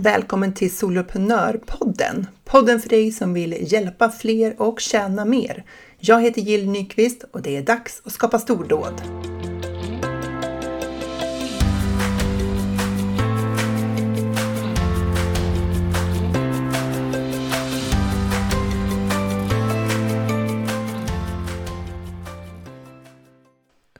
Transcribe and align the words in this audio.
Välkommen 0.00 0.54
till 0.54 0.76
Soloprenörpodden! 0.76 2.26
Podden 2.44 2.80
för 2.80 2.88
dig 2.88 3.12
som 3.12 3.34
vill 3.34 3.72
hjälpa 3.72 4.10
fler 4.10 4.62
och 4.62 4.80
tjäna 4.80 5.24
mer. 5.24 5.64
Jag 5.98 6.22
heter 6.22 6.40
Jill 6.40 6.70
Nyqvist 6.70 7.24
och 7.32 7.42
det 7.42 7.56
är 7.56 7.62
dags 7.62 8.02
att 8.04 8.12
skapa 8.12 8.38
stordåd. 8.38 9.02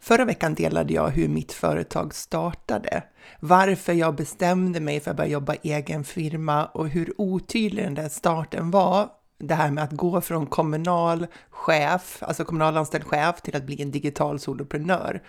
Förra 0.00 0.24
veckan 0.24 0.54
delade 0.54 0.92
jag 0.92 1.08
hur 1.08 1.28
mitt 1.28 1.52
företag 1.52 2.14
startade, 2.14 3.02
varför 3.40 3.92
jag 3.92 4.14
bestämde 4.14 4.80
mig 4.80 5.00
för 5.00 5.10
att 5.10 5.16
börja 5.16 5.30
jobba 5.30 5.54
egen 5.62 6.04
firma 6.04 6.66
och 6.66 6.88
hur 6.88 7.14
otydlig 7.20 7.84
den 7.84 7.94
där 7.94 8.08
starten 8.08 8.70
var. 8.70 9.08
Det 9.38 9.54
här 9.54 9.70
med 9.70 9.84
att 9.84 9.92
gå 9.92 10.20
från 10.20 10.46
kommunal 10.46 11.26
chef, 11.50 12.22
alltså 12.22 12.44
kommunalanställd 12.44 13.04
chef, 13.04 13.40
till 13.42 13.56
att 13.56 13.66
bli 13.66 13.82
en 13.82 13.90
digital 13.90 14.40
soloprenör. 14.40 15.22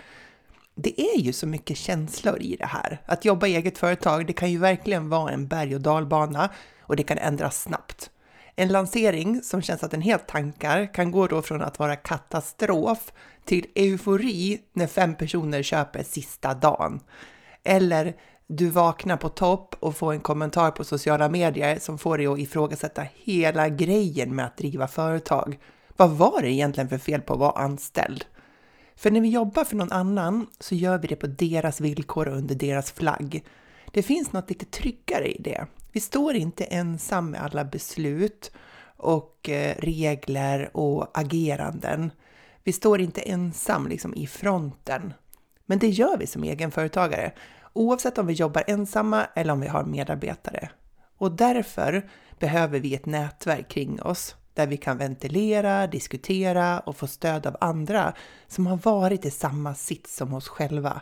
Det 0.76 1.02
är 1.02 1.20
ju 1.20 1.34
så 1.34 1.48
mycket 1.48 1.77
känslor 1.77 2.41
i 2.41 2.55
det 2.55 2.66
här. 2.66 3.02
Att 3.05 3.26
jobba 3.26 3.48
i 3.48 3.55
eget 3.55 3.77
företag, 3.77 4.27
det 4.27 4.34
kan 4.34 4.52
ju 4.52 4.57
verkligen 4.57 5.09
vara 5.09 5.31
en 5.31 5.48
berg 5.48 5.76
och 5.76 5.81
dalbana 5.81 6.49
och 6.81 6.95
det 6.95 7.04
kan 7.04 7.18
ändras 7.18 7.62
snabbt. 7.62 8.09
En 8.55 8.68
lansering 8.68 9.41
som 9.41 9.62
känns 9.62 9.84
att 9.84 9.91
den 9.91 10.02
helt 10.02 10.27
tankar 10.27 10.93
kan 10.93 11.12
gå 11.12 11.27
då 11.27 11.41
från 11.41 11.62
att 11.62 11.79
vara 11.79 11.95
katastrof 11.95 13.12
till 13.45 13.66
eufori 13.76 14.62
när 14.73 14.88
fem 14.88 15.16
personer 15.16 15.63
köper 15.63 16.04
sista 16.04 16.54
dagen. 16.54 16.99
Eller 17.63 18.15
du 18.48 18.70
vaknar 18.70 19.18
på 19.18 19.29
topp 19.29 19.76
och 19.79 19.96
får 19.96 20.13
en 20.13 20.20
kommentar 20.20 20.71
på 20.71 20.84
sociala 20.84 21.29
medier 21.29 21.79
som 21.79 21.98
får 21.98 22.18
dig 22.18 22.27
att 22.27 22.40
ifrågasätta 22.40 23.05
hela 23.13 23.70
grejen 23.70 24.35
med 24.35 24.46
att 24.46 24.57
driva 24.57 24.88
företag. 24.88 25.60
Vad 25.98 26.10
var 26.10 26.41
det 26.41 26.51
egentligen 26.51 26.90
för 26.90 26.98
fel 26.98 27.21
på 27.21 27.34
att 27.34 27.40
vara 27.40 27.63
anställd? 27.63 28.26
För 28.96 29.12
när 29.12 29.21
vi 29.21 29.29
jobbar 29.29 29.63
för 29.63 29.76
någon 29.76 29.91
annan 29.91 30.48
så 30.60 30.76
gör 30.76 30.98
vi 30.98 31.07
det 31.07 31.16
på 31.16 31.27
deras 31.27 31.82
villkor 31.82 32.27
och 32.27 32.38
under 32.38 32.55
deras 32.55 32.91
flagg. 32.91 33.46
Det 33.91 34.04
finns 34.04 34.32
något 34.32 34.49
lite 34.49 34.66
tryggare 34.66 35.32
i 35.32 35.41
det. 35.41 35.66
Vi 35.91 35.99
står 35.99 36.35
inte 36.35 36.63
ensam 36.63 37.32
med 37.32 37.41
alla 37.41 37.66
beslut 37.66 38.51
och 38.98 39.49
eh, 39.49 39.76
regler 39.77 40.77
och 40.77 41.20
ageranden. 41.20 42.12
Vi 42.63 42.73
står 42.73 43.01
inte 43.01 43.21
ensam 43.21 43.88
liksom 43.88 44.16
i 44.16 44.27
fronten. 44.27 45.13
Men 45.70 45.79
det 45.79 45.89
gör 45.89 46.17
vi 46.17 46.27
som 46.27 46.43
egenföretagare, 46.43 47.31
oavsett 47.73 48.17
om 48.17 48.27
vi 48.27 48.34
jobbar 48.34 48.63
ensamma 48.67 49.27
eller 49.35 49.53
om 49.53 49.62
vi 49.62 49.67
har 49.67 49.84
medarbetare. 49.84 50.70
Och 51.17 51.31
därför 51.31 52.09
behöver 52.39 52.79
vi 52.79 52.95
ett 52.95 53.05
nätverk 53.05 53.70
kring 53.70 54.01
oss 54.01 54.35
där 54.53 54.67
vi 54.67 54.77
kan 54.77 54.98
ventilera, 54.98 55.87
diskutera 55.87 56.79
och 56.79 56.98
få 56.98 57.07
stöd 57.07 57.48
av 57.48 57.57
andra 57.61 58.13
som 58.48 58.67
har 58.67 58.77
varit 58.77 59.26
i 59.26 59.31
samma 59.31 59.76
sits 59.76 60.15
som 60.15 60.34
oss 60.34 60.48
själva. 60.48 61.01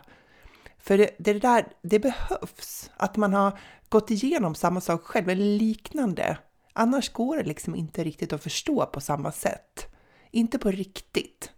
För 0.78 0.98
det, 0.98 1.10
det 1.18 1.32
där, 1.32 1.66
det 1.82 1.98
behövs, 1.98 2.90
att 2.96 3.16
man 3.16 3.34
har 3.34 3.58
gått 3.88 4.10
igenom 4.10 4.54
samma 4.54 4.80
sak 4.80 5.02
själv 5.02 5.28
eller 5.28 5.58
liknande. 5.58 6.38
Annars 6.72 7.12
går 7.12 7.36
det 7.36 7.44
liksom 7.44 7.74
inte 7.74 8.04
riktigt 8.04 8.32
att 8.32 8.42
förstå 8.42 8.86
på 8.86 9.00
samma 9.00 9.32
sätt. 9.32 9.86
Inte 10.30 10.58
på 10.58 10.70
riktigt. 10.70 11.52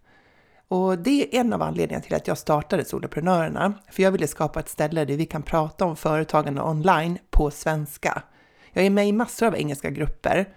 Och 0.71 0.97
det 0.97 1.35
är 1.35 1.39
en 1.39 1.53
av 1.53 1.61
anledningarna 1.61 2.03
till 2.03 2.15
att 2.15 2.27
jag 2.27 2.37
startade 2.37 2.85
Soloprenörerna, 2.85 3.73
för 3.91 4.03
jag 4.03 4.11
ville 4.11 4.27
skapa 4.27 4.59
ett 4.59 4.69
ställe 4.69 5.05
där 5.05 5.17
vi 5.17 5.25
kan 5.25 5.43
prata 5.43 5.85
om 5.85 5.95
företagande 5.95 6.61
online 6.61 7.17
på 7.29 7.51
svenska. 7.51 8.23
Jag 8.71 8.85
är 8.85 8.89
med 8.89 9.07
i 9.07 9.11
massor 9.11 9.47
av 9.47 9.55
engelska 9.55 9.89
grupper, 9.89 10.49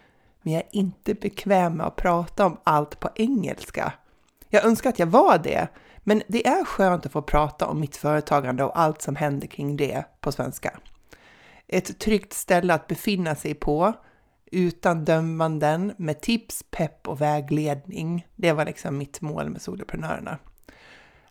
men 0.42 0.52
jag 0.52 0.62
är 0.62 0.68
inte 0.70 1.14
bekväm 1.14 1.76
med 1.76 1.86
att 1.86 1.96
prata 1.96 2.46
om 2.46 2.56
allt 2.64 3.00
på 3.00 3.08
engelska. 3.14 3.92
Jag 4.48 4.64
önskar 4.64 4.90
att 4.90 4.98
jag 4.98 5.06
var 5.06 5.38
det, 5.38 5.68
men 5.98 6.22
det 6.28 6.46
är 6.46 6.64
skönt 6.64 7.06
att 7.06 7.12
få 7.12 7.22
prata 7.22 7.66
om 7.66 7.80
mitt 7.80 7.96
företagande 7.96 8.64
och 8.64 8.78
allt 8.78 9.02
som 9.02 9.16
händer 9.16 9.46
kring 9.46 9.76
det 9.76 10.04
på 10.20 10.32
svenska. 10.32 10.78
Ett 11.66 11.98
tryggt 11.98 12.32
ställe 12.32 12.74
att 12.74 12.86
befinna 12.86 13.34
sig 13.34 13.54
på 13.54 13.92
utan 14.52 15.04
dömanden, 15.04 15.92
med 15.96 16.20
tips, 16.20 16.64
pepp 16.70 17.08
och 17.08 17.20
vägledning. 17.20 18.26
Det 18.36 18.52
var 18.52 18.64
liksom 18.64 18.98
mitt 18.98 19.20
mål 19.20 19.50
med 19.50 19.62
soloprenörerna. 19.62 20.38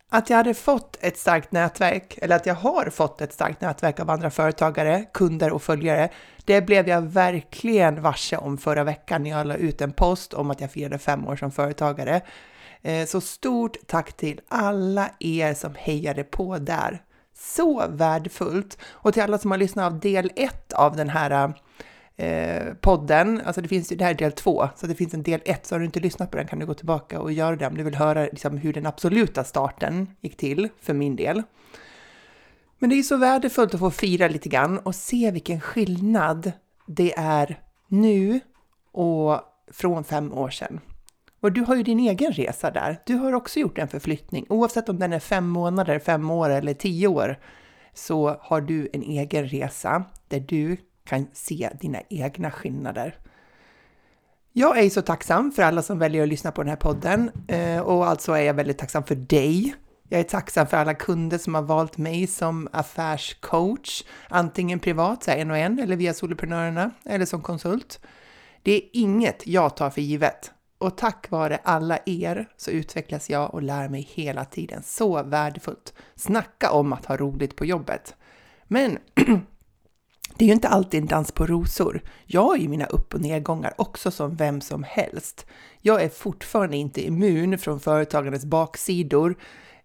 Att 0.09 0.29
jag 0.29 0.37
hade 0.37 0.53
fått 0.53 0.97
ett 1.01 1.17
starkt 1.17 1.51
nätverk, 1.51 2.17
eller 2.21 2.35
att 2.35 2.45
jag 2.45 2.55
har 2.55 2.89
fått 2.89 3.21
ett 3.21 3.33
starkt 3.33 3.61
nätverk 3.61 3.99
av 3.99 4.09
andra 4.09 4.29
företagare, 4.29 5.05
kunder 5.13 5.51
och 5.51 5.63
följare, 5.63 6.09
det 6.45 6.61
blev 6.61 6.87
jag 6.89 7.01
verkligen 7.01 8.01
varse 8.01 8.37
om 8.37 8.57
förra 8.57 8.83
veckan 8.83 9.23
när 9.23 9.29
jag 9.29 9.47
la 9.47 9.55
ut 9.55 9.81
en 9.81 9.91
post 9.91 10.33
om 10.33 10.51
att 10.51 10.61
jag 10.61 10.71
firade 10.71 10.97
fem 10.97 11.27
år 11.27 11.35
som 11.35 11.51
företagare. 11.51 12.21
Eh, 12.81 13.05
så 13.05 13.21
stort 13.21 13.77
tack 13.87 14.13
till 14.13 14.41
alla 14.47 15.09
er 15.19 15.53
som 15.53 15.75
hejade 15.75 16.23
på 16.23 16.57
där. 16.57 17.01
Så 17.35 17.87
värdefullt! 17.89 18.77
Och 18.85 19.13
till 19.13 19.23
alla 19.23 19.37
som 19.37 19.51
har 19.51 19.57
lyssnat 19.57 19.93
av 19.93 19.99
del 19.99 20.31
1 20.35 20.73
av 20.73 20.95
den 20.95 21.09
här 21.09 21.31
eh, 21.31 21.49
eh, 22.17 22.73
podden, 22.73 23.41
alltså 23.45 23.61
det 23.61 23.67
finns 23.67 23.91
ju, 23.91 23.95
det 23.95 24.03
här 24.03 24.11
är 24.11 24.17
del 24.17 24.31
två, 24.31 24.69
så 24.75 24.87
det 24.87 24.95
finns 24.95 25.13
en 25.13 25.23
del 25.23 25.41
ett, 25.45 25.65
så 25.65 25.75
har 25.75 25.79
du 25.79 25.85
inte 25.85 25.99
lyssnat 25.99 26.31
på 26.31 26.37
den 26.37 26.47
kan 26.47 26.59
du 26.59 26.65
gå 26.65 26.73
tillbaka 26.73 27.19
och 27.19 27.31
göra 27.31 27.55
det 27.55 27.67
om 27.67 27.77
du 27.77 27.83
vill 27.83 27.95
höra 27.95 28.23
liksom, 28.23 28.57
hur 28.57 28.73
den 28.73 28.85
absoluta 28.85 29.43
starten 29.43 30.09
gick 30.21 30.37
till 30.37 30.69
för 30.81 30.93
min 30.93 31.15
del. 31.15 31.43
Men 32.79 32.89
det 32.89 32.99
är 32.99 33.03
så 33.03 33.17
värdefullt 33.17 33.73
att 33.73 33.79
få 33.79 33.91
fira 33.91 34.27
lite 34.27 34.49
grann 34.49 34.79
och 34.79 34.95
se 34.95 35.31
vilken 35.31 35.61
skillnad 35.61 36.51
det 36.87 37.13
är 37.17 37.59
nu 37.87 38.39
och 38.91 39.39
från 39.71 40.03
fem 40.03 40.33
år 40.33 40.49
sedan. 40.49 40.79
Och 41.41 41.51
du 41.51 41.61
har 41.61 41.75
ju 41.75 41.83
din 41.83 41.99
egen 41.99 42.31
resa 42.31 42.71
där. 42.71 43.01
Du 43.05 43.15
har 43.15 43.33
också 43.33 43.59
gjort 43.59 43.77
en 43.77 43.87
förflyttning. 43.87 44.45
Oavsett 44.49 44.89
om 44.89 44.99
den 44.99 45.13
är 45.13 45.19
fem 45.19 45.47
månader, 45.47 45.99
fem 45.99 46.31
år 46.31 46.49
eller 46.49 46.73
tio 46.73 47.07
år 47.07 47.39
så 47.93 48.37
har 48.41 48.61
du 48.61 48.89
en 48.93 49.03
egen 49.03 49.47
resa 49.47 50.03
där 50.27 50.39
du 50.39 50.77
kan 51.03 51.27
se 51.33 51.69
dina 51.79 52.01
egna 52.09 52.51
skillnader. 52.51 53.17
Jag 54.53 54.79
är 54.79 54.89
så 54.89 55.01
tacksam 55.01 55.51
för 55.51 55.63
alla 55.63 55.81
som 55.81 55.99
väljer 55.99 56.23
att 56.23 56.29
lyssna 56.29 56.51
på 56.51 56.61
den 56.61 56.69
här 56.69 56.75
podden 56.75 57.31
eh, 57.47 57.79
och 57.79 58.07
alltså 58.07 58.31
är 58.31 58.41
jag 58.41 58.53
väldigt 58.53 58.77
tacksam 58.77 59.03
för 59.03 59.15
dig. 59.15 59.75
Jag 60.09 60.19
är 60.19 60.23
tacksam 60.23 60.67
för 60.67 60.77
alla 60.77 60.93
kunder 60.93 61.37
som 61.37 61.55
har 61.55 61.61
valt 61.61 61.97
mig 61.97 62.27
som 62.27 62.67
affärscoach, 62.71 64.03
antingen 64.29 64.79
privat, 64.79 65.23
så 65.23 65.31
här 65.31 65.37
en 65.37 65.51
och 65.51 65.57
en, 65.57 65.79
eller 65.79 65.95
via 65.95 66.13
Soloprenörerna, 66.13 66.91
eller 67.05 67.25
som 67.25 67.41
konsult. 67.41 67.99
Det 68.63 68.71
är 68.71 68.81
inget 68.93 69.47
jag 69.47 69.75
tar 69.75 69.89
för 69.89 70.01
givet. 70.01 70.51
Och 70.77 70.97
tack 70.97 71.29
vare 71.29 71.59
alla 71.63 71.99
er 72.05 72.49
så 72.57 72.71
utvecklas 72.71 73.29
jag 73.29 73.53
och 73.53 73.61
lär 73.61 73.89
mig 73.89 74.09
hela 74.13 74.45
tiden. 74.45 74.83
Så 74.83 75.23
värdefullt! 75.23 75.93
Snacka 76.15 76.71
om 76.71 76.93
att 76.93 77.05
ha 77.05 77.17
roligt 77.17 77.55
på 77.55 77.65
jobbet! 77.65 78.15
Men 78.63 78.97
det 80.37 80.45
är 80.45 80.47
ju 80.47 80.53
inte 80.53 80.67
alltid 80.67 81.01
en 81.01 81.07
dans 81.07 81.31
på 81.31 81.45
rosor. 81.45 82.01
Jag 82.25 82.43
har 82.43 82.55
ju 82.55 82.67
mina 82.67 82.85
upp 82.85 83.13
och 83.13 83.21
nedgångar 83.21 83.73
också 83.77 84.11
som 84.11 84.35
vem 84.35 84.61
som 84.61 84.83
helst. 84.83 85.45
Jag 85.81 86.03
är 86.03 86.09
fortfarande 86.09 86.77
inte 86.77 87.05
immun 87.05 87.57
från 87.57 87.79
företagandets 87.79 88.45
baksidor, 88.45 89.35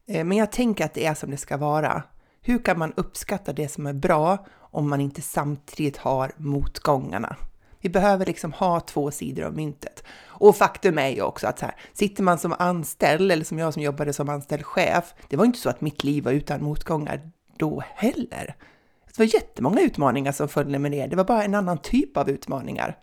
eh, 0.07 0.25
men 0.25 0.39
jag 0.39 0.53
tänker 0.53 0.85
att 0.85 0.95
det 0.95 1.07
är 1.07 1.15
som 1.15 1.31
det 1.31 1.37
ska 1.37 1.57
vara. 1.57 2.03
Hur 2.43 2.59
kan 2.59 2.79
man 2.79 2.93
uppskatta 2.97 3.53
det 3.53 3.69
som 3.69 3.87
är 3.87 3.93
bra 3.93 4.47
om 4.59 4.89
man 4.89 5.01
inte 5.01 5.23
samtidigt 5.23 5.97
har 5.97 6.33
motgångarna? 6.37 7.37
Vi 7.81 7.89
behöver 7.89 8.27
liksom 8.27 8.53
ha 8.53 8.81
två 8.81 9.11
sidor 9.11 9.45
av 9.45 9.55
myntet. 9.55 10.05
Och 10.27 10.57
faktum 10.57 10.99
är 10.99 11.09
ju 11.09 11.23
också 11.23 11.47
att 11.47 11.59
så 11.59 11.65
här, 11.65 11.75
sitter 11.93 12.23
man 12.23 12.39
som 12.39 12.55
anställd, 12.59 13.33
eller 13.33 13.45
som 13.45 13.59
jag 13.59 13.75
som 13.75 13.83
jobbade 13.83 14.13
som 14.13 14.29
anställd 14.29 14.65
chef, 14.65 15.15
det 15.29 15.37
var 15.37 15.45
inte 15.45 15.59
så 15.59 15.69
att 15.69 15.81
mitt 15.81 16.05
liv 16.05 16.25
var 16.25 16.33
utan 16.33 16.63
motgångar 16.63 17.31
då 17.57 17.83
heller. 17.95 18.57
Det 19.19 19.25
var 19.25 19.35
jättemånga 19.35 19.81
utmaningar 19.81 20.33
som 20.33 20.49
följde 20.49 20.79
med 20.79 20.93
det, 20.93 21.07
det 21.07 21.17
var 21.17 21.25
bara 21.25 21.45
en 21.45 21.55
annan 21.55 21.79
typ 21.79 22.17
av 22.17 22.31
utmaningar. 22.31 22.97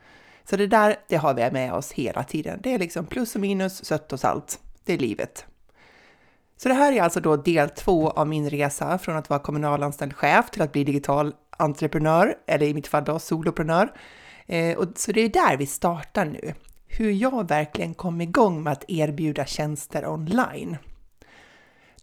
Så 0.43 0.57
det 0.57 0.67
där, 0.67 0.95
det 1.07 1.15
har 1.15 1.33
vi 1.33 1.51
med 1.51 1.73
oss 1.73 1.91
hela 1.91 2.23
tiden. 2.23 2.59
Det 2.63 2.73
är 2.73 2.79
liksom 2.79 3.05
plus 3.05 3.35
och 3.35 3.41
minus, 3.41 3.85
sött 3.85 4.13
och 4.13 4.19
salt. 4.19 4.59
Det 4.85 4.93
är 4.93 4.97
livet. 4.97 5.45
Så 6.57 6.69
det 6.69 6.75
här 6.75 6.91
är 6.93 7.01
alltså 7.01 7.19
då 7.19 7.35
del 7.35 7.69
två 7.69 8.09
av 8.09 8.27
min 8.27 8.49
resa 8.49 8.97
från 8.97 9.15
att 9.15 9.29
vara 9.29 9.39
kommunalanställd 9.39 10.15
chef 10.15 10.51
till 10.51 10.61
att 10.61 10.71
bli 10.71 10.83
digital 10.83 11.33
entreprenör, 11.57 12.35
eller 12.47 12.65
i 12.65 12.73
mitt 12.73 12.87
fall 12.87 13.03
då 13.03 13.19
soloprenör. 13.19 13.91
Eh, 14.45 14.77
och, 14.77 14.87
så 14.95 15.11
det 15.11 15.21
är 15.21 15.29
där 15.29 15.57
vi 15.57 15.65
startar 15.65 16.25
nu. 16.25 16.53
Hur 16.87 17.11
jag 17.11 17.47
verkligen 17.47 17.93
kom 17.93 18.21
igång 18.21 18.63
med 18.63 18.73
att 18.73 18.85
erbjuda 18.87 19.45
tjänster 19.45 20.07
online. 20.07 20.77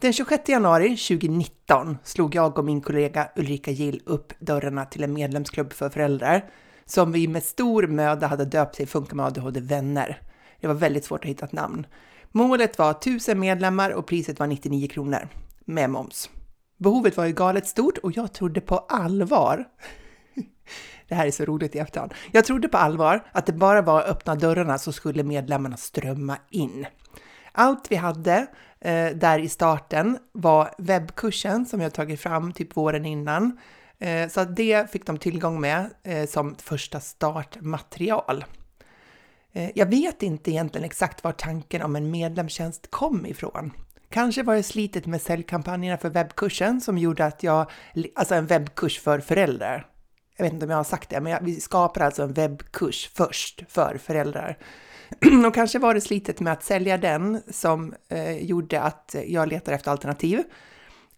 Den 0.02 0.12
26 0.12 0.48
januari 0.48 0.96
2019 0.96 1.98
slog 2.04 2.34
jag 2.34 2.58
och 2.58 2.64
min 2.64 2.80
kollega 2.80 3.28
Ulrika 3.36 3.70
Gill 3.70 4.02
upp 4.06 4.32
dörrarna 4.40 4.84
till 4.84 5.04
en 5.04 5.12
medlemsklubb 5.12 5.72
för 5.72 5.90
föräldrar 5.90 6.50
som 6.84 7.12
vi 7.12 7.28
med 7.28 7.42
stor 7.42 7.86
möda 7.86 8.26
hade 8.26 8.44
döpt 8.44 8.76
till 8.76 8.88
Funka 8.88 9.16
med 9.16 9.26
ADHD 9.26 9.60
Vänner. 9.60 10.20
Det 10.60 10.66
var 10.66 10.74
väldigt 10.74 11.04
svårt 11.04 11.24
att 11.24 11.30
hitta 11.30 11.46
ett 11.46 11.52
namn. 11.52 11.86
Målet 12.32 12.78
var 12.78 12.90
1000 12.90 13.40
medlemmar 13.40 13.90
och 13.90 14.06
priset 14.06 14.38
var 14.38 14.46
99 14.46 14.88
kronor 14.88 15.28
med 15.64 15.90
moms. 15.90 16.30
Behovet 16.76 17.16
var 17.16 17.24
ju 17.24 17.32
galet 17.32 17.66
stort 17.66 17.98
och 17.98 18.16
jag 18.16 18.32
trodde 18.32 18.60
på 18.60 18.78
allvar 18.78 19.64
Det 21.08 21.14
här 21.14 21.26
är 21.26 21.30
så 21.30 21.44
roligt 21.44 21.74
i 21.74 21.78
efterhand. 21.78 22.14
Jag 22.32 22.44
trodde 22.44 22.68
på 22.68 22.76
allvar 22.76 23.24
att 23.32 23.46
det 23.46 23.52
bara 23.52 23.82
var 23.82 24.00
att 24.00 24.08
öppna 24.08 24.34
dörrarna 24.34 24.78
så 24.78 24.92
skulle 24.92 25.22
medlemmarna 25.22 25.76
strömma 25.76 26.38
in. 26.50 26.86
Allt 27.52 27.90
vi 27.90 27.96
hade 27.96 28.46
eh, 28.80 29.10
där 29.10 29.38
i 29.38 29.48
starten 29.48 30.18
var 30.32 30.74
webbkursen 30.78 31.66
som 31.66 31.80
jag 31.80 31.94
tagit 31.94 32.20
fram 32.20 32.52
typ 32.52 32.76
våren 32.76 33.06
innan. 33.06 33.58
Eh, 33.98 34.28
så 34.28 34.44
det 34.44 34.90
fick 34.92 35.06
de 35.06 35.18
tillgång 35.18 35.60
med 35.60 35.90
eh, 36.02 36.26
som 36.26 36.54
första 36.54 37.00
startmaterial. 37.00 38.44
Eh, 39.52 39.70
jag 39.74 39.86
vet 39.86 40.22
inte 40.22 40.50
egentligen 40.50 40.84
exakt 40.84 41.24
var 41.24 41.32
tanken 41.32 41.82
om 41.82 41.96
en 41.96 42.10
medlemstjänst 42.10 42.90
kom 42.90 43.26
ifrån. 43.26 43.72
Kanske 44.08 44.42
var 44.42 44.54
det 44.54 44.62
slitet 44.62 45.06
med 45.06 45.22
säljkampanjerna 45.22 45.98
för 45.98 46.10
webbkursen 46.10 46.80
som 46.80 46.98
gjorde 46.98 47.24
att 47.24 47.42
jag, 47.42 47.70
alltså 48.14 48.34
en 48.34 48.46
webbkurs 48.46 49.00
för 49.00 49.20
föräldrar. 49.20 49.86
Jag 50.36 50.44
vet 50.44 50.52
inte 50.52 50.66
om 50.66 50.70
jag 50.70 50.76
har 50.76 50.84
sagt 50.84 51.10
det, 51.10 51.20
men 51.20 51.44
vi 51.44 51.60
skapar 51.60 52.00
alltså 52.00 52.22
en 52.22 52.32
webbkurs 52.32 53.10
först 53.14 53.62
för 53.68 53.98
föräldrar. 53.98 54.58
Och 55.46 55.54
kanske 55.54 55.78
var 55.78 55.94
det 55.94 56.00
slitet 56.00 56.40
med 56.40 56.52
att 56.52 56.64
sälja 56.64 56.98
den 56.98 57.42
som 57.50 57.94
eh, 58.08 58.36
gjorde 58.36 58.80
att 58.80 59.16
jag 59.26 59.48
letade 59.48 59.74
efter 59.74 59.90
alternativ. 59.90 60.42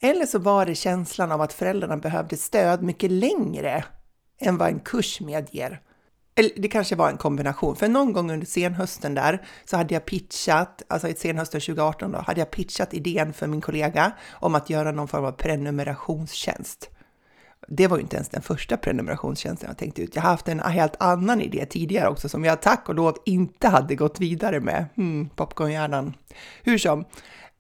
Eller 0.01 0.27
så 0.27 0.39
var 0.39 0.67
det 0.67 0.75
känslan 0.75 1.33
av 1.33 1.41
att 1.41 1.53
föräldrarna 1.53 1.97
behövde 1.97 2.37
stöd 2.37 2.83
mycket 2.83 3.11
längre 3.11 3.85
än 4.41 4.57
vad 4.57 4.69
en 4.69 4.81
kurs 4.81 5.21
medger. 5.21 5.81
Eller 6.37 6.51
det 6.57 6.69
kanske 6.69 6.97
var 6.97 7.11
en 7.11 7.17
kombination, 7.17 7.77
för 7.77 7.89
någon 7.89 8.13
gång 8.13 8.31
under 8.31 8.47
senhösten 8.47 9.15
där 9.15 9.47
så 9.65 9.77
hade 9.77 9.95
jag 9.95 10.05
pitchat, 10.05 10.83
alltså 10.89 11.09
i 11.09 11.15
senhösten 11.15 11.61
2018 11.61 12.13
då, 12.13 12.19
hade 12.19 12.41
jag 12.41 12.51
pitchat 12.51 12.95
idén 12.95 13.33
för 13.33 13.47
min 13.47 13.61
kollega 13.61 14.13
om 14.33 14.55
att 14.55 14.71
göra 14.71 14.93
någon 14.93 15.09
form 15.09 15.25
av 15.25 15.33
prenumerationstjänst. 15.33 16.91
Det 17.69 17.87
var 17.87 17.97
ju 17.97 18.03
inte 18.03 18.17
ens 18.17 18.29
den 18.29 18.43
första 18.43 18.77
prenumerationstjänsten 18.77 19.69
jag 19.69 19.79
tänkte 19.79 20.03
ut. 20.03 20.17
Jag 20.17 20.23
har 20.23 20.31
haft 20.31 20.49
en 20.49 20.61
helt 20.61 20.97
annan 20.99 21.41
idé 21.41 21.67
tidigare 21.67 22.09
också 22.09 22.29
som 22.29 22.45
jag 22.45 22.63
tack 22.63 22.89
och 22.89 22.95
lov 22.95 23.17
inte 23.27 23.69
hade 23.69 23.95
gått 23.95 24.21
vidare 24.21 24.61
med. 24.61 24.85
Hmm, 24.97 25.29
popcornhjärnan. 25.29 26.15
Hur 26.63 26.79
som, 26.79 27.05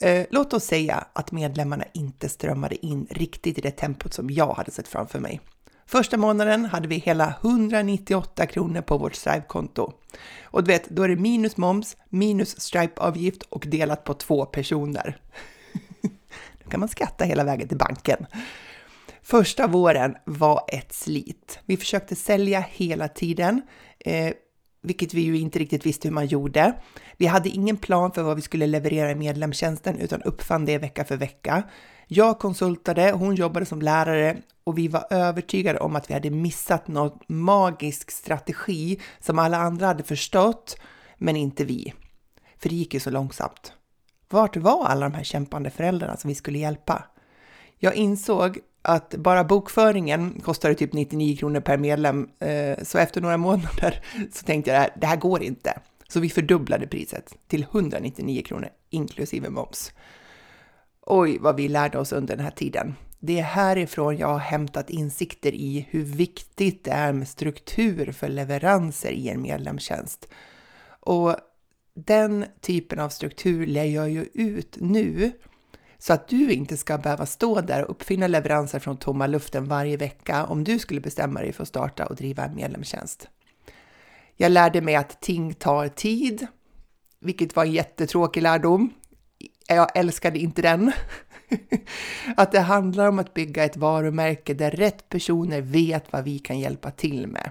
eh, 0.03 0.27
låt 0.31 0.53
oss 0.53 0.65
säga 0.65 1.05
att 1.13 1.33
medlemmarna 1.33 1.85
inte 1.95 2.29
strömmade 2.29 2.87
in 2.87 3.07
riktigt 3.11 3.59
i 3.59 3.61
det 3.61 3.71
tempot 3.71 4.15
som 4.15 4.31
jag 4.31 4.55
hade 4.55 4.71
sett 4.71 4.89
framför 4.89 5.21
mig. 5.21 5.41
Första 5.87 6.17
månaden 6.17 6.65
hade 6.65 6.89
vi 6.89 6.97
hela 6.97 7.35
198 7.41 8.47
kronor 8.47 8.81
på 8.81 8.99
vårt 8.99 9.15
Stripe-konto. 9.15 9.93
Och 10.43 10.65
du 10.65 10.73
vet, 10.73 10.89
då 10.89 11.03
är 11.03 11.09
det 11.09 11.17
minus 11.17 11.57
moms, 11.57 11.97
minus 12.09 12.61
Stripe-avgift 12.61 13.43
och 13.43 13.65
delat 13.67 14.05
på 14.05 14.15
två 14.15 14.47
personer. 14.47 15.21
då 16.65 16.71
kan 16.71 16.81
man 16.81 16.89
skatta 16.89 17.25
hela 17.25 17.45
vägen 17.45 17.69
till 17.69 17.79
banken. 17.79 18.27
Första 19.27 19.67
våren 19.67 20.17
var 20.25 20.65
ett 20.69 20.93
slit. 20.93 21.59
Vi 21.67 21.77
försökte 21.77 22.17
sälja 22.17 22.61
hela 22.71 23.09
tiden, 23.09 23.63
eh, 23.99 24.35
vilket 24.83 25.15
vi 25.15 25.21
ju 25.21 25.39
inte 25.39 25.59
riktigt 25.59 25.87
visste 25.87 26.09
hur 26.09 26.15
man 26.15 26.27
gjorde. 26.27 26.75
Vi 27.17 27.27
hade 27.27 27.49
ingen 27.49 27.77
plan 27.77 28.13
för 28.13 28.23
vad 28.23 28.37
vi 28.37 28.43
skulle 28.43 28.67
leverera 28.67 29.11
i 29.11 29.15
medlemstjänsten 29.15 29.99
utan 29.99 30.23
uppfann 30.23 30.65
det 30.65 30.79
vecka 30.79 31.05
för 31.05 31.17
vecka. 31.17 31.63
Jag 32.07 32.39
konsultade, 32.39 33.13
hon 33.13 33.35
jobbade 33.35 33.67
som 33.67 33.83
lärare 33.83 34.37
och 34.65 34.79
vi 34.79 34.89
var 34.89 35.07
övertygade 35.11 35.79
om 35.79 35.97
att 35.97 36.11
vi 36.11 36.15
hade 36.15 36.31
missat 36.31 36.89
någon 36.89 37.19
magisk 37.27 38.11
strategi 38.11 39.01
som 39.21 39.39
alla 39.39 39.57
andra 39.57 39.87
hade 39.87 40.03
förstått, 40.03 40.77
men 41.19 41.37
inte 41.37 41.65
vi. 41.65 41.93
För 42.59 42.69
det 42.69 42.75
gick 42.75 42.95
ju 42.95 43.01
så 43.01 43.11
långsamt. 43.11 43.73
Vart 44.29 44.57
var 44.57 44.87
alla 44.87 45.09
de 45.09 45.15
här 45.17 45.25
kämpande 45.25 45.71
föräldrarna 45.71 46.17
som 46.17 46.29
vi 46.29 46.35
skulle 46.35 46.59
hjälpa? 46.59 47.05
Jag 47.79 47.95
insåg 47.95 48.59
att 48.85 49.15
bara 49.15 49.45
bokföringen 49.45 50.41
kostade 50.41 50.75
typ 50.75 50.93
99 50.93 51.37
kronor 51.37 51.61
per 51.61 51.77
medlem, 51.77 52.29
eh, 52.39 52.79
så 52.83 52.99
efter 52.99 53.21
några 53.21 53.37
månader 53.37 54.05
så 54.33 54.45
tänkte 54.47 54.71
jag 54.71 54.89
det 55.01 55.07
här 55.07 55.17
går 55.17 55.43
inte. 55.43 55.79
Så 56.09 56.21
vi 56.21 56.31
fördubblade 56.31 56.87
priset 56.87 57.35
till 57.49 57.63
199 57.63 58.43
kronor 58.43 58.69
inklusive 58.91 59.51
moms. 59.51 59.93
Oj, 61.01 61.39
vad 61.41 61.57
vi 61.57 61.69
lärde 61.69 61.99
oss 61.99 62.13
under 62.13 62.37
den 62.37 62.45
här 62.45 62.53
tiden. 62.53 62.95
Det 63.19 63.39
är 63.39 63.43
härifrån 63.43 64.17
jag 64.17 64.29
har 64.29 64.39
hämtat 64.39 64.91
insikter 64.91 65.55
i 65.55 65.87
hur 65.91 66.03
viktigt 66.03 66.85
det 66.85 66.91
är 66.91 67.13
med 67.13 67.29
struktur 67.29 68.13
för 68.13 68.29
leveranser 68.29 69.11
i 69.11 69.29
en 69.29 69.43
medlemstjänst. 69.43 70.29
Och 71.01 71.37
den 71.95 72.45
typen 72.61 73.01
av 73.01 73.09
struktur 73.09 73.67
lär 73.67 73.85
jag 73.85 74.11
ju 74.11 74.27
ut 74.33 74.77
nu 74.81 75.33
så 76.07 76.13
att 76.13 76.29
du 76.29 76.53
inte 76.53 76.77
ska 76.77 76.99
behöva 76.99 77.27
stå 77.27 77.61
där 77.61 77.85
och 77.85 77.91
uppfinna 77.91 78.27
leveranser 78.27 78.79
från 78.79 78.97
tomma 78.97 79.27
luften 79.27 79.65
varje 79.65 79.97
vecka 79.97 80.45
om 80.45 80.65
du 80.65 80.79
skulle 80.79 81.01
bestämma 81.01 81.41
dig 81.41 81.53
för 81.53 81.63
att 81.63 81.69
starta 81.69 82.07
och 82.07 82.17
driva 82.17 82.45
en 82.45 82.55
medlemstjänst. 82.55 83.29
Jag 84.37 84.53
lärde 84.53 84.81
mig 84.81 84.95
att 84.95 85.21
ting 85.21 85.55
tar 85.55 85.89
tid, 85.89 86.47
vilket 87.21 87.57
var 87.57 87.65
en 87.65 87.73
jättetråkig 87.73 88.43
lärdom. 88.43 88.91
Jag 89.69 89.97
älskade 89.97 90.39
inte 90.39 90.63
den. 90.63 90.93
att 92.37 92.53
det 92.53 92.61
handlar 92.61 93.09
om 93.09 93.19
att 93.19 93.35
bygga 93.35 93.65
ett 93.65 93.77
varumärke 93.77 94.55
där 94.55 94.71
rätt 94.71 95.09
personer 95.09 95.61
vet 95.61 96.13
vad 96.13 96.25
vi 96.25 96.39
kan 96.39 96.59
hjälpa 96.59 96.91
till 96.91 97.27
med. 97.27 97.51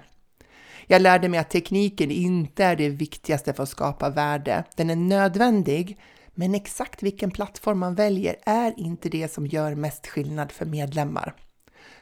Jag 0.86 1.02
lärde 1.02 1.28
mig 1.28 1.40
att 1.40 1.50
tekniken 1.50 2.10
inte 2.10 2.64
är 2.64 2.76
det 2.76 2.88
viktigaste 2.88 3.52
för 3.52 3.62
att 3.62 3.68
skapa 3.68 4.10
värde. 4.10 4.64
Den 4.76 4.90
är 4.90 4.96
nödvändig, 4.96 5.98
men 6.34 6.54
exakt 6.54 7.02
vilken 7.02 7.30
plattform 7.30 7.78
man 7.78 7.94
väljer 7.94 8.36
är 8.46 8.74
inte 8.76 9.08
det 9.08 9.32
som 9.32 9.46
gör 9.46 9.74
mest 9.74 10.06
skillnad 10.06 10.52
för 10.52 10.66
medlemmar. 10.66 11.34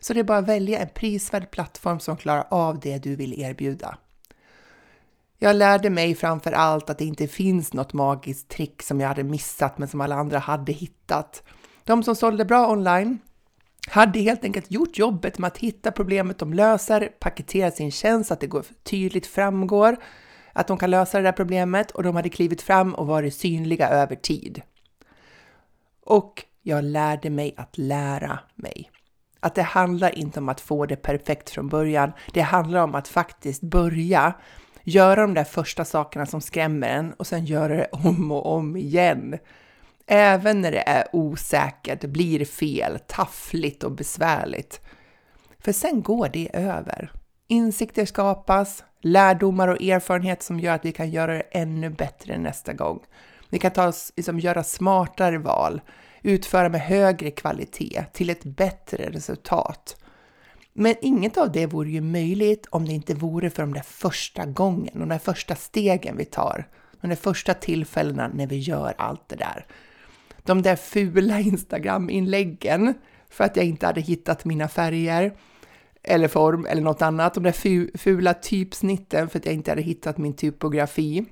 Så 0.01 0.15
det 0.15 0.21
är 0.21 0.25
bara 0.25 0.39
att 0.39 0.49
välja 0.49 0.79
en 0.79 0.89
prisvärd 0.95 1.51
plattform 1.51 2.01
som 2.01 2.17
klarar 2.17 2.47
av 2.51 2.81
det 2.81 2.99
du 2.99 3.17
vill 3.17 3.41
erbjuda. 3.41 3.99
Jag 5.39 5.57
lärde 5.57 5.91
mig 5.91 6.15
framför 6.15 6.53
allt 6.53 6.91
att 6.91 6.99
det 6.99 7.05
inte 7.05 7.29
finns 7.29 7.73
något 7.73 7.93
magiskt 7.93 8.49
trick 8.49 8.83
som 8.83 9.01
jag 9.01 9.09
hade 9.09 9.25
missat 9.25 9.79
men 9.79 9.89
som 9.89 10.01
alla 10.01 10.15
andra 10.15 10.39
hade 10.39 10.73
hittat. 10.73 11.43
De 11.85 12.03
som 12.03 12.17
sålde 12.17 12.45
bra 12.45 12.71
online 12.71 13.19
hade 13.89 14.19
helt 14.19 14.45
enkelt 14.45 14.71
gjort 14.71 14.99
jobbet 14.99 15.39
med 15.39 15.49
att 15.49 15.59
hitta 15.59 15.93
problemet 15.93 16.39
de 16.39 16.53
löser, 16.53 17.09
paketera 17.21 17.71
sin 17.71 17.91
tjänst 17.91 18.29
så 18.29 18.35
att 18.35 18.41
det 18.41 18.47
går 18.47 18.65
tydligt 18.83 19.27
framgår 19.27 19.97
att 20.53 20.67
de 20.67 20.79
kan 20.79 20.91
lösa 20.91 21.19
det 21.19 21.25
där 21.25 21.33
problemet 21.33 21.91
och 21.91 22.03
de 22.03 22.17
hade 22.17 22.29
klivit 22.29 22.63
fram 22.63 22.95
och 22.95 23.07
varit 23.07 23.35
synliga 23.35 23.89
över 23.89 24.17
tid. 24.17 24.63
Och 26.07 26.45
jag 26.63 26.85
lärde 26.85 27.31
mig 27.31 27.55
att 27.57 27.79
lära 27.79 28.39
mig. 28.55 28.91
Att 29.41 29.55
det 29.55 29.63
handlar 29.63 30.19
inte 30.19 30.41
om 30.41 30.49
att 30.49 30.61
få 30.61 30.87
det 30.87 30.97
perfekt 30.97 31.51
från 31.51 31.69
början. 31.69 32.13
Det 32.33 32.41
handlar 32.41 32.83
om 32.83 32.95
att 32.95 33.09
faktiskt 33.09 33.63
börja 33.63 34.35
göra 34.83 35.21
de 35.21 35.35
där 35.35 35.45
första 35.45 35.85
sakerna 35.85 36.27
som 36.27 36.41
skrämmer 36.41 36.89
en 36.89 37.13
och 37.13 37.27
sen 37.27 37.45
göra 37.45 37.77
det 37.77 37.89
om 37.93 38.33
och 38.33 38.47
om 38.47 38.77
igen. 38.77 39.39
Även 40.07 40.61
när 40.61 40.73
det 40.73 40.89
är 40.89 41.05
osäkert, 41.13 42.05
blir 42.05 42.45
fel, 42.45 42.99
taffligt 43.07 43.85
och 43.85 43.93
besvärligt. 43.93 44.81
För 45.59 45.73
sen 45.73 46.03
går 46.03 46.29
det 46.29 46.51
över. 46.53 47.13
Insikter 47.49 48.05
skapas, 48.05 48.85
lärdomar 49.03 49.69
och 49.69 49.83
erfarenhet 49.83 50.43
som 50.43 50.61
gör 50.61 50.75
att 50.75 50.85
vi 50.85 50.93
kan 50.93 51.11
göra 51.11 51.35
det 51.35 51.41
ännu 51.41 51.91
bättre 51.91 52.39
nästa 52.39 52.73
gång. 52.73 53.01
Vi 53.49 53.59
kan 53.59 53.71
ta 53.71 53.89
oss, 53.89 54.13
liksom, 54.17 54.41
göra 54.41 54.65
smartare 54.65 55.39
val, 55.39 55.81
utföra 56.23 56.69
med 56.69 56.81
högre 56.81 57.31
kvalitet 57.31 58.05
till 58.13 58.31
ett 58.31 58.45
bättre 58.45 59.11
resultat. 59.11 59.97
Men 60.73 60.95
inget 61.01 61.39
av 61.39 61.53
det 61.53 61.67
vore 61.67 61.91
ju 61.91 62.01
möjligt 62.01 62.67
om 62.71 62.87
det 62.87 62.93
inte 62.93 63.15
vore 63.15 63.51
för 63.51 63.63
de 63.63 63.75
där 63.75 63.83
första 63.83 64.47
gången, 64.47 64.91
de 64.93 65.09
där 65.09 65.19
första 65.19 65.55
stegen 65.55 66.17
vi 66.17 66.25
tar, 66.25 66.69
de 67.01 67.09
där 67.09 67.17
första 67.17 67.55
tillfällena 67.55 68.31
när 68.35 68.47
vi 68.47 68.59
gör 68.59 68.95
allt 68.99 69.29
det 69.29 69.37
där. 69.37 69.67
De 70.43 70.63
där 70.63 70.77
fula 70.77 71.41
Instagram-inläggen 71.41 72.95
för 73.31 73.45
att 73.45 73.57
jag 73.57 73.65
inte 73.65 73.87
hade 73.87 74.01
hittat 74.01 74.45
mina 74.45 74.69
färger, 74.69 75.33
eller 76.05 76.29
form 76.29 76.67
eller 76.67 76.83
något 76.83 77.03
annat. 77.03 77.35
De 77.35 77.43
där 77.43 77.97
fula 77.99 78.35
typsnitten 78.35 79.29
för 79.29 79.39
att 79.39 79.47
jag 79.47 79.55
inte 79.55 79.71
hade 79.71 79.83
hittat 79.83 80.19
min 80.19 80.37
typografi. 80.37 81.25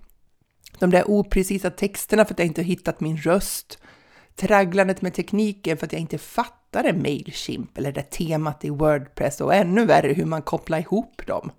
De 0.79 0.91
där 0.91 1.11
oprecisa 1.11 1.71
texterna 1.71 2.25
för 2.25 2.35
att 2.35 2.39
jag 2.39 2.49
inte 2.49 2.63
hittat 2.63 3.01
min 3.01 3.17
röst. 3.17 3.79
Tragglandet 4.37 5.03
med 5.03 5.15
tekniken 5.15 5.77
för 5.77 5.87
att 5.87 5.93
jag 5.93 6.01
inte 6.01 6.19
fattade 6.19 6.93
Mailchimp 6.93 7.79
eller 7.79 7.93
det 7.93 8.11
temat 8.11 8.65
i 8.65 8.71
Wordpress 8.71 9.41
och 9.41 9.55
ännu 9.55 9.87
värre 9.87 10.13
hur 10.13 10.25
man 10.25 10.43
kopplar 10.43 10.79
ihop 10.79 11.27
dem. 11.27 11.51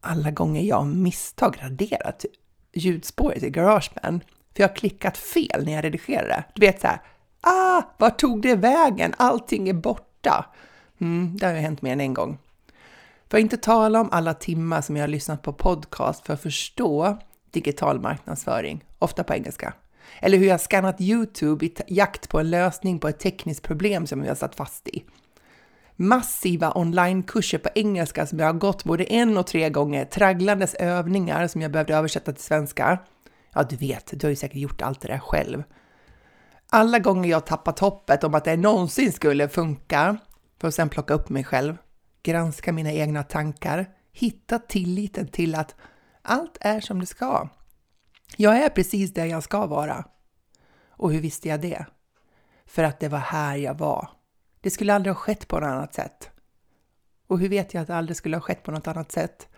Alla 0.00 0.30
gånger 0.30 0.62
jag 0.62 0.78
av 0.78 0.86
misstag 0.86 1.56
raderat 1.60 2.24
ljudspåret 2.72 3.42
i 3.42 3.50
Garageband 3.50 4.24
för 4.54 4.62
jag 4.62 4.68
har 4.68 4.76
klickat 4.76 5.16
fel 5.18 5.64
när 5.64 5.72
jag 5.72 5.84
redigerade. 5.84 6.44
Du 6.54 6.66
vet 6.66 6.80
så 6.80 6.86
här, 6.86 7.00
ah, 7.40 7.82
vart 7.98 8.18
tog 8.18 8.42
det 8.42 8.54
vägen? 8.54 9.14
Allting 9.16 9.68
är 9.68 9.74
borta. 9.74 10.46
Mm, 11.00 11.36
det 11.36 11.46
har 11.46 11.52
ju 11.52 11.58
hänt 11.60 11.82
mer 11.82 11.92
än 11.92 12.00
en 12.00 12.14
gång. 12.14 12.38
För 13.30 13.38
att 13.38 13.42
inte 13.42 13.56
tala 13.56 14.00
om 14.00 14.08
alla 14.12 14.34
timmar 14.34 14.80
som 14.80 14.96
jag 14.96 15.02
har 15.02 15.08
lyssnat 15.08 15.42
på 15.42 15.52
podcast 15.52 16.26
för 16.26 16.34
att 16.34 16.42
förstå 16.42 17.18
digital 17.50 18.00
marknadsföring, 18.00 18.84
ofta 18.98 19.24
på 19.24 19.34
engelska. 19.34 19.74
Eller 20.20 20.38
hur 20.38 20.46
jag 20.46 20.60
skannat 20.60 21.00
YouTube 21.00 21.66
i 21.66 21.74
jakt 21.86 22.28
på 22.28 22.40
en 22.40 22.50
lösning 22.50 22.98
på 22.98 23.08
ett 23.08 23.18
tekniskt 23.18 23.62
problem 23.62 24.06
som 24.06 24.24
jag 24.24 24.36
satt 24.36 24.54
fast 24.54 24.88
i. 24.88 25.04
massiva 25.96 26.72
onlinekurser 26.74 27.58
på 27.58 27.68
engelska 27.74 28.26
som 28.26 28.38
jag 28.38 28.46
har 28.46 28.52
gått 28.52 28.84
både 28.84 29.04
en 29.04 29.36
och 29.36 29.46
tre 29.46 29.70
gånger, 29.70 30.04
tragglandes 30.04 30.74
övningar 30.74 31.46
som 31.46 31.62
jag 31.62 31.70
behövde 31.70 31.96
översätta 31.96 32.32
till 32.32 32.44
svenska. 32.44 32.98
Ja, 33.54 33.62
du 33.62 33.76
vet, 33.76 34.20
du 34.20 34.26
har 34.26 34.30
ju 34.30 34.36
säkert 34.36 34.56
gjort 34.56 34.82
allt 34.82 35.00
det 35.00 35.08
där 35.08 35.18
själv. 35.18 35.62
Alla 36.70 36.98
gånger 36.98 37.30
jag 37.30 37.46
tappat 37.46 37.78
hoppet 37.78 38.24
om 38.24 38.34
att 38.34 38.44
det 38.44 38.56
någonsin 38.56 39.12
skulle 39.12 39.48
funka, 39.48 40.16
för 40.64 40.68
att 40.68 40.74
sedan 40.74 40.88
plocka 40.88 41.14
upp 41.14 41.28
mig 41.28 41.44
själv, 41.44 41.76
granska 42.22 42.72
mina 42.72 42.92
egna 42.92 43.22
tankar, 43.22 43.86
hitta 44.12 44.58
tilliten 44.58 45.28
till 45.28 45.54
att 45.54 45.74
allt 46.22 46.58
är 46.60 46.80
som 46.80 47.00
det 47.00 47.06
ska. 47.06 47.48
Jag 48.36 48.56
är 48.56 48.68
precis 48.68 49.14
där 49.14 49.26
jag 49.26 49.42
ska 49.42 49.66
vara. 49.66 50.04
Och 50.88 51.12
hur 51.12 51.20
visste 51.20 51.48
jag 51.48 51.60
det? 51.60 51.86
För 52.66 52.84
att 52.84 53.00
det 53.00 53.08
var 53.08 53.18
här 53.18 53.56
jag 53.56 53.78
var. 53.78 54.08
Det 54.60 54.70
skulle 54.70 54.94
aldrig 54.94 55.14
ha 55.14 55.20
skett 55.20 55.48
på 55.48 55.60
något 55.60 55.68
annat 55.68 55.94
sätt. 55.94 56.30
Och 57.26 57.38
hur 57.38 57.48
vet 57.48 57.74
jag 57.74 57.80
att 57.80 57.86
det 57.86 57.96
aldrig 57.96 58.16
skulle 58.16 58.36
ha 58.36 58.40
skett 58.40 58.62
på 58.62 58.70
något 58.70 58.86
annat 58.86 59.12
sätt? 59.12 59.48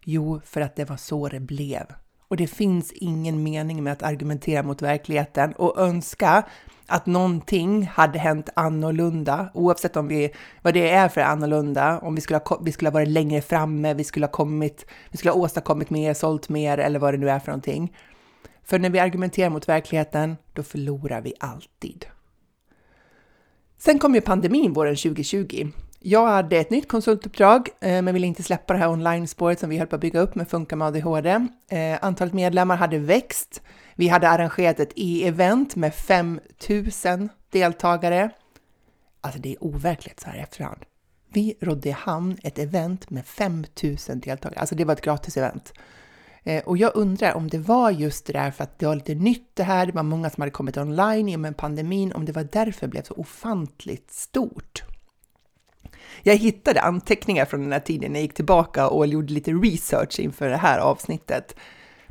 Jo, 0.00 0.40
för 0.44 0.60
att 0.60 0.76
det 0.76 0.84
var 0.84 0.96
så 0.96 1.28
det 1.28 1.40
blev. 1.40 1.86
Och 2.28 2.36
det 2.36 2.46
finns 2.46 2.92
ingen 2.92 3.42
mening 3.42 3.82
med 3.82 3.92
att 3.92 4.02
argumentera 4.02 4.62
mot 4.62 4.82
verkligheten 4.82 5.52
och 5.52 5.78
önska 5.78 6.44
att 6.86 7.06
någonting 7.06 7.86
hade 7.86 8.18
hänt 8.18 8.48
annorlunda, 8.54 9.50
oavsett 9.54 9.96
om 9.96 10.08
vi, 10.08 10.30
vad 10.62 10.74
det 10.74 10.90
är 10.90 11.08
för 11.08 11.20
annorlunda, 11.20 11.98
om 11.98 12.14
vi 12.14 12.20
skulle, 12.20 12.40
ha, 12.44 12.60
vi 12.64 12.72
skulle 12.72 12.88
ha 12.88 12.94
varit 12.94 13.08
längre 13.08 13.40
framme, 13.40 13.94
vi 13.94 14.04
skulle 14.04 14.26
ha 14.26 14.30
kommit, 14.30 14.86
vi 15.10 15.18
skulle 15.18 15.32
ha 15.32 15.38
åstadkommit 15.38 15.90
mer, 15.90 16.14
sålt 16.14 16.48
mer 16.48 16.78
eller 16.78 16.98
vad 16.98 17.14
det 17.14 17.18
nu 17.18 17.30
är 17.30 17.38
för 17.38 17.46
någonting. 17.46 17.96
För 18.64 18.78
när 18.78 18.90
vi 18.90 18.98
argumenterar 18.98 19.50
mot 19.50 19.68
verkligheten, 19.68 20.36
då 20.52 20.62
förlorar 20.62 21.20
vi 21.20 21.32
alltid. 21.40 22.06
Sen 23.78 23.98
kom 23.98 24.14
ju 24.14 24.20
pandemin 24.20 24.72
våren 24.72 24.96
2020. 24.96 25.68
Jag 26.00 26.26
hade 26.26 26.56
ett 26.56 26.70
nytt 26.70 26.88
konsultuppdrag, 26.88 27.68
eh, 27.80 28.02
men 28.02 28.14
ville 28.14 28.26
inte 28.26 28.42
släppa 28.42 28.72
det 28.72 28.78
här 28.78 28.90
online-spåret 28.90 29.60
som 29.60 29.70
vi 29.70 29.78
höll 29.78 29.86
på 29.86 29.94
att 29.94 30.00
bygga 30.00 30.20
upp 30.20 30.34
med 30.34 30.48
Funka 30.48 30.76
med 30.76 30.88
ADHD. 30.88 31.30
Eh, 31.68 31.98
antalet 32.00 32.34
medlemmar 32.34 32.76
hade 32.76 32.98
växt. 32.98 33.62
Vi 33.94 34.08
hade 34.08 34.28
arrangerat 34.28 34.80
ett 34.80 34.92
e-event 34.96 35.76
med 35.76 35.94
5000 35.94 37.28
deltagare. 37.50 38.30
Alltså 39.20 39.40
det 39.40 39.52
är 39.52 39.64
overkligt 39.64 40.20
så 40.20 40.28
här 40.28 40.38
i 40.38 40.40
efterhand. 40.40 40.84
Vi 41.32 41.54
rådde 41.60 41.88
i 41.88 41.92
hamn 41.92 42.36
ett 42.42 42.58
event 42.58 43.10
med 43.10 43.26
5000 43.26 44.20
deltagare, 44.20 44.60
alltså 44.60 44.74
det 44.74 44.84
var 44.84 44.92
ett 44.92 45.00
gratis 45.00 45.36
event. 45.36 45.72
Eh, 46.42 46.64
och 46.64 46.76
jag 46.76 46.92
undrar 46.94 47.34
om 47.34 47.48
det 47.48 47.58
var 47.58 47.90
just 47.90 48.26
det 48.26 48.32
där 48.32 48.50
för 48.50 48.64
att 48.64 48.78
det 48.78 48.86
var 48.86 48.94
lite 48.94 49.14
nytt 49.14 49.50
det 49.54 49.62
här, 49.62 49.86
det 49.86 49.92
var 49.92 50.02
många 50.02 50.30
som 50.30 50.40
hade 50.40 50.50
kommit 50.50 50.76
online 50.76 51.28
i 51.28 51.36
och 51.36 51.40
med 51.40 51.56
pandemin, 51.56 52.12
om 52.12 52.24
det 52.24 52.32
var 52.32 52.48
därför 52.52 52.80
det 52.80 52.90
blev 52.90 53.02
så 53.02 53.14
ofantligt 53.14 54.12
stort. 54.12 54.82
Jag 56.22 56.36
hittade 56.36 56.80
anteckningar 56.80 57.44
från 57.44 57.60
den 57.60 57.72
här 57.72 57.80
tiden, 57.80 58.14
jag 58.14 58.22
gick 58.22 58.34
tillbaka 58.34 58.88
och 58.88 59.06
gjorde 59.06 59.32
lite 59.32 59.52
research 59.52 60.20
inför 60.20 60.48
det 60.48 60.56
här 60.56 60.78
avsnittet. 60.78 61.56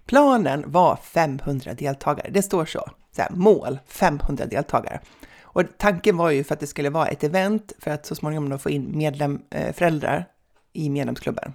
Planen 0.05 0.63
var 0.71 0.95
500 0.95 1.73
deltagare, 1.73 2.29
det 2.29 2.41
står 2.41 2.65
så, 2.65 2.89
så 3.15 3.21
här, 3.21 3.31
mål 3.31 3.79
500 3.87 4.45
deltagare. 4.45 4.99
Och 5.41 5.63
tanken 5.77 6.17
var 6.17 6.29
ju 6.29 6.43
för 6.43 6.53
att 6.53 6.59
det 6.59 6.67
skulle 6.67 6.89
vara 6.89 7.07
ett 7.07 7.23
event 7.23 7.73
för 7.79 7.91
att 7.91 8.05
så 8.05 8.15
småningom 8.15 8.49
då 8.49 8.57
få 8.57 8.69
in 8.69 8.97
medlem, 8.97 9.41
eh, 9.49 9.73
föräldrar 9.73 10.25
i 10.73 10.89
medlemsklubben. 10.89 11.53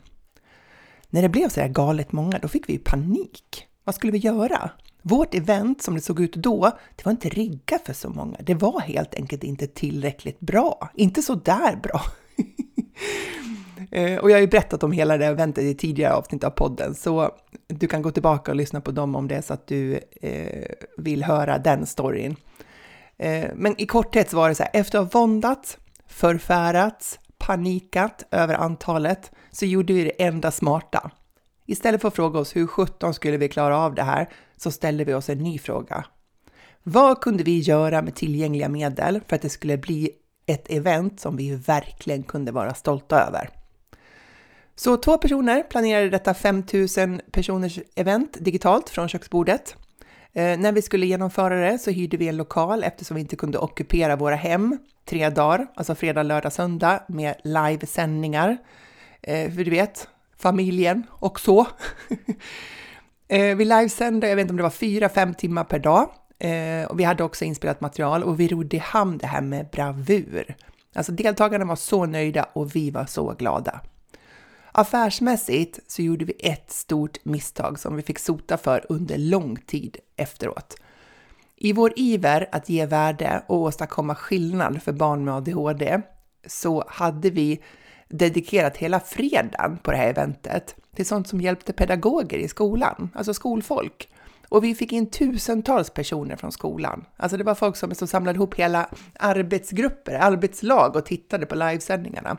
När 1.10 1.22
det 1.22 1.28
blev 1.28 1.48
så 1.48 1.60
här 1.60 1.68
galet 1.68 2.12
många, 2.12 2.38
då 2.38 2.48
fick 2.48 2.68
vi 2.68 2.78
panik. 2.78 3.66
Vad 3.84 3.94
skulle 3.94 4.12
vi 4.12 4.18
göra? 4.18 4.70
Vårt 5.02 5.34
event 5.34 5.82
som 5.82 5.94
det 5.94 6.00
såg 6.00 6.20
ut 6.20 6.34
då, 6.34 6.70
det 6.96 7.04
var 7.04 7.12
inte 7.12 7.28
riggat 7.28 7.82
för 7.86 7.92
så 7.92 8.10
många. 8.10 8.36
Det 8.40 8.54
var 8.54 8.80
helt 8.80 9.14
enkelt 9.14 9.44
inte 9.44 9.66
tillräckligt 9.66 10.40
bra. 10.40 10.90
Inte 10.94 11.22
så 11.22 11.34
där 11.34 11.76
bra. 11.76 12.00
Eh, 13.94 14.18
och 14.18 14.30
jag 14.30 14.36
har 14.36 14.40
ju 14.40 14.46
berättat 14.46 14.82
om 14.82 14.92
hela 14.92 15.16
det 15.16 15.26
eventet 15.26 15.64
i 15.64 15.74
tidigare 15.74 16.14
avsnitt 16.14 16.44
av 16.44 16.50
podden, 16.50 16.94
så 16.94 17.30
du 17.66 17.86
kan 17.86 18.02
gå 18.02 18.10
tillbaka 18.10 18.50
och 18.50 18.56
lyssna 18.56 18.80
på 18.80 18.90
dem 18.90 19.16
om 19.16 19.28
det 19.28 19.34
är 19.34 19.40
så 19.40 19.54
att 19.54 19.66
du 19.66 20.00
eh, 20.22 20.74
vill 20.96 21.22
höra 21.22 21.58
den 21.58 21.86
storyn. 21.86 22.36
Eh, 23.18 23.46
men 23.54 23.80
i 23.80 23.86
korthet 23.86 24.30
så 24.30 24.36
var 24.36 24.48
det 24.48 24.54
så 24.54 24.62
här, 24.62 24.70
efter 24.72 24.98
att 24.98 25.12
ha 25.12 25.20
våndats, 25.20 25.78
förfärats, 26.06 27.18
panikat 27.38 28.26
över 28.30 28.54
antalet, 28.54 29.30
så 29.50 29.66
gjorde 29.66 29.92
vi 29.92 30.04
det 30.04 30.22
enda 30.22 30.50
smarta. 30.50 31.10
Istället 31.66 32.00
för 32.00 32.08
att 32.08 32.14
fråga 32.14 32.38
oss 32.38 32.56
hur 32.56 32.66
17 32.66 33.14
skulle 33.14 33.36
vi 33.36 33.48
klara 33.48 33.78
av 33.78 33.94
det 33.94 34.02
här, 34.02 34.28
så 34.56 34.70
ställde 34.70 35.04
vi 35.04 35.14
oss 35.14 35.28
en 35.28 35.38
ny 35.38 35.58
fråga. 35.58 36.04
Vad 36.82 37.20
kunde 37.20 37.44
vi 37.44 37.58
göra 37.58 38.02
med 38.02 38.14
tillgängliga 38.14 38.68
medel 38.68 39.20
för 39.26 39.36
att 39.36 39.42
det 39.42 39.48
skulle 39.48 39.78
bli 39.78 40.10
ett 40.46 40.70
event 40.70 41.20
som 41.20 41.36
vi 41.36 41.56
verkligen 41.56 42.22
kunde 42.22 42.52
vara 42.52 42.74
stolta 42.74 43.20
över? 43.20 43.50
Så 44.74 44.96
två 44.96 45.18
personer 45.18 45.62
planerade 45.62 46.10
detta 46.10 46.34
5000 46.34 47.20
personers 47.32 47.78
event 47.94 48.36
digitalt 48.40 48.90
från 48.90 49.08
köksbordet. 49.08 49.76
Eh, 50.32 50.58
när 50.58 50.72
vi 50.72 50.82
skulle 50.82 51.06
genomföra 51.06 51.70
det 51.70 51.78
så 51.78 51.90
hyrde 51.90 52.16
vi 52.16 52.28
en 52.28 52.36
lokal 52.36 52.84
eftersom 52.84 53.14
vi 53.14 53.20
inte 53.20 53.36
kunde 53.36 53.58
ockupera 53.58 54.16
våra 54.16 54.34
hem 54.34 54.78
tre 55.04 55.30
dagar, 55.30 55.66
alltså 55.74 55.94
fredag, 55.94 56.22
lördag, 56.22 56.52
söndag 56.52 57.02
med 57.08 57.34
livesändningar. 57.44 58.56
Eh, 59.22 59.52
för 59.52 59.64
du 59.64 59.70
vet, 59.70 60.08
familjen 60.38 61.06
och 61.10 61.40
så. 61.40 61.60
eh, 63.28 63.56
vi 63.56 63.64
livesände, 63.64 64.28
jag 64.28 64.36
vet 64.36 64.42
inte 64.42 64.52
om 64.52 64.56
det 64.56 64.62
var 64.62 64.70
fyra, 64.70 65.08
fem 65.08 65.34
timmar 65.34 65.64
per 65.64 65.78
dag. 65.78 66.10
Eh, 66.42 66.84
och 66.86 67.00
vi 67.00 67.04
hade 67.04 67.24
också 67.24 67.44
inspelat 67.44 67.80
material 67.80 68.22
och 68.22 68.40
vi 68.40 68.48
rodde 68.48 68.76
i 68.76 68.80
hamn 68.80 69.18
det 69.18 69.26
här 69.26 69.40
med 69.40 69.66
bravur. 69.72 70.56
Alltså 70.94 71.12
deltagarna 71.12 71.64
var 71.64 71.76
så 71.76 72.06
nöjda 72.06 72.46
och 72.52 72.76
vi 72.76 72.90
var 72.90 73.06
så 73.06 73.34
glada. 73.38 73.80
Affärsmässigt 74.72 75.78
så 75.86 76.02
gjorde 76.02 76.24
vi 76.24 76.32
ett 76.32 76.70
stort 76.70 77.24
misstag 77.24 77.78
som 77.78 77.96
vi 77.96 78.02
fick 78.02 78.18
sota 78.18 78.56
för 78.56 78.86
under 78.88 79.18
lång 79.18 79.56
tid 79.56 79.96
efteråt. 80.16 80.76
I 81.56 81.72
vår 81.72 81.92
iver 81.96 82.48
att 82.52 82.68
ge 82.68 82.86
värde 82.86 83.42
och 83.46 83.60
åstadkomma 83.60 84.14
skillnad 84.14 84.82
för 84.82 84.92
barn 84.92 85.24
med 85.24 85.34
ADHD 85.34 86.00
så 86.46 86.84
hade 86.88 87.30
vi 87.30 87.62
dedikerat 88.08 88.76
hela 88.76 89.00
fredagen 89.00 89.78
på 89.82 89.90
det 89.90 89.96
här 89.96 90.08
eventet 90.08 90.76
till 90.96 91.06
sånt 91.06 91.28
som 91.28 91.40
hjälpte 91.40 91.72
pedagoger 91.72 92.38
i 92.38 92.48
skolan, 92.48 93.10
alltså 93.14 93.34
skolfolk. 93.34 94.08
Och 94.52 94.64
vi 94.64 94.74
fick 94.74 94.92
in 94.92 95.10
tusentals 95.10 95.90
personer 95.90 96.36
från 96.36 96.52
skolan. 96.52 97.04
Alltså 97.16 97.36
det 97.36 97.44
var 97.44 97.54
folk 97.54 97.76
som, 97.76 97.94
som 97.94 98.08
samlade 98.08 98.36
ihop 98.36 98.54
hela 98.54 98.88
arbetsgrupper, 99.18 100.14
arbetslag 100.14 100.96
och 100.96 101.06
tittade 101.06 101.46
på 101.46 101.54
livesändningarna. 101.54 102.36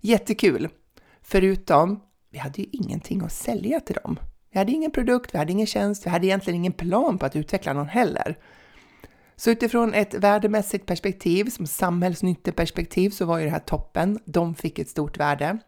Jättekul! 0.00 0.68
Förutom, 1.22 2.00
vi 2.30 2.38
hade 2.38 2.62
ju 2.62 2.68
ingenting 2.72 3.22
att 3.22 3.32
sälja 3.32 3.80
till 3.80 3.96
dem. 4.02 4.18
Vi 4.52 4.58
hade 4.58 4.72
ingen 4.72 4.90
produkt, 4.90 5.34
vi 5.34 5.38
hade 5.38 5.52
ingen 5.52 5.66
tjänst, 5.66 6.06
vi 6.06 6.10
hade 6.10 6.26
egentligen 6.26 6.56
ingen 6.56 6.72
plan 6.72 7.18
på 7.18 7.26
att 7.26 7.36
utveckla 7.36 7.72
någon 7.72 7.88
heller. 7.88 8.38
Så 9.36 9.50
utifrån 9.50 9.94
ett 9.94 10.14
värdemässigt 10.14 10.86
perspektiv, 10.86 11.44
som 11.44 11.66
samhällsnytteperspektiv, 11.66 13.10
så 13.10 13.24
var 13.24 13.38
ju 13.38 13.44
det 13.44 13.50
här 13.50 13.58
toppen. 13.58 14.18
De 14.24 14.54
fick 14.54 14.78
ett 14.78 14.88
stort 14.88 15.18
värde. 15.18 15.58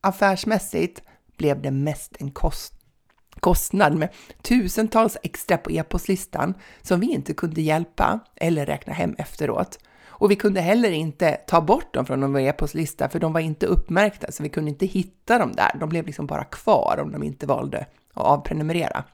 Affärsmässigt 0.00 1.02
blev 1.36 1.62
det 1.62 1.70
mest 1.70 2.16
en 2.20 2.30
kost 2.30 2.77
kostnad 3.40 3.96
med 3.96 4.08
tusentals 4.42 5.16
extra 5.22 5.56
på 5.56 5.70
e-postlistan 5.70 6.54
som 6.82 7.00
vi 7.00 7.06
inte 7.06 7.34
kunde 7.34 7.60
hjälpa 7.60 8.20
eller 8.36 8.66
räkna 8.66 8.92
hem 8.92 9.14
efteråt. 9.18 9.78
Och 10.06 10.30
vi 10.30 10.36
kunde 10.36 10.60
heller 10.60 10.90
inte 10.90 11.32
ta 11.32 11.60
bort 11.60 11.94
dem 11.94 12.06
från 12.06 12.32
vår 12.32 12.40
e-postlista 12.40 13.08
för 13.08 13.20
de 13.20 13.32
var 13.32 13.40
inte 13.40 13.66
uppmärkta 13.66 14.32
så 14.32 14.42
vi 14.42 14.48
kunde 14.48 14.70
inte 14.70 14.86
hitta 14.86 15.38
dem 15.38 15.52
där. 15.52 15.76
De 15.80 15.88
blev 15.88 16.06
liksom 16.06 16.26
bara 16.26 16.44
kvar 16.44 16.98
om 17.02 17.12
de 17.12 17.22
inte 17.22 17.46
valde 17.46 17.86
att 18.14 18.24
avprenumerera. 18.24 19.04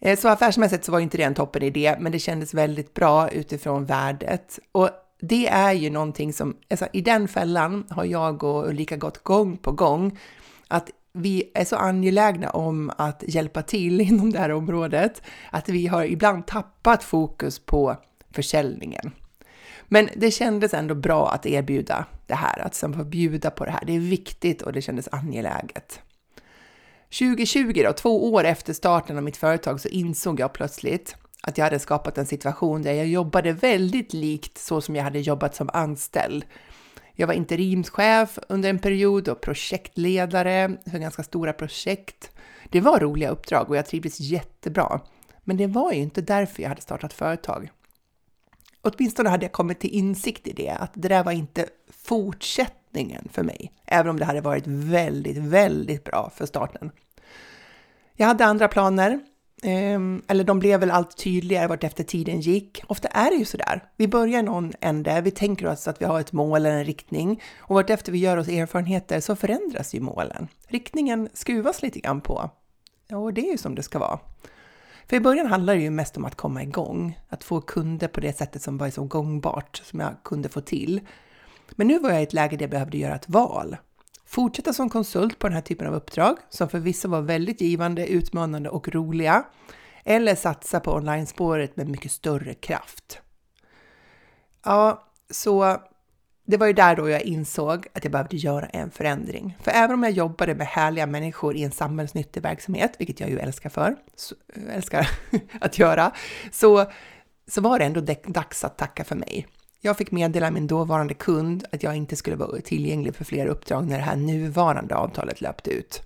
Eh, 0.00 0.18
så 0.18 0.28
affärsmässigt 0.28 0.84
så 0.84 0.92
var 0.92 1.00
inte 1.00 1.16
det 1.16 1.22
en 1.22 1.34
toppen 1.34 1.62
idé, 1.62 1.96
men 2.00 2.12
det 2.12 2.18
kändes 2.18 2.54
väldigt 2.54 2.94
bra 2.94 3.30
utifrån 3.30 3.84
värdet. 3.84 4.58
Och 4.72 4.90
det 5.20 5.48
är 5.48 5.72
ju 5.72 5.90
någonting 5.90 6.32
som, 6.32 6.56
alltså 6.70 6.86
i 6.92 7.00
den 7.00 7.28
fällan 7.28 7.86
har 7.90 8.04
jag 8.04 8.44
och 8.44 8.68
Ulrika 8.68 8.96
gått 8.96 9.22
gång 9.22 9.56
på 9.56 9.72
gång, 9.72 10.18
att 10.68 10.90
vi 11.14 11.50
är 11.54 11.64
så 11.64 11.76
angelägna 11.76 12.50
om 12.50 12.92
att 12.96 13.24
hjälpa 13.26 13.62
till 13.62 14.00
inom 14.08 14.32
det 14.32 14.38
här 14.38 14.52
området, 14.52 15.22
att 15.50 15.68
vi 15.68 15.86
har 15.86 16.04
ibland 16.04 16.46
tappat 16.46 17.04
fokus 17.04 17.58
på 17.58 17.96
försäljningen. 18.30 19.12
Men 19.88 20.08
det 20.16 20.30
kändes 20.30 20.74
ändå 20.74 20.94
bra 20.94 21.30
att 21.30 21.46
erbjuda 21.46 22.06
det 22.26 22.34
här, 22.34 22.58
att 22.58 22.76
få 22.76 23.04
bjuda 23.04 23.50
på 23.50 23.64
det 23.64 23.70
här. 23.70 23.84
Det 23.86 23.96
är 23.96 24.00
viktigt 24.00 24.62
och 24.62 24.72
det 24.72 24.82
kändes 24.82 25.08
angeläget. 25.12 26.00
2020 27.18 27.82
då, 27.84 27.92
två 27.92 28.32
år 28.32 28.44
efter 28.44 28.72
starten 28.72 29.16
av 29.16 29.22
mitt 29.22 29.36
företag, 29.36 29.80
så 29.80 29.88
insåg 29.88 30.40
jag 30.40 30.52
plötsligt 30.52 31.16
att 31.42 31.58
jag 31.58 31.64
hade 31.64 31.78
skapat 31.78 32.18
en 32.18 32.26
situation 32.26 32.82
där 32.82 32.92
jag 32.92 33.06
jobbade 33.06 33.52
väldigt 33.52 34.12
likt 34.12 34.58
så 34.58 34.80
som 34.80 34.96
jag 34.96 35.04
hade 35.04 35.18
jobbat 35.18 35.54
som 35.54 35.70
anställd. 35.72 36.44
Jag 37.16 37.26
var 37.26 37.34
interimschef 37.34 38.38
under 38.48 38.70
en 38.70 38.78
period 38.78 39.28
och 39.28 39.40
projektledare 39.40 40.76
för 40.90 40.98
ganska 40.98 41.22
stora 41.22 41.52
projekt. 41.52 42.30
Det 42.70 42.80
var 42.80 43.00
roliga 43.00 43.30
uppdrag 43.30 43.70
och 43.70 43.76
jag 43.76 43.86
trivdes 43.86 44.20
jättebra. 44.20 45.00
Men 45.44 45.56
det 45.56 45.66
var 45.66 45.92
ju 45.92 45.98
inte 45.98 46.20
därför 46.20 46.62
jag 46.62 46.68
hade 46.68 46.82
startat 46.82 47.12
företag. 47.12 47.70
åtminstone 48.80 49.28
hade 49.28 49.44
jag 49.44 49.52
kommit 49.52 49.80
till 49.80 49.90
insikt 49.90 50.46
i 50.46 50.52
det, 50.52 50.70
att 50.70 50.90
det 50.94 51.08
där 51.08 51.24
var 51.24 51.32
inte 51.32 51.68
fortsättningen 51.90 53.28
för 53.32 53.42
mig, 53.42 53.72
även 53.86 54.10
om 54.10 54.18
det 54.18 54.24
hade 54.24 54.40
varit 54.40 54.66
väldigt, 54.66 55.36
väldigt 55.36 56.04
bra 56.04 56.30
för 56.34 56.46
starten. 56.46 56.90
Jag 58.16 58.26
hade 58.26 58.44
andra 58.44 58.68
planer, 58.68 59.20
Ehm, 59.66 60.22
eller 60.28 60.44
de 60.44 60.58
blev 60.58 60.80
väl 60.80 60.90
allt 60.90 61.16
tydligare 61.16 61.66
vart 61.66 61.84
efter 61.84 62.04
tiden 62.04 62.40
gick. 62.40 62.82
Ofta 62.86 63.08
är 63.08 63.30
det 63.30 63.36
ju 63.36 63.44
sådär. 63.44 63.84
Vi 63.96 64.08
börjar 64.08 64.42
någon 64.42 64.72
ände, 64.80 65.20
vi 65.20 65.30
tänker 65.30 65.66
oss 65.66 65.88
att 65.88 66.00
vi 66.00 66.04
har 66.04 66.20
ett 66.20 66.32
mål 66.32 66.56
eller 66.56 66.70
en 66.70 66.84
riktning 66.84 67.42
och 67.58 67.74
vart 67.74 67.90
efter 67.90 68.12
vi 68.12 68.18
gör 68.18 68.36
oss 68.36 68.48
erfarenheter 68.48 69.20
så 69.20 69.36
förändras 69.36 69.94
ju 69.94 70.00
målen. 70.00 70.48
Riktningen 70.68 71.28
skruvas 71.32 71.82
lite 71.82 72.00
grann 72.00 72.20
på. 72.20 72.50
Och 73.12 73.34
det 73.34 73.48
är 73.48 73.52
ju 73.52 73.58
som 73.58 73.74
det 73.74 73.82
ska 73.82 73.98
vara. 73.98 74.18
För 75.06 75.16
i 75.16 75.20
början 75.20 75.46
handlade 75.46 75.78
det 75.78 75.82
ju 75.82 75.90
mest 75.90 76.16
om 76.16 76.24
att 76.24 76.34
komma 76.34 76.62
igång, 76.62 77.18
att 77.28 77.44
få 77.44 77.60
kunder 77.60 78.08
på 78.08 78.20
det 78.20 78.38
sättet 78.38 78.62
som 78.62 78.78
var 78.78 78.90
så 78.90 79.04
gångbart 79.04 79.82
som 79.84 80.00
jag 80.00 80.12
kunde 80.24 80.48
få 80.48 80.60
till. 80.60 81.00
Men 81.70 81.86
nu 81.86 81.98
var 81.98 82.10
jag 82.10 82.20
i 82.20 82.22
ett 82.22 82.32
läge 82.32 82.56
där 82.56 82.62
jag 82.62 82.70
behövde 82.70 82.98
göra 82.98 83.14
ett 83.14 83.28
val. 83.28 83.76
Fortsätta 84.26 84.72
som 84.72 84.90
konsult 84.90 85.38
på 85.38 85.46
den 85.46 85.54
här 85.54 85.62
typen 85.62 85.86
av 85.86 85.94
uppdrag, 85.94 86.36
som 86.48 86.68
för 86.68 86.78
vissa 86.78 87.08
var 87.08 87.20
väldigt 87.20 87.60
givande, 87.60 88.06
utmanande 88.06 88.68
och 88.68 88.88
roliga. 88.88 89.44
Eller 90.04 90.34
satsa 90.34 90.80
på 90.80 90.92
online-spåret 90.92 91.76
med 91.76 91.88
mycket 91.88 92.12
större 92.12 92.54
kraft. 92.54 93.20
Ja, 94.64 95.08
så 95.30 95.78
det 96.46 96.56
var 96.56 96.66
ju 96.66 96.72
där 96.72 96.96
då 96.96 97.08
jag 97.08 97.22
insåg 97.22 97.86
att 97.92 98.04
jag 98.04 98.12
behövde 98.12 98.36
göra 98.36 98.66
en 98.66 98.90
förändring. 98.90 99.56
För 99.60 99.70
även 99.70 99.94
om 99.94 100.02
jag 100.02 100.12
jobbade 100.12 100.54
med 100.54 100.66
härliga 100.66 101.06
människor 101.06 101.56
i 101.56 101.62
en 101.62 101.72
samhällsnyttig 101.72 102.42
verksamhet, 102.42 102.92
vilket 102.98 103.20
jag 103.20 103.30
ju 103.30 103.38
älskar 103.38 103.70
för, 103.70 103.96
så, 104.16 104.34
älskar 104.70 105.08
att 105.60 105.78
göra, 105.78 106.12
så, 106.52 106.90
så 107.48 107.60
var 107.60 107.78
det 107.78 107.84
ändå 107.84 108.00
dags 108.26 108.64
att 108.64 108.78
tacka 108.78 109.04
för 109.04 109.16
mig. 109.16 109.46
Jag 109.86 109.96
fick 109.96 110.10
meddela 110.10 110.50
min 110.50 110.66
dåvarande 110.66 111.14
kund 111.14 111.64
att 111.72 111.82
jag 111.82 111.96
inte 111.96 112.16
skulle 112.16 112.36
vara 112.36 112.60
tillgänglig 112.60 113.14
för 113.14 113.24
fler 113.24 113.46
uppdrag 113.46 113.86
när 113.86 113.96
det 113.96 114.02
här 114.02 114.16
nuvarande 114.16 114.96
avtalet 114.96 115.40
löpte 115.40 115.70
ut. 115.70 116.02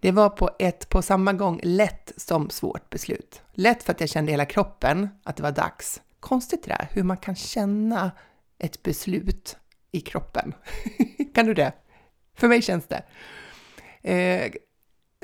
Det 0.00 0.12
var 0.12 0.30
på 0.30 0.50
ett 0.58 0.88
på 0.88 1.02
samma 1.02 1.32
gång 1.32 1.60
lätt 1.62 2.12
som 2.16 2.50
svårt 2.50 2.90
beslut. 2.90 3.42
Lätt 3.52 3.82
för 3.82 3.92
att 3.92 4.00
jag 4.00 4.08
kände 4.08 4.30
i 4.30 4.32
hela 4.32 4.44
kroppen 4.44 5.08
att 5.22 5.36
det 5.36 5.42
var 5.42 5.52
dags. 5.52 6.00
Konstigt 6.20 6.62
det 6.62 6.70
där, 6.70 6.88
hur 6.90 7.02
man 7.02 7.16
kan 7.16 7.34
känna 7.34 8.10
ett 8.58 8.82
beslut 8.82 9.56
i 9.92 10.00
kroppen. 10.00 10.54
kan 11.34 11.46
du 11.46 11.54
det? 11.54 11.72
För 12.36 12.48
mig 12.48 12.62
känns 12.62 12.86
det. 12.86 13.02
Eh, 14.10 14.52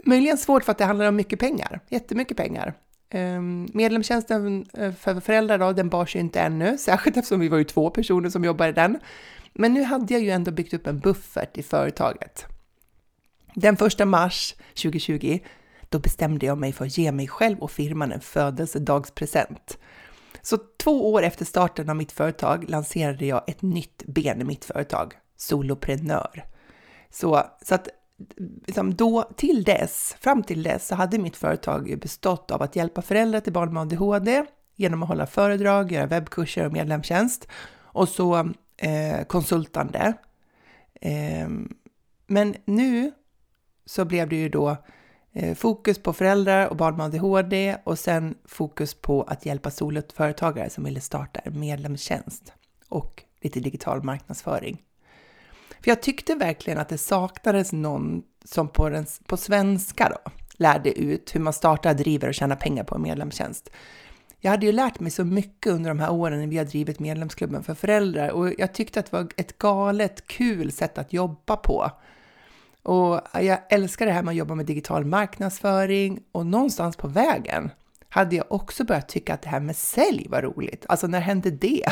möjligen 0.05 0.39
svårt 0.39 0.65
för 0.65 0.73
att 0.73 0.79
det 0.79 0.85
handlar 0.85 1.07
om 1.07 1.17
mycket 1.17 1.41
pengar, 1.41 1.81
jättemycket 1.89 2.37
pengar. 2.37 2.75
Ehm, 3.11 3.69
medlemstjänsten 3.75 4.67
eh, 4.75 4.93
för 4.93 5.21
föräldrar 5.21 5.59
då, 5.59 5.73
den 5.73 5.89
bars 5.89 6.17
ju 6.17 6.21
inte 6.21 6.41
ännu, 6.41 6.79
särskilt 6.79 7.17
eftersom 7.17 7.41
vi 7.41 7.49
var 7.49 7.59
ju 7.59 7.65
två 7.65 7.91
personer 7.91 8.31
som 8.31 8.45
jobbade 8.45 8.71
i 8.71 8.73
den. 8.73 8.99
Men 9.53 9.75
nu 9.75 9.83
hade 9.83 10.15
jag 10.15 10.23
ju 10.23 10.31
ändå 10.31 10.51
byggt 10.51 10.75
upp 10.75 10.87
en 10.87 11.01
buffert 11.01 11.59
i 11.59 11.63
företaget. 11.63 12.47
Den 13.55 13.77
första 13.77 14.05
mars 14.05 14.55
2020, 14.83 15.39
då 15.89 15.99
bestämde 15.99 16.47
jag 16.47 16.59
mig 16.59 16.73
för 16.73 16.85
att 16.85 16.99
ge 16.99 17.13
mig 17.13 17.29
själv 17.29 17.59
och 17.59 17.71
firman 17.71 18.13
en 18.13 18.21
födelsedagspresent. 18.21 19.79
Så 20.43 20.59
två 20.83 21.13
år 21.13 21.23
efter 21.23 21.45
starten 21.45 21.91
av 21.91 21.97
mitt 21.97 22.13
företag 22.13 22.71
lanserade 22.71 23.27
jag 23.27 23.43
ett 23.47 23.63
nytt 23.63 24.03
ben 24.07 24.41
i 24.41 24.45
mitt 24.45 24.65
företag, 24.65 25.15
soloprenör. 25.37 26.45
Så, 27.11 27.47
så 27.63 27.75
att 27.75 27.89
liksom 28.67 28.95
då, 28.95 29.23
till 29.37 29.65
dess, 29.65 30.17
fram 30.21 30.43
till 30.43 30.63
dess, 30.63 30.87
så 30.87 30.95
hade 30.95 31.19
mitt 31.19 31.37
företag 31.37 31.99
bestått 32.01 32.51
av 32.51 32.63
att 32.63 32.77
hjälpa 32.77 33.03
föräldrar 33.03 33.41
till 33.41 33.53
barn 33.53 33.73
med 33.75 33.83
ADHD 33.83 34.45
genom 34.77 35.03
att 35.03 35.09
hålla 35.09 35.27
föredrag, 35.27 35.93
göra 35.93 36.07
webbkurser 36.07 36.67
och 36.67 36.73
medlemstjänst 36.73 37.49
och 37.73 38.09
så 38.09 38.39
eh, 38.77 39.25
konsultande. 39.27 40.13
Eh, 41.01 41.49
men 42.27 42.55
nu 42.65 43.13
så 43.87 44.05
blev 44.05 44.29
det 44.29 44.37
ju 44.37 44.49
då 44.49 44.77
Eh, 45.33 45.55
fokus 45.55 46.03
på 46.03 46.13
föräldrar 46.13 46.67
och 46.67 46.77
barn 46.77 46.97
med 46.97 47.07
ADHD 47.07 47.77
och 47.85 47.99
sen 47.99 48.35
fokus 48.45 48.95
på 48.95 49.23
att 49.23 49.47
hjälpa 49.47 49.71
soloföretagare 49.71 50.71
som 50.71 50.85
ville 50.85 51.01
starta 51.01 51.41
en 51.41 51.61
medlemstjänst 51.61 52.53
och 52.89 53.23
lite 53.41 53.61
digital 53.61 54.03
marknadsföring. 54.03 54.83
För 55.83 55.91
jag 55.91 56.03
tyckte 56.03 56.35
verkligen 56.35 56.79
att 56.79 56.89
det 56.89 56.99
saknades 56.99 57.73
någon 57.73 58.23
som 58.45 58.69
på, 58.69 58.89
den, 58.89 59.07
på 59.27 59.37
svenska 59.37 60.09
då, 60.09 60.31
lärde 60.53 61.01
ut 61.01 61.35
hur 61.35 61.41
man 61.41 61.53
startar, 61.53 61.95
driver 61.95 62.29
och 62.29 62.35
tjänar 62.35 62.57
pengar 62.57 62.85
på 62.85 62.95
en 62.95 63.03
medlemstjänst. 63.03 63.71
Jag 64.39 64.51
hade 64.51 64.67
ju 64.67 64.73
lärt 64.73 65.01
mig 65.01 65.11
så 65.11 65.25
mycket 65.25 65.73
under 65.73 65.91
de 65.91 65.99
här 65.99 66.13
åren 66.13 66.41
när 66.41 66.47
vi 66.47 66.59
har 66.59 66.65
drivit 66.65 66.99
medlemsklubben 66.99 67.63
för 67.63 67.75
föräldrar 67.75 68.31
och 68.31 68.53
jag 68.59 68.75
tyckte 68.75 69.01
att 69.01 69.11
det 69.11 69.17
var 69.17 69.29
ett 69.37 69.59
galet 69.59 70.27
kul 70.27 70.73
sätt 70.73 70.99
att 70.99 71.13
jobba 71.13 71.57
på. 71.57 71.91
Och 72.83 73.21
jag 73.33 73.59
älskar 73.69 74.07
det 74.07 74.13
här 74.13 74.23
med 74.23 74.33
att 74.33 74.37
jobba 74.37 74.55
med 74.55 74.67
digital 74.67 75.05
marknadsföring 75.05 76.21
och 76.33 76.47
någonstans 76.47 76.97
på 76.97 77.09
vägen 77.09 77.71
hade 78.09 78.37
jag 78.37 78.53
också 78.53 78.85
börjat 78.85 79.09
tycka 79.09 79.35
att 79.35 79.43
det 79.43 79.49
här 79.49 79.61
med 79.61 79.77
sälj 79.77 80.27
var 80.29 80.43
roligt. 80.43 80.87
Alltså 80.89 81.07
när 81.07 81.21
hände 81.21 81.51
det? 81.51 81.85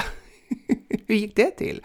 Hur 1.06 1.14
gick 1.14 1.36
det 1.36 1.50
till? 1.50 1.82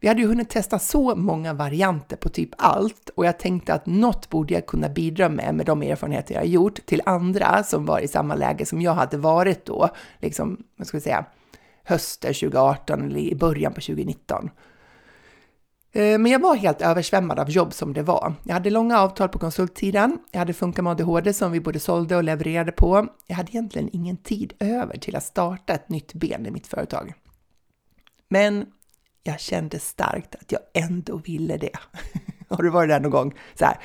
Vi 0.00 0.08
hade 0.08 0.20
ju 0.20 0.26
hunnit 0.26 0.50
testa 0.50 0.78
så 0.78 1.16
många 1.16 1.54
varianter 1.54 2.16
på 2.16 2.28
typ 2.28 2.50
allt 2.58 3.08
och 3.14 3.26
jag 3.26 3.38
tänkte 3.38 3.74
att 3.74 3.86
något 3.86 4.30
borde 4.30 4.54
jag 4.54 4.66
kunna 4.66 4.88
bidra 4.88 5.28
med 5.28 5.54
med 5.54 5.66
de 5.66 5.82
erfarenheter 5.82 6.34
jag 6.34 6.46
gjort 6.46 6.86
till 6.86 7.02
andra 7.06 7.62
som 7.62 7.86
var 7.86 8.00
i 8.00 8.08
samma 8.08 8.34
läge 8.34 8.66
som 8.66 8.82
jag 8.82 8.94
hade 8.94 9.16
varit 9.16 9.64
då, 9.64 9.88
liksom, 10.18 10.62
vad 10.76 10.86
ska 10.86 10.96
vi 10.96 11.00
säga, 11.00 11.24
hösten 11.84 12.34
2018 12.34 13.04
eller 13.04 13.20
i 13.20 13.34
början 13.34 13.72
på 13.72 13.80
2019. 13.80 14.50
Eh, 15.92 16.18
men 16.18 16.26
jag 16.26 16.38
var 16.38 16.54
helt 16.54 16.82
översvämmad 16.82 17.38
av 17.38 17.50
jobb 17.50 17.72
som 17.72 17.92
det 17.92 18.02
var. 18.02 18.34
Jag 18.42 18.54
hade 18.54 18.70
långa 18.70 19.00
avtal 19.00 19.28
på 19.28 19.38
konsultsidan, 19.38 20.18
jag 20.30 20.38
hade 20.38 20.52
Funka 20.52 20.82
med 20.82 20.90
ADHD 20.90 21.32
som 21.32 21.52
vi 21.52 21.60
både 21.60 21.80
sålde 21.80 22.16
och 22.16 22.24
levererade 22.24 22.72
på. 22.72 23.06
Jag 23.26 23.36
hade 23.36 23.52
egentligen 23.52 23.90
ingen 23.92 24.16
tid 24.16 24.52
över 24.60 24.98
till 24.98 25.16
att 25.16 25.24
starta 25.24 25.72
ett 25.72 25.88
nytt 25.88 26.14
ben 26.14 26.46
i 26.46 26.50
mitt 26.50 26.66
företag. 26.66 27.14
Men 28.28 28.66
jag 29.22 29.40
kände 29.40 29.78
starkt 29.78 30.34
att 30.34 30.52
jag 30.52 30.60
ändå 30.74 31.16
ville 31.16 31.56
det. 31.56 31.76
Har 32.48 32.62
du 32.62 32.70
varit 32.70 32.88
där 32.88 33.00
någon 33.00 33.10
gång? 33.10 33.34
Så 33.54 33.64
här, 33.64 33.76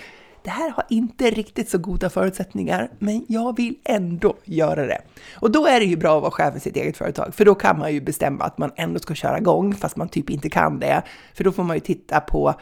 det 0.45 0.51
här 0.51 0.69
har 0.69 0.85
inte 0.89 1.29
riktigt 1.31 1.69
så 1.69 1.77
goda 1.77 2.09
förutsättningar, 2.09 2.91
men 2.99 3.25
jag 3.27 3.57
vill 3.57 3.75
ändå 3.85 4.37
göra 4.43 4.85
det. 4.85 5.01
Och 5.35 5.51
då 5.51 5.65
är 5.65 5.79
det 5.79 5.85
ju 5.85 5.97
bra 5.97 6.15
att 6.15 6.21
vara 6.21 6.31
chef 6.31 6.53
för 6.53 6.59
sitt 6.59 6.75
eget 6.75 6.97
företag, 6.97 7.35
för 7.35 7.45
då 7.45 7.55
kan 7.55 7.79
man 7.79 7.93
ju 7.93 8.01
bestämma 8.01 8.43
att 8.43 8.57
man 8.57 8.71
ändå 8.75 8.99
ska 8.99 9.15
köra 9.15 9.37
igång, 9.37 9.73
fast 9.75 9.95
man 9.95 10.09
typ 10.09 10.29
inte 10.29 10.49
kan 10.49 10.79
det. 10.79 11.03
För 11.33 11.43
då 11.43 11.51
får 11.51 11.63
man 11.63 11.75
ju 11.75 11.79
titta 11.79 12.19
på 12.19 12.53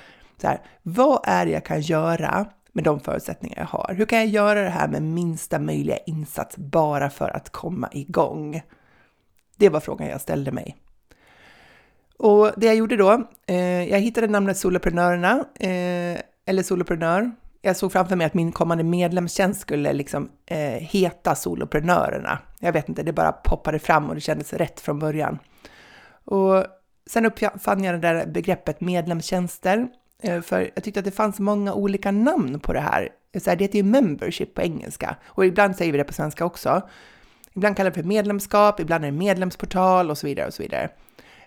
så 0.41 0.47
här, 0.47 0.61
vad 0.83 1.19
är 1.23 1.45
det 1.45 1.51
jag 1.51 1.65
kan 1.65 1.81
göra 1.81 2.45
med 2.71 2.83
de 2.83 2.99
förutsättningar 2.99 3.59
jag 3.59 3.79
har? 3.79 3.93
Hur 3.97 4.05
kan 4.05 4.19
jag 4.19 4.27
göra 4.27 4.63
det 4.63 4.69
här 4.69 4.87
med 4.87 5.03
minsta 5.03 5.59
möjliga 5.59 5.97
insats 5.97 6.57
bara 6.57 7.09
för 7.09 7.29
att 7.29 7.49
komma 7.49 7.89
igång? 7.91 8.61
Det 9.57 9.69
var 9.69 9.79
frågan 9.79 10.07
jag 10.07 10.21
ställde 10.21 10.51
mig. 10.51 10.82
Och 12.17 12.51
det 12.57 12.65
jag 12.65 12.75
gjorde 12.75 12.97
då, 12.97 13.27
eh, 13.47 13.89
jag 13.89 13.99
hittade 13.99 14.27
namnet 14.27 14.57
Soloprenörerna, 14.57 15.45
eh, 15.59 16.21
eller 16.45 16.63
Soloprenör, 16.63 17.31
jag 17.65 17.77
såg 17.77 17.91
framför 17.91 18.15
mig 18.15 18.27
att 18.27 18.33
min 18.33 18.51
kommande 18.51 18.83
medlemstjänst 18.83 19.61
skulle 19.61 19.93
liksom 19.93 20.29
eh, 20.45 20.59
heta 20.59 21.35
Soloprenörerna. 21.35 22.39
Jag 22.59 22.73
vet 22.73 22.89
inte, 22.89 23.03
det 23.03 23.13
bara 23.13 23.31
poppade 23.31 23.79
fram 23.79 24.09
och 24.09 24.15
det 24.15 24.21
kändes 24.21 24.53
rätt 24.53 24.79
från 24.79 24.99
början. 24.99 25.39
Och 26.25 26.65
sen 27.07 27.25
uppfann 27.25 27.83
jag 27.83 27.95
det 27.95 27.99
där 27.99 28.25
begreppet 28.25 28.81
medlemstjänster, 28.81 29.87
eh, 30.23 30.41
för 30.41 30.71
jag 30.75 30.83
tyckte 30.83 30.99
att 30.99 31.05
det 31.05 31.11
fanns 31.11 31.39
många 31.39 31.73
olika 31.73 32.11
namn 32.11 32.59
på 32.59 32.73
det 32.73 32.79
här. 32.79 33.09
Så 33.39 33.49
här 33.49 33.57
det 33.57 33.63
heter 33.63 33.77
ju 33.77 33.83
membership 33.83 34.53
på 34.53 34.61
engelska 34.61 35.15
och 35.25 35.45
ibland 35.45 35.75
säger 35.75 35.91
vi 35.91 35.97
det 35.97 36.03
på 36.03 36.13
svenska 36.13 36.45
också. 36.45 36.81
Ibland 37.53 37.77
kallar 37.77 37.91
vi 37.91 37.95
det 37.95 38.01
för 38.01 38.07
medlemskap, 38.07 38.79
ibland 38.79 39.05
är 39.05 39.11
det 39.11 39.17
medlemsportal 39.17 40.09
och 40.09 40.17
så 40.17 40.27
vidare 40.27 40.47
och 40.47 40.53
så 40.53 40.63
vidare. 40.63 40.89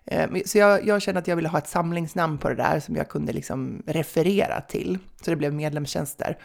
Eh, 0.07 0.29
så 0.45 0.59
jag, 0.59 0.87
jag, 0.87 1.03
kände 1.03 1.19
att 1.19 1.29
jag 1.29 1.37
ville 1.37 1.49
ha 1.49 1.59
ett 1.59 1.69
samlingsnamn 1.69 2.38
på 2.38 2.49
det 2.49 2.55
där 2.55 2.81
som 2.81 2.97
jag 2.97 3.09
kunde 3.09 3.33
liksom 3.33 3.83
referera 3.87 4.61
till. 4.61 4.99
Så 5.23 5.31
det 5.31 5.37
blev 5.37 5.55
medlemstjänster. 5.55 6.38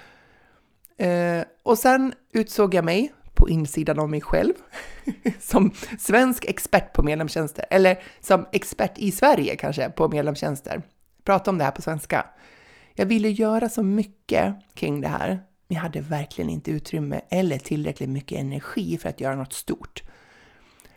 Eh, 0.98 1.44
och 1.64 1.78
sen 1.78 2.14
utsåg 2.34 2.74
jag 2.74 2.86
mig 2.86 3.14
på 3.34 3.50
insidan 3.50 4.00
av 4.00 4.10
mig 4.10 4.22
själv 4.22 4.54
som 5.40 5.72
svensk 6.00 6.46
expert 6.46 6.94
på 6.94 7.04
medlemstjänster, 7.04 7.66
eller 7.70 8.04
som 8.20 8.46
expert 8.52 8.98
i 8.98 9.12
Sverige 9.12 9.56
kanske 9.56 9.90
på 9.90 10.10
medlemstjänster. 10.10 10.82
Prata 11.24 11.52
om 11.52 11.58
det 11.58 11.64
här 11.64 11.72
på 11.72 11.82
svenska. 11.82 12.26
Jag 12.94 13.06
ville 13.06 13.30
göra 13.30 13.70
så 13.70 13.84
mycket 13.84 14.56
kring 14.74 15.02
det 15.02 15.08
här, 15.08 15.28
men 15.68 15.76
jag 15.76 15.82
hade 15.82 16.02
verkligen 16.02 16.50
inte 16.50 16.72
utrymme 16.72 17.22
eller 17.30 17.58
tillräckligt 17.58 18.10
mycket 18.10 18.40
energi 18.40 18.98
för 18.98 19.10
att 19.10 19.22
göra 19.22 19.36
något 19.36 19.54
stort. 19.54 20.04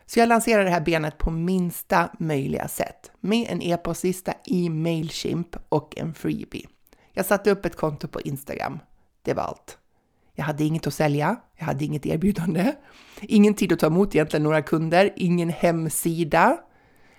Så 0.06 0.18
jag 0.20 0.28
lanserade 0.28 0.64
det 0.64 0.70
här 0.70 0.80
benet 0.80 1.18
på 1.18 1.30
minsta 1.30 2.08
möjliga 2.18 2.68
sätt 2.68 3.10
med 3.20 3.46
en 3.50 3.62
e-postlista 3.62 4.34
i 4.44 4.68
Mailchimp 4.68 5.56
och 5.68 5.98
en 5.98 6.14
freebie. 6.14 6.66
Jag 7.12 7.26
satte 7.26 7.50
upp 7.50 7.64
ett 7.66 7.76
konto 7.76 8.08
på 8.08 8.20
Instagram. 8.20 8.78
Det 9.22 9.34
var 9.34 9.42
allt. 9.42 9.78
Jag 10.34 10.44
hade 10.44 10.64
inget 10.64 10.86
att 10.86 10.94
sälja, 10.94 11.36
jag 11.56 11.64
hade 11.64 11.84
inget 11.84 12.06
erbjudande, 12.06 12.72
ingen 13.20 13.54
tid 13.54 13.72
att 13.72 13.78
ta 13.78 13.86
emot 13.86 14.14
egentligen 14.14 14.42
några 14.42 14.62
kunder, 14.62 15.12
ingen 15.16 15.48
hemsida. 15.48 16.56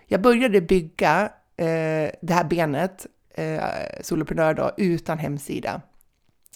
Jag 0.08 0.22
började 0.22 0.62
bygga 0.62 1.24
eh, 1.58 2.12
det 2.22 2.34
här 2.34 2.44
benet, 2.44 3.06
eh, 3.34 3.64
soloprenör 4.02 4.54
då, 4.54 4.72
utan 4.78 5.18
hemsida. 5.18 5.82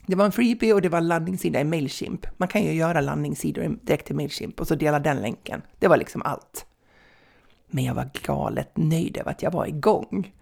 Det 0.06 0.16
var 0.16 0.26
en 0.26 0.32
freebie 0.32 0.74
och 0.74 0.82
det 0.82 0.90
var 0.90 0.98
en 0.98 1.08
landningssida 1.08 1.62
i 1.62 1.64
Mailchimp. 1.64 2.26
Man 2.38 2.48
kan 2.48 2.64
ju 2.64 2.74
göra 2.74 3.02
landningssidor 3.02 3.80
direkt 3.82 4.06
till 4.06 4.16
Mailchimp 4.16 4.60
och 4.60 4.68
så 4.68 4.76
dela 4.76 5.00
den 5.00 5.22
länken. 5.22 5.62
Det 5.80 5.88
var 5.88 5.98
liksom 5.98 6.22
allt. 6.22 6.66
Men 7.68 7.84
jag 7.84 7.94
var 7.94 8.10
galet 8.24 8.78
nöjd 8.78 9.18
över 9.18 9.32
att 9.32 9.44
jag 9.44 9.52
var 9.52 9.66
igång. 9.66 10.34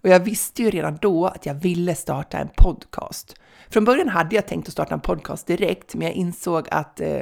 Och 0.00 0.08
jag 0.08 0.20
visste 0.20 0.62
ju 0.62 0.70
redan 0.70 0.98
då 1.00 1.26
att 1.26 1.46
jag 1.46 1.54
ville 1.54 1.94
starta 1.94 2.38
en 2.38 2.48
podcast. 2.56 3.34
Från 3.70 3.84
början 3.84 4.08
hade 4.08 4.36
jag 4.36 4.46
tänkt 4.46 4.68
att 4.68 4.72
starta 4.72 4.94
en 4.94 5.00
podcast 5.00 5.46
direkt, 5.46 5.94
men 5.94 6.06
jag 6.06 6.16
insåg 6.16 6.68
att 6.70 7.00
eh, 7.00 7.20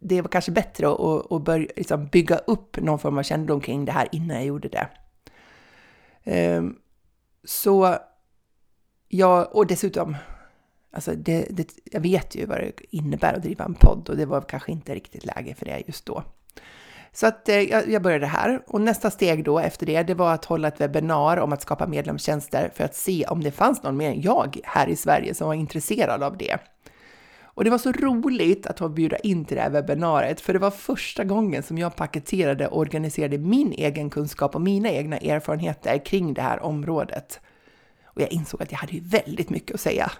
det 0.00 0.22
var 0.22 0.28
kanske 0.28 0.52
bättre 0.52 0.88
att, 0.88 1.32
att 1.32 1.42
börja, 1.42 1.68
liksom, 1.76 2.06
bygga 2.06 2.36
upp 2.36 2.76
någon 2.80 2.98
form 2.98 3.18
av 3.18 3.22
kännedom 3.22 3.60
kring 3.60 3.84
det 3.84 3.92
här 3.92 4.08
innan 4.12 4.36
jag 4.36 4.46
gjorde 4.46 4.68
det. 4.68 4.88
Eh, 6.24 6.62
så 7.44 7.96
jag, 9.08 9.56
och 9.56 9.66
dessutom, 9.66 10.16
alltså 10.90 11.14
det, 11.14 11.46
det, 11.50 11.68
jag 11.84 12.00
vet 12.00 12.34
ju 12.34 12.46
vad 12.46 12.58
det 12.58 12.72
innebär 12.90 13.34
att 13.34 13.42
driva 13.42 13.64
en 13.64 13.74
podd 13.74 14.08
och 14.08 14.16
det 14.16 14.26
var 14.26 14.40
kanske 14.40 14.72
inte 14.72 14.94
riktigt 14.94 15.24
läge 15.24 15.54
för 15.54 15.64
det 15.64 15.82
just 15.86 16.06
då. 16.06 16.22
Så 17.12 17.26
att 17.26 17.48
eh, 17.48 17.60
jag 17.60 18.02
började 18.02 18.26
här 18.26 18.62
och 18.66 18.80
nästa 18.80 19.10
steg 19.10 19.44
då 19.44 19.58
efter 19.58 19.86
det, 19.86 20.02
det 20.02 20.14
var 20.14 20.34
att 20.34 20.44
hålla 20.44 20.68
ett 20.68 20.80
webbinar 20.80 21.36
om 21.36 21.52
att 21.52 21.62
skapa 21.62 21.86
medlemstjänster 21.86 22.70
för 22.74 22.84
att 22.84 22.94
se 22.94 23.26
om 23.26 23.42
det 23.42 23.50
fanns 23.50 23.82
någon 23.82 23.96
mer 23.96 24.10
än 24.10 24.20
jag 24.20 24.60
här 24.64 24.88
i 24.88 24.96
Sverige 24.96 25.34
som 25.34 25.46
var 25.46 25.54
intresserad 25.54 26.22
av 26.22 26.36
det. 26.36 26.58
Och 27.60 27.64
det 27.64 27.70
var 27.70 27.78
så 27.78 27.92
roligt 27.92 28.66
att 28.66 28.78
få 28.78 28.88
bjuda 28.88 29.16
in 29.16 29.44
till 29.44 29.56
det 29.56 29.62
här 29.62 29.70
webbinariet, 29.70 30.40
för 30.40 30.52
det 30.52 30.58
var 30.58 30.70
första 30.70 31.24
gången 31.24 31.62
som 31.62 31.78
jag 31.78 31.96
paketerade 31.96 32.68
och 32.68 32.78
organiserade 32.78 33.38
min 33.38 33.72
egen 33.72 34.10
kunskap 34.10 34.54
och 34.54 34.60
mina 34.60 34.90
egna 34.90 35.18
erfarenheter 35.18 36.04
kring 36.04 36.34
det 36.34 36.42
här 36.42 36.62
området. 36.62 37.40
Och 38.04 38.20
jag 38.20 38.32
insåg 38.32 38.62
att 38.62 38.72
jag 38.72 38.78
hade 38.78 38.92
ju 38.92 39.00
väldigt 39.00 39.50
mycket 39.50 39.74
att 39.74 39.80
säga. 39.80 40.10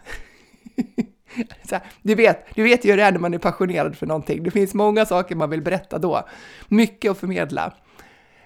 Här, 1.71 1.83
du, 2.03 2.15
vet, 2.15 2.55
du 2.55 2.63
vet 2.63 2.85
ju 2.85 2.91
hur 2.91 2.97
det 2.97 3.03
är 3.03 3.13
när 3.13 3.19
man 3.19 3.35
är 3.35 3.39
passionerad 3.39 3.97
för 3.97 4.07
någonting. 4.07 4.43
Det 4.43 4.51
finns 4.51 4.75
många 4.75 5.07
saker 5.07 5.37
man 5.37 5.51
vill 5.51 5.63
berätta 5.63 5.99
då. 5.99 6.29
Mycket 6.69 7.11
att 7.11 7.19
förmedla. 7.19 7.75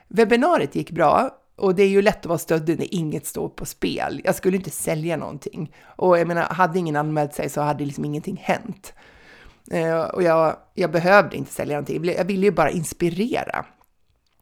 Webbinariet 0.08 0.74
gick 0.74 0.90
bra 0.90 1.30
och 1.56 1.74
det 1.74 1.82
är 1.82 1.88
ju 1.88 2.02
lätt 2.02 2.18
att 2.18 2.26
vara 2.26 2.38
stöddig 2.38 2.78
när 2.78 2.94
inget 2.94 3.26
står 3.26 3.48
på 3.48 3.66
spel. 3.66 4.20
Jag 4.24 4.34
skulle 4.34 4.56
inte 4.56 4.70
sälja 4.70 5.16
någonting. 5.16 5.74
Och 5.84 6.18
jag 6.18 6.28
menar, 6.28 6.42
hade 6.42 6.78
ingen 6.78 6.96
anmält 6.96 7.34
sig 7.34 7.48
så 7.48 7.60
hade 7.60 7.84
liksom 7.84 8.04
ingenting 8.04 8.40
hänt. 8.42 8.92
Eh, 9.70 10.00
och 10.00 10.22
jag, 10.22 10.56
jag 10.74 10.90
behövde 10.90 11.36
inte 11.36 11.52
sälja 11.52 11.74
någonting. 11.74 12.04
Jag 12.04 12.24
ville 12.24 12.46
ju 12.46 12.52
bara 12.52 12.70
inspirera. 12.70 13.64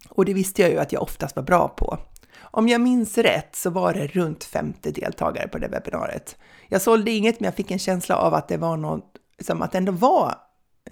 Och 0.09 0.25
det 0.25 0.35
visste 0.35 0.63
jag 0.63 0.71
ju 0.71 0.79
att 0.79 0.93
jag 0.93 1.03
oftast 1.03 1.37
var 1.37 1.43
bra 1.43 1.69
på. 1.69 1.99
Om 2.41 2.69
jag 2.69 2.81
minns 2.81 3.19
rätt 3.19 3.57
så 3.57 3.71
var 3.71 3.95
det 3.95 4.07
runt 4.07 4.45
50 4.45 4.93
deltagare 4.93 5.49
på 5.49 5.59
det 5.59 5.69
webbinariet. 5.69 6.37
Jag 6.73 6.83
sålde 6.83 7.11
inget, 7.11 7.41
men 7.41 7.45
jag 7.45 7.55
fick 7.55 7.71
en 7.71 7.79
känsla 7.79 8.17
av 8.17 8.35
att 8.35 8.49
det 8.49 8.57
var 8.57 8.77
något, 8.77 9.17
som 9.41 9.63
att 9.63 9.73
det 9.73 9.79
ändå 9.79 9.93
var 9.93 10.35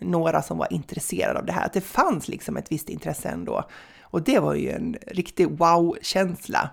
några 0.00 0.42
som 0.42 0.58
var 0.58 0.72
intresserade 0.72 1.38
av 1.38 1.46
det 1.46 1.52
här, 1.52 1.66
att 1.66 1.72
det 1.72 1.80
fanns 1.80 2.28
liksom 2.28 2.56
ett 2.56 2.72
visst 2.72 2.88
intresse 2.88 3.28
ändå. 3.28 3.64
Och 4.02 4.22
det 4.22 4.38
var 4.38 4.54
ju 4.54 4.70
en 4.70 4.96
riktig 5.06 5.50
wow-känsla. 5.50 6.70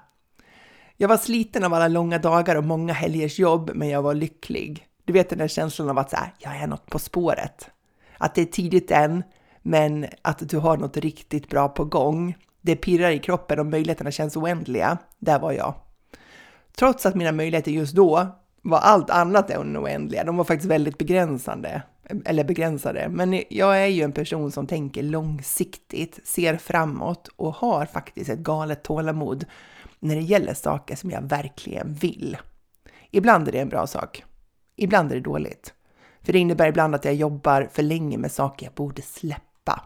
Jag 0.98 1.08
var 1.08 1.18
sliten 1.18 1.64
av 1.64 1.74
alla 1.74 1.88
långa 1.88 2.18
dagar 2.18 2.56
och 2.56 2.64
många 2.64 2.94
helgers 2.94 3.40
jobb, 3.40 3.72
men 3.74 3.90
jag 3.90 4.02
var 4.02 4.14
lycklig. 4.14 4.88
Du 5.06 5.14
vet 5.14 5.30
den 5.30 5.40
där 5.40 5.48
känslan 5.48 5.90
av 5.90 5.98
att 5.98 6.10
så 6.10 6.16
här, 6.16 6.34
jag 6.38 6.56
är 6.56 6.68
något 6.68 6.86
på 6.86 7.00
spåret. 7.00 7.70
Att 8.18 8.36
det 8.36 8.42
är 8.42 8.46
tidigt 8.46 8.92
än, 8.92 9.24
men 9.62 10.08
att 10.22 10.50
du 10.50 10.58
har 10.58 10.78
något 10.78 10.98
riktigt 10.98 11.50
bra 11.50 11.70
på 11.70 11.86
gång. 11.86 12.38
Det 12.62 12.76
pirrar 12.76 13.12
i 13.12 13.20
kroppen 13.20 13.60
och 13.60 13.66
möjligheterna 13.66 14.12
känns 14.12 14.38
oändliga. 14.38 14.98
Där 15.20 15.40
var 15.40 15.52
jag. 15.52 15.74
Trots 16.78 17.06
att 17.06 17.16
mina 17.16 17.32
möjligheter 17.32 17.72
just 17.72 17.96
då 17.96 18.34
var 18.70 18.80
allt 18.80 19.10
annat 19.10 19.50
än 19.50 19.78
oändliga. 19.78 20.24
De 20.24 20.38
var 20.38 20.44
faktiskt 20.44 20.72
väldigt 20.72 20.98
begränsande, 20.98 21.82
eller 22.26 22.44
begränsade. 22.44 23.10
Men 23.10 23.44
jag 23.50 23.82
är 23.84 23.86
ju 23.88 24.04
en 24.04 24.12
person 24.12 24.52
som 24.52 24.68
tänker 24.68 25.04
långsiktigt, 25.04 26.20
ser 26.24 26.58
framåt 26.58 27.28
och 27.36 27.56
har 27.56 27.86
faktiskt 27.86 28.30
ett 28.30 28.40
galet 28.40 28.84
tålamod 28.84 29.46
när 30.00 30.16
det 30.16 30.22
gäller 30.22 30.54
saker 30.54 30.96
som 30.96 31.12
jag 31.12 31.22
verkligen 31.22 31.94
vill. 31.94 32.38
Ibland 33.12 33.48
är 33.48 33.52
det 33.52 33.60
en 33.60 33.70
bra 33.70 33.88
sak. 33.88 34.24
Ibland 34.76 35.12
är 35.12 35.16
det 35.16 35.22
dåligt. 35.22 35.74
För 36.22 36.34
det 36.34 36.40
innebär 36.40 36.68
ibland 36.68 36.96
att 36.96 37.06
jag 37.06 37.14
jobbar 37.14 37.70
för 37.72 37.84
länge 37.84 38.18
med 38.18 38.32
saker 38.32 38.66
jag 38.66 38.74
borde 38.74 39.02
släppa. 39.02 39.84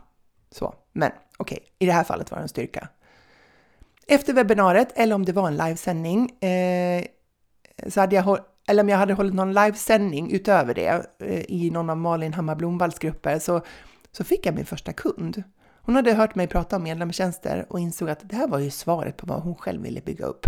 Så, 0.52 0.76
men 0.92 1.12
okej, 1.38 1.58
okay, 1.58 1.70
i 1.80 1.86
det 1.86 1.92
här 1.92 2.04
fallet 2.04 2.32
var 2.32 2.38
det 2.38 2.44
en 2.44 2.50
styrka. 2.50 2.88
Efter 4.08 4.34
webbinariet, 4.34 4.92
eller 4.96 5.16
om 5.16 5.26
det 5.26 5.34
var 5.34 5.48
en 5.48 5.58
livesändning, 5.58 6.30
eh, 6.30 7.06
så 7.88 8.00
hade 8.00 8.16
jag 8.16 8.24
eller 8.68 8.84
om 8.84 8.90
jag 8.90 8.98
hade 8.98 9.14
hållit 9.14 9.34
någon 9.34 9.54
livesändning 9.54 10.32
utöver 10.32 10.74
det 10.74 11.06
eh, 11.20 11.42
i 11.48 11.70
någon 11.72 11.90
av 11.90 11.98
Malin 11.98 12.34
Hammar 12.34 12.56
Blomvalls 12.56 13.00
grupper 13.00 13.40
så, 13.40 13.62
så 14.12 14.24
fick 14.24 14.46
jag 14.46 14.56
min 14.56 14.66
första 14.66 14.94
kund. 14.94 15.44
Hon 15.84 15.96
hade 15.96 16.14
hört 16.14 16.36
mig 16.36 16.48
prata 16.48 16.76
om 16.76 16.84
medlemstjänster 16.84 17.66
och 17.70 17.80
insåg 17.80 18.10
att 18.10 18.30
det 18.30 18.36
här 18.36 18.48
var 18.48 18.60
ju 18.60 18.72
svaret 18.72 19.18
på 19.18 19.26
vad 19.26 19.42
hon 19.42 19.56
själv 19.56 19.82
ville 19.82 20.02
bygga 20.02 20.26
upp. 20.26 20.46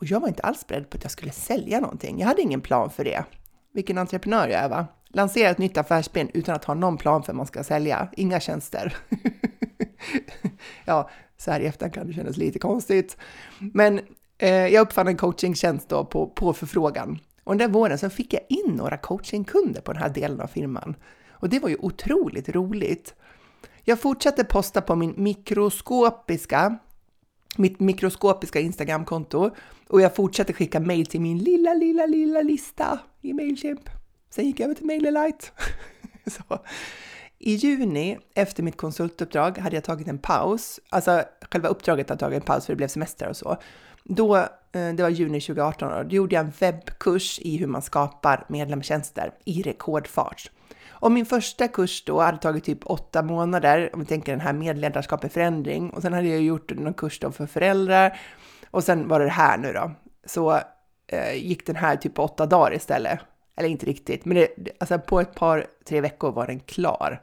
Och 0.00 0.06
jag 0.06 0.20
var 0.20 0.28
inte 0.28 0.42
alls 0.42 0.66
beredd 0.66 0.90
på 0.90 0.96
att 0.96 1.02
jag 1.02 1.12
skulle 1.12 1.32
sälja 1.32 1.80
någonting. 1.80 2.20
Jag 2.20 2.26
hade 2.26 2.42
ingen 2.42 2.60
plan 2.60 2.90
för 2.90 3.04
det. 3.04 3.24
Vilken 3.72 3.98
entreprenör 3.98 4.48
jag 4.48 4.60
är 4.60 4.68
va? 4.68 4.86
Lansera 5.08 5.50
ett 5.50 5.58
nytt 5.58 5.76
affärsben 5.76 6.30
utan 6.34 6.54
att 6.54 6.64
ha 6.64 6.74
någon 6.74 6.96
plan 6.96 7.22
för 7.22 7.32
vad 7.32 7.36
man 7.36 7.46
ska 7.46 7.64
sälja. 7.64 8.08
Inga 8.12 8.40
tjänster. 8.40 8.96
ja, 10.84 11.10
så 11.36 11.50
här 11.50 11.60
i 11.60 11.66
efterhand 11.66 11.94
kan 11.94 12.06
det 12.06 12.12
kännas 12.12 12.36
lite 12.36 12.58
konstigt. 12.58 13.16
Men 13.58 14.00
Eh, 14.38 14.66
jag 14.66 14.82
uppfann 14.82 15.08
en 15.08 15.16
coachingtjänst 15.16 15.88
då 15.88 16.04
på, 16.04 16.26
på 16.26 16.52
förfrågan. 16.52 17.18
Och 17.44 17.56
den 17.56 17.58
där 17.58 17.78
våren 17.78 17.98
så 17.98 18.10
fick 18.10 18.32
jag 18.32 18.42
in 18.48 18.74
några 18.74 18.96
coachingkunder 18.96 19.80
på 19.80 19.92
den 19.92 20.02
här 20.02 20.08
delen 20.08 20.40
av 20.40 20.46
firman. 20.46 20.96
Och 21.30 21.48
det 21.48 21.58
var 21.58 21.68
ju 21.68 21.76
otroligt 21.80 22.48
roligt. 22.48 23.14
Jag 23.84 24.00
fortsatte 24.00 24.44
posta 24.44 24.80
på 24.80 24.96
min 24.96 25.14
mikroskopiska, 25.16 26.78
mitt 27.56 27.80
mikroskopiska 27.80 28.60
Instagramkonto 28.60 29.50
och 29.88 30.00
jag 30.00 30.14
fortsatte 30.14 30.52
skicka 30.52 30.80
mail 30.80 31.06
till 31.06 31.20
min 31.20 31.38
lilla, 31.38 31.74
lilla, 31.74 32.06
lilla 32.06 32.42
lista 32.42 32.98
i 33.20 33.32
Mailchimp. 33.32 33.90
Sen 34.30 34.44
gick 34.44 34.60
jag 34.60 34.64
över 34.64 34.74
till 34.74 34.86
MailerLite. 34.86 35.46
så. 36.26 36.58
I 37.38 37.54
juni 37.54 38.18
efter 38.34 38.62
mitt 38.62 38.76
konsultuppdrag 38.76 39.58
hade 39.58 39.76
jag 39.76 39.84
tagit 39.84 40.08
en 40.08 40.18
paus. 40.18 40.80
Alltså 40.88 41.22
själva 41.50 41.68
uppdraget 41.68 42.08
hade 42.08 42.20
tagit 42.20 42.36
en 42.36 42.46
paus 42.46 42.66
för 42.66 42.72
det 42.72 42.76
blev 42.76 42.88
semester 42.88 43.28
och 43.28 43.36
så. 43.36 43.56
Då, 44.10 44.36
eh, 44.36 44.48
det 44.94 45.02
var 45.02 45.08
juni 45.08 45.40
2018, 45.40 46.08
då 46.08 46.16
gjorde 46.16 46.34
jag 46.34 46.44
en 46.44 46.52
webbkurs 46.58 47.38
i 47.38 47.56
hur 47.56 47.66
man 47.66 47.82
skapar 47.82 48.44
medlemstjänster 48.48 49.32
i 49.44 49.62
rekordfart. 49.62 50.50
Och 50.88 51.12
min 51.12 51.26
första 51.26 51.68
kurs 51.68 52.04
då 52.04 52.20
hade 52.20 52.38
tagit 52.38 52.64
typ 52.64 52.78
åtta 52.86 53.22
månader, 53.22 53.90
om 53.92 54.00
vi 54.00 54.06
tänker 54.06 54.32
den 54.32 54.40
här 54.40 54.52
medledarskap 54.52 55.24
i 55.24 55.28
förändring. 55.28 55.90
Och 55.90 56.02
sen 56.02 56.12
hade 56.12 56.28
jag 56.28 56.40
gjort 56.40 56.72
någon 56.76 56.94
kurs 56.94 57.20
då 57.20 57.32
för 57.32 57.46
föräldrar. 57.46 58.20
Och 58.70 58.84
sen 58.84 59.08
var 59.08 59.18
det 59.18 59.24
det 59.24 59.30
här 59.30 59.58
nu 59.58 59.72
då. 59.72 59.90
Så 60.24 60.60
eh, 61.06 61.34
gick 61.34 61.66
den 61.66 61.76
här 61.76 61.96
typ 61.96 62.18
åtta 62.18 62.46
dagar 62.46 62.74
istället. 62.74 63.18
Eller 63.56 63.68
inte 63.68 63.86
riktigt, 63.86 64.24
men 64.24 64.36
det, 64.36 64.48
alltså 64.80 64.98
på 64.98 65.20
ett 65.20 65.34
par, 65.34 65.66
tre 65.88 66.00
veckor 66.00 66.32
var 66.32 66.46
den 66.46 66.60
klar. 66.60 67.22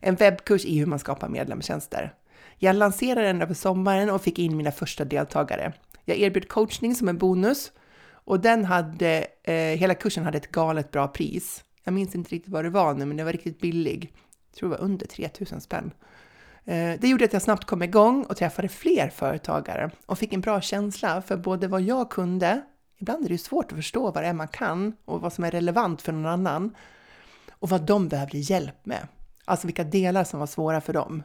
En 0.00 0.14
webbkurs 0.14 0.64
i 0.64 0.78
hur 0.78 0.86
man 0.86 0.98
skapar 0.98 1.28
medlemstjänster. 1.28 2.14
Jag 2.58 2.76
lanserade 2.76 3.26
den 3.26 3.42
över 3.42 3.54
sommaren 3.54 4.10
och 4.10 4.22
fick 4.22 4.38
in 4.38 4.56
mina 4.56 4.72
första 4.72 5.04
deltagare. 5.04 5.72
Jag 6.04 6.16
erbjöd 6.16 6.48
coachning 6.48 6.94
som 6.94 7.08
en 7.08 7.18
bonus 7.18 7.72
och 8.10 8.40
den 8.40 8.64
hade, 8.64 9.26
eh, 9.42 9.54
hela 9.54 9.94
kursen 9.94 10.24
hade 10.24 10.38
ett 10.38 10.52
galet 10.52 10.90
bra 10.90 11.08
pris. 11.08 11.64
Jag 11.84 11.94
minns 11.94 12.14
inte 12.14 12.30
riktigt 12.30 12.52
vad 12.52 12.64
det 12.64 12.70
var 12.70 12.94
nu, 12.94 13.06
men 13.06 13.16
det 13.16 13.24
var 13.24 13.32
riktigt 13.32 13.60
billig. 13.60 14.12
Jag 14.50 14.58
tror 14.58 14.70
det 14.70 14.76
var 14.76 14.84
under 14.84 15.06
3000 15.06 15.60
spänn. 15.60 15.90
Eh, 16.64 17.00
det 17.00 17.08
gjorde 17.08 17.24
att 17.24 17.32
jag 17.32 17.42
snabbt 17.42 17.64
kom 17.64 17.82
igång 17.82 18.24
och 18.24 18.36
träffade 18.36 18.68
fler 18.68 19.08
företagare 19.08 19.90
och 20.06 20.18
fick 20.18 20.32
en 20.32 20.40
bra 20.40 20.60
känsla 20.60 21.22
för 21.22 21.36
både 21.36 21.68
vad 21.68 21.82
jag 21.82 22.10
kunde, 22.10 22.62
ibland 22.98 23.24
är 23.24 23.28
det 23.28 23.34
ju 23.34 23.38
svårt 23.38 23.72
att 23.72 23.78
förstå 23.78 24.10
vad 24.10 24.24
det 24.24 24.28
är 24.28 24.32
man 24.32 24.48
kan 24.48 24.96
och 25.04 25.20
vad 25.20 25.32
som 25.32 25.44
är 25.44 25.50
relevant 25.50 26.02
för 26.02 26.12
någon 26.12 26.26
annan, 26.26 26.74
och 27.50 27.68
vad 27.68 27.82
de 27.86 28.08
behövde 28.08 28.38
hjälp 28.38 28.86
med. 28.86 29.08
Alltså 29.44 29.66
vilka 29.66 29.84
delar 29.84 30.24
som 30.24 30.40
var 30.40 30.46
svåra 30.46 30.80
för 30.80 30.92
dem. 30.92 31.22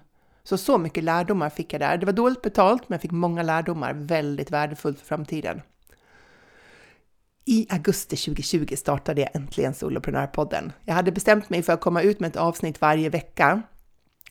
Så 0.49 0.57
så 0.57 0.77
mycket 0.77 1.03
lärdomar 1.03 1.49
fick 1.49 1.73
jag 1.73 1.81
där. 1.81 1.97
Det 1.97 2.05
var 2.05 2.13
dåligt 2.13 2.41
betalt, 2.41 2.89
men 2.89 2.95
jag 2.95 3.01
fick 3.01 3.11
många 3.11 3.43
lärdomar. 3.43 3.93
Väldigt 3.93 4.51
värdefullt 4.51 4.99
för 4.99 5.05
framtiden. 5.05 5.61
I 7.45 7.67
augusti 7.69 8.15
2020 8.15 8.75
startade 8.75 9.21
jag 9.21 9.35
äntligen 9.35 9.73
Soloprenörpodden. 9.73 10.71
Jag 10.85 10.93
hade 10.93 11.11
bestämt 11.11 11.49
mig 11.49 11.63
för 11.63 11.73
att 11.73 11.81
komma 11.81 12.01
ut 12.01 12.19
med 12.19 12.27
ett 12.27 12.35
avsnitt 12.35 12.81
varje 12.81 13.09
vecka. 13.09 13.61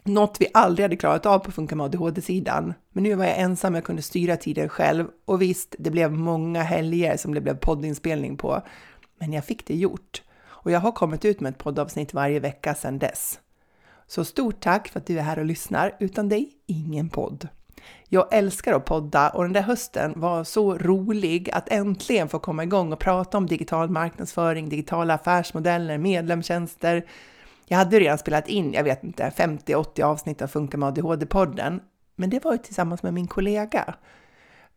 Något 0.04 0.36
vi 0.40 0.46
aldrig 0.54 0.84
hade 0.84 0.96
klarat 0.96 1.26
av 1.26 1.38
på 1.38 1.52
Funka 1.52 1.76
med 1.76 1.84
ADHD-sidan. 1.84 2.74
Men 2.92 3.02
nu 3.02 3.14
var 3.14 3.24
jag 3.24 3.38
ensam, 3.38 3.74
jag 3.74 3.84
kunde 3.84 4.02
styra 4.02 4.36
tiden 4.36 4.68
själv. 4.68 5.06
Och 5.24 5.42
visst, 5.42 5.74
det 5.78 5.90
blev 5.90 6.12
många 6.12 6.62
helger 6.62 7.16
som 7.16 7.34
det 7.34 7.40
blev 7.40 7.56
poddinspelning 7.56 8.36
på. 8.36 8.62
Men 9.18 9.32
jag 9.32 9.44
fick 9.44 9.66
det 9.66 9.76
gjort. 9.76 10.22
och 10.46 10.70
jag 10.70 10.80
har 10.80 10.92
kommit 10.92 11.24
ut 11.24 11.40
med 11.40 11.50
ett 11.50 11.58
poddavsnitt 11.58 12.14
varje 12.14 12.40
vecka 12.40 12.74
sedan 12.74 12.98
dess. 12.98 13.40
Så 14.08 14.24
stort 14.24 14.60
tack 14.60 14.88
för 14.88 15.00
att 15.00 15.06
du 15.06 15.18
är 15.18 15.22
här 15.22 15.38
och 15.38 15.44
lyssnar. 15.44 15.96
Utan 16.00 16.28
dig, 16.28 16.50
ingen 16.66 17.08
podd. 17.08 17.48
Jag 18.08 18.34
älskar 18.34 18.72
att 18.72 18.84
podda 18.84 19.30
och 19.30 19.42
den 19.42 19.52
där 19.52 19.62
hösten 19.62 20.20
var 20.20 20.44
så 20.44 20.78
rolig 20.78 21.50
att 21.52 21.68
äntligen 21.68 22.28
få 22.28 22.38
komma 22.38 22.62
igång 22.62 22.92
och 22.92 22.98
prata 22.98 23.38
om 23.38 23.46
digital 23.46 23.90
marknadsföring, 23.90 24.68
digitala 24.68 25.14
affärsmodeller, 25.14 25.98
medlemstjänster. 25.98 27.06
Jag 27.66 27.78
hade 27.78 28.00
redan 28.00 28.18
spelat 28.18 28.48
in, 28.48 28.72
jag 28.72 28.84
vet 28.84 29.04
inte, 29.04 29.32
50-80 29.36 30.02
avsnitt 30.02 30.42
av 30.42 30.46
Funka 30.46 30.76
med 30.76 30.86
ADHD-podden, 30.86 31.80
men 32.16 32.30
det 32.30 32.44
var 32.44 32.52
ju 32.52 32.58
tillsammans 32.58 33.02
med 33.02 33.14
min 33.14 33.26
kollega. 33.26 33.94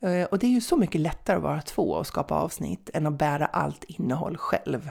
Eh, 0.02 0.24
och 0.24 0.40
det 0.40 0.46
är 0.48 0.52
ju 0.52 0.62
så 0.62 0.78
mycket 0.78 1.02
lättare 1.02 1.38
att 1.38 1.44
vara 1.44 1.62
två 1.62 1.92
och 1.92 2.08
skapa 2.08 2.36
avsnitt 2.36 2.90
än 2.94 3.08
att 3.08 3.18
bära 3.18 3.46
allt 3.46 3.84
innehåll 3.84 4.38
själv. 4.38 4.90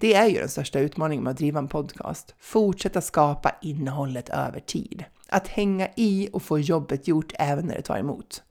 Det 0.00 0.14
är 0.14 0.26
ju 0.26 0.38
den 0.38 0.48
största 0.48 0.80
utmaningen 0.80 1.24
med 1.24 1.30
att 1.30 1.36
driva 1.36 1.58
en 1.58 1.68
podcast. 1.68 2.34
Fortsätta 2.38 3.00
skapa 3.00 3.54
innehållet 3.62 4.28
över 4.28 4.60
tid. 4.60 5.04
Att 5.28 5.48
hänga 5.48 5.88
i 5.96 6.28
och 6.32 6.42
få 6.42 6.58
jobbet 6.58 7.08
gjort 7.08 7.32
även 7.38 7.66
när 7.66 7.74
det 7.74 7.82
tar 7.82 7.98
emot. 7.98 8.42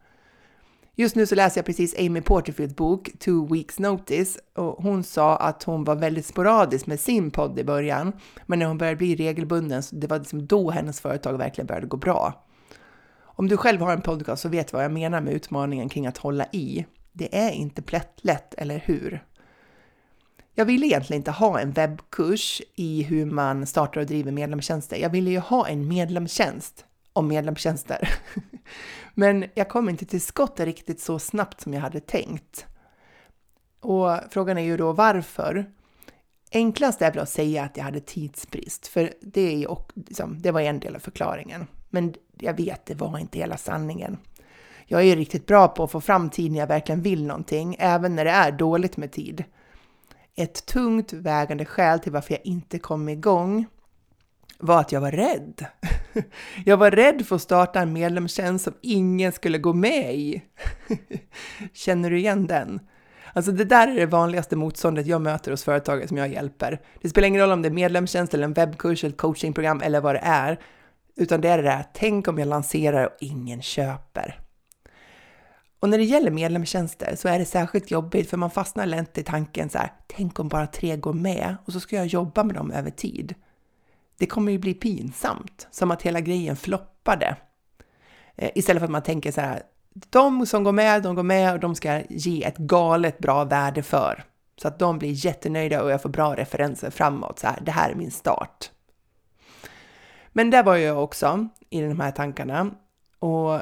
Just 0.96 1.16
nu 1.16 1.26
så 1.26 1.36
läser 1.36 1.58
jag 1.58 1.66
precis 1.66 2.00
Amy 2.00 2.22
Porterfields 2.22 2.76
bok 2.76 3.10
Two 3.20 3.54
Weeks 3.54 3.80
Notice 3.80 4.38
och 4.56 4.84
hon 4.84 5.04
sa 5.04 5.36
att 5.36 5.64
hon 5.64 5.84
var 5.84 5.96
väldigt 5.96 6.26
sporadisk 6.26 6.88
med 6.88 7.00
sin 7.00 7.32
podd 7.32 7.60
i 7.60 7.64
början, 7.64 8.14
men 8.46 8.60
när 8.60 8.66
hon 8.66 8.78
började 8.78 8.98
bli 8.98 9.16
regelbunden, 9.16 9.84
så 9.84 9.96
det 9.96 10.08
var 10.08 10.20
liksom 10.20 10.48
då 10.48 10.72
hennes 10.72 11.02
företag 11.02 11.38
verkligen 11.38 11.68
började 11.68 11.88
gå 11.88 11.98
bra. 11.98 12.46
Om 13.20 13.48
du 13.48 13.58
själv 13.58 13.82
har 13.82 13.94
en 13.94 14.02
podcast 14.02 14.42
så 14.42 14.50
vet 14.50 14.68
du 14.68 14.76
vad 14.76 14.84
jag 14.84 14.92
menar 14.92 15.22
med 15.22 15.34
utmaningen 15.34 15.90
kring 15.90 16.08
att 16.08 16.18
hålla 16.18 16.46
i. 16.52 16.86
Det 17.14 17.38
är 17.38 17.52
inte 17.52 17.82
plättlätt, 17.82 18.54
eller 18.54 18.80
hur? 18.86 19.24
Jag 20.60 20.66
ville 20.66 20.86
egentligen 20.86 21.20
inte 21.20 21.32
ha 21.32 21.60
en 21.60 21.72
webbkurs 21.72 22.62
i 22.76 23.04
hur 23.04 23.26
man 23.26 23.66
startar 23.66 24.02
och 24.02 24.08
driver 24.08 24.32
medlemstjänster. 24.32 24.98
Jag 24.98 25.10
ville 25.10 25.30
ju 25.30 25.40
ha 25.40 25.68
en 25.68 25.88
medlemstjänst 25.88 26.86
om 27.14 27.28
medlemstjänster. 27.28 28.10
Men 29.14 29.46
jag 29.56 29.70
kom 29.70 29.90
inte 29.90 30.06
till 30.06 30.22
skott 30.22 30.60
riktigt 30.60 31.00
så 31.00 31.20
snabbt 31.20 31.62
som 31.62 31.74
jag 31.74 31.82
hade 31.82 32.00
tänkt. 32.00 32.66
Och 33.80 34.12
frågan 34.30 34.58
är 34.58 34.62
ju 34.62 34.78
då 34.78 34.94
varför? 34.94 35.72
Enklast 36.52 37.02
är 37.02 37.12
väl 37.12 37.20
att 37.20 37.30
säga 37.30 37.64
att 37.64 37.78
jag 37.78 37.84
hade 37.84 38.00
tidsbrist, 38.00 38.88
för 38.88 39.14
det, 39.22 39.42
är 39.42 39.58
ju, 39.58 39.68
liksom, 39.96 40.42
det 40.42 40.52
var 40.52 40.62
en 40.62 40.80
del 40.80 40.96
av 40.96 41.00
förklaringen. 41.00 41.68
Men 41.90 42.14
jag 42.38 42.58
vet, 42.58 42.86
det 42.86 42.96
var 42.96 43.18
inte 43.18 43.40
hela 43.40 43.58
sanningen. 43.58 44.18
Jag 44.86 45.02
är 45.02 45.06
ju 45.06 45.16
riktigt 45.16 45.46
bra 45.46 45.68
på 45.68 45.84
att 45.84 45.92
få 45.92 46.02
fram 46.02 46.30
tid 46.30 46.52
när 46.52 46.60
jag 46.60 46.68
verkligen 46.68 47.02
vill 47.02 47.26
någonting, 47.26 47.76
även 47.80 48.16
när 48.16 48.26
det 48.26 48.32
är 48.32 48.52
dåligt 48.52 48.98
med 48.98 49.12
tid. 49.12 49.44
Ett 50.40 50.66
tungt 50.66 51.14
vägande 51.14 51.66
skäl 51.66 52.00
till 52.00 52.12
varför 52.12 52.34
jag 52.34 52.46
inte 52.46 52.80
kom 52.80 53.10
igång 53.10 53.66
var 54.60 54.80
att 54.80 54.92
jag 54.92 55.02
var 55.02 55.12
rädd. 55.12 55.66
Jag 56.66 56.78
var 56.78 56.92
rädd 56.92 57.26
för 57.26 57.36
att 57.36 57.42
starta 57.42 57.80
en 57.80 57.94
medlemstjänst 57.94 58.66
som 58.66 58.74
ingen 58.82 59.32
skulle 59.32 59.58
gå 59.58 59.74
med 59.74 60.16
i. 60.16 60.42
Känner 61.74 62.10
du 62.10 62.18
igen 62.18 62.48
den? 62.48 62.80
Alltså 63.34 63.52
det 63.52 63.66
där 63.66 63.88
är 63.88 63.96
det 63.96 64.06
vanligaste 64.06 64.56
motståndet 64.56 65.08
jag 65.08 65.22
möter 65.22 65.52
hos 65.52 65.64
företagare 65.64 66.08
som 66.08 66.18
jag 66.18 66.28
hjälper. 66.28 66.82
Det 67.02 67.10
spelar 67.10 67.28
ingen 67.28 67.42
roll 67.42 67.52
om 67.52 67.62
det 67.62 67.68
är 67.68 67.74
medlemstjänst 67.74 68.34
eller 68.34 68.44
en 68.44 68.54
webbkurs 68.54 69.04
eller 69.04 69.14
ett 69.14 69.22
coachingprogram 69.22 69.82
eller 69.82 70.02
vad 70.02 70.16
det 70.16 70.22
är, 70.24 70.60
utan 71.16 71.42
det 71.42 71.50
är 71.50 71.58
det 71.58 71.64
där, 71.64 71.86
tänk 71.94 72.28
om 72.28 72.38
jag 72.38 72.48
lanserar 72.48 73.06
och 73.06 73.16
ingen 73.20 73.62
köper. 73.62 74.47
Och 75.80 75.90
när 75.90 75.98
det 75.98 76.04
gäller 76.04 76.32
medlemstjänster 76.32 77.16
så 77.16 77.28
är 77.28 77.40
det 77.40 77.46
särskilt 77.46 77.92
jobbigt 77.92 78.30
för 78.30 78.38
man 78.38 78.52
fastnar 78.52 78.86
lätt 78.86 79.18
i 79.18 79.24
tanken 79.24 79.70
så 79.70 79.78
här, 79.78 79.92
tänk 80.08 80.40
om 80.40 80.48
bara 80.48 80.68
tre 80.68 80.98
går 80.98 81.14
med 81.14 81.56
och 81.66 81.74
så 81.74 81.80
ska 81.80 81.96
jag 81.96 82.08
jobba 82.08 82.44
med 82.44 82.56
dem 82.56 82.72
över 82.72 82.90
tid. 82.90 83.36
Det 84.18 84.26
kommer 84.26 84.52
ju 84.52 84.58
bli 84.58 84.74
pinsamt, 84.74 85.68
som 85.72 85.92
att 85.92 86.02
hela 86.02 86.20
grejen 86.20 86.56
floppade. 86.56 87.36
Eh, 88.36 88.52
istället 88.56 88.80
för 88.80 88.86
att 88.86 88.92
man 88.92 89.04
tänker 89.04 89.32
så 89.32 89.42
här, 89.42 89.64
de 90.10 90.46
som 90.46 90.64
går 90.64 90.72
med, 90.72 91.04
de 91.04 91.16
går 91.16 91.24
med 91.24 91.54
och 91.54 91.60
de 91.60 91.76
ska 91.76 92.02
ge 92.10 92.44
ett 92.44 92.58
galet 92.58 93.18
bra 93.18 93.44
värde 93.44 93.84
för. 93.84 94.24
Så 94.62 94.68
att 94.68 94.80
de 94.80 95.00
blir 95.00 95.26
jättenöjda 95.26 95.84
och 95.84 95.92
jag 95.92 96.02
får 96.02 96.10
bra 96.10 96.36
referenser 96.36 96.90
framåt. 96.90 97.40
Så 97.40 97.48
här, 97.48 97.60
det 97.62 97.72
här 97.72 97.90
är 97.90 97.96
min 97.96 98.12
start. 98.12 98.72
Men 100.30 100.50
där 100.50 100.64
var 100.64 100.76
jag 100.76 101.04
också 101.04 101.48
i 101.70 101.82
de 101.82 102.00
här 102.00 102.12
tankarna. 102.12 102.72
Och 103.20 103.62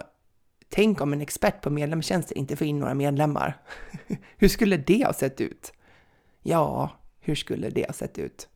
tänk 0.75 1.01
om 1.01 1.13
en 1.13 1.21
expert 1.21 1.61
på 1.61 1.69
medlemstjänster 1.69 2.37
inte 2.37 2.55
får 2.55 2.67
in 2.67 2.79
några 2.79 2.93
medlemmar. 2.93 3.57
hur 4.37 4.47
skulle 4.47 4.77
det 4.77 5.05
ha 5.05 5.13
sett 5.13 5.41
ut? 5.41 5.73
Ja, 6.43 6.89
hur 7.19 7.35
skulle 7.35 7.69
det 7.69 7.85
ha 7.87 7.93
sett 7.93 8.17
ut? 8.17 8.47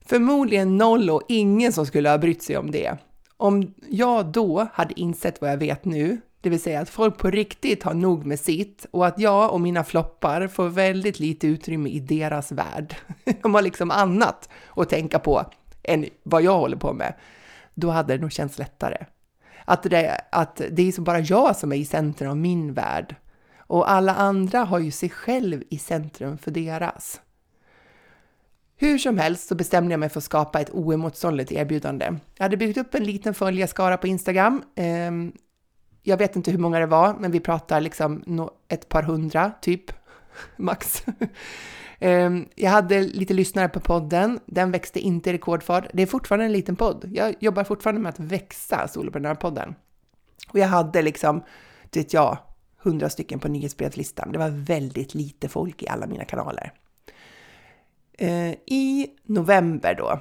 Förmodligen 0.00 0.76
noll 0.76 1.10
och 1.10 1.22
ingen 1.28 1.72
som 1.72 1.86
skulle 1.86 2.10
ha 2.10 2.18
brytt 2.18 2.42
sig 2.42 2.56
om 2.56 2.70
det. 2.70 2.96
Om 3.36 3.74
jag 3.88 4.26
då 4.26 4.68
hade 4.72 5.00
insett 5.00 5.40
vad 5.40 5.50
jag 5.50 5.56
vet 5.56 5.84
nu, 5.84 6.20
det 6.40 6.50
vill 6.50 6.62
säga 6.62 6.80
att 6.80 6.90
folk 6.90 7.18
på 7.18 7.30
riktigt 7.30 7.82
har 7.82 7.94
nog 7.94 8.26
med 8.26 8.40
sitt 8.40 8.86
och 8.90 9.06
att 9.06 9.18
jag 9.18 9.52
och 9.52 9.60
mina 9.60 9.84
floppar 9.84 10.48
får 10.48 10.68
väldigt 10.68 11.20
lite 11.20 11.46
utrymme 11.46 11.90
i 11.90 12.00
deras 12.00 12.52
värld. 12.52 12.96
De 13.42 13.54
har 13.54 13.62
liksom 13.62 13.90
annat 13.90 14.48
att 14.76 14.88
tänka 14.88 15.18
på 15.18 15.44
än 15.82 16.06
vad 16.22 16.42
jag 16.42 16.58
håller 16.58 16.76
på 16.76 16.92
med. 16.92 17.14
Då 17.74 17.90
hade 17.90 18.16
det 18.16 18.20
nog 18.20 18.32
känts 18.32 18.58
lättare. 18.58 19.06
Att 19.70 19.82
det, 19.82 20.20
att 20.32 20.60
det 20.70 20.88
är 20.88 20.92
så 20.92 21.02
bara 21.02 21.20
jag 21.20 21.56
som 21.56 21.72
är 21.72 21.76
i 21.76 21.84
centrum 21.84 22.30
av 22.30 22.36
min 22.36 22.74
värld 22.74 23.16
och 23.58 23.90
alla 23.90 24.14
andra 24.14 24.58
har 24.58 24.78
ju 24.78 24.90
sig 24.90 25.10
själv 25.10 25.62
i 25.70 25.78
centrum 25.78 26.38
för 26.38 26.50
deras. 26.50 27.20
Hur 28.76 28.98
som 28.98 29.18
helst 29.18 29.48
så 29.48 29.54
bestämde 29.54 29.92
jag 29.92 30.00
mig 30.00 30.08
för 30.08 30.20
att 30.20 30.24
skapa 30.24 30.60
ett 30.60 30.70
oemotståndligt 30.70 31.52
erbjudande. 31.52 32.16
Jag 32.36 32.44
hade 32.44 32.56
byggt 32.56 32.78
upp 32.78 32.94
en 32.94 33.04
liten 33.04 33.34
följarskara 33.34 33.96
på 33.96 34.06
Instagram. 34.06 34.62
Ehm, 34.76 35.32
jag 36.02 36.16
vet 36.16 36.36
inte 36.36 36.50
hur 36.50 36.58
många 36.58 36.78
det 36.78 36.86
var, 36.86 37.14
men 37.20 37.30
vi 37.30 37.40
pratar 37.40 37.80
liksom 37.80 38.22
ett 38.68 38.88
par 38.88 39.02
hundra, 39.02 39.52
typ, 39.60 39.92
max. 40.56 41.04
Ehm, 42.00 42.48
jag 42.54 42.70
hade 42.70 43.00
lite 43.00 43.34
lyssnare 43.34 43.68
på 43.68 43.80
podden. 43.80 44.40
Den 44.46 44.70
växte 44.70 45.00
inte 45.00 45.30
i 45.30 45.32
rekordfart. 45.32 45.86
Det 45.92 46.02
är 46.02 46.06
fortfarande 46.06 46.44
en 46.44 46.52
liten 46.52 46.76
podd. 46.76 47.10
Jag 47.14 47.34
jobbar 47.40 47.64
fortfarande 47.64 48.00
med 48.00 48.10
att 48.10 48.20
växa 48.20 48.88
Soloprenörpodden. 48.88 49.74
Och 50.48 50.58
jag 50.58 50.68
hade 50.68 51.02
liksom, 51.02 51.42
vet 51.92 52.12
jag, 52.12 52.38
hundra 52.78 53.10
stycken 53.10 53.38
på 53.38 53.48
nyhetsbrevslistan. 53.48 54.32
Det 54.32 54.38
var 54.38 54.50
väldigt 54.50 55.14
lite 55.14 55.48
folk 55.48 55.82
i 55.82 55.88
alla 55.88 56.06
mina 56.06 56.24
kanaler. 56.24 56.72
Ehm, 58.18 58.54
I 58.66 59.06
november 59.24 59.94
då, 59.94 60.20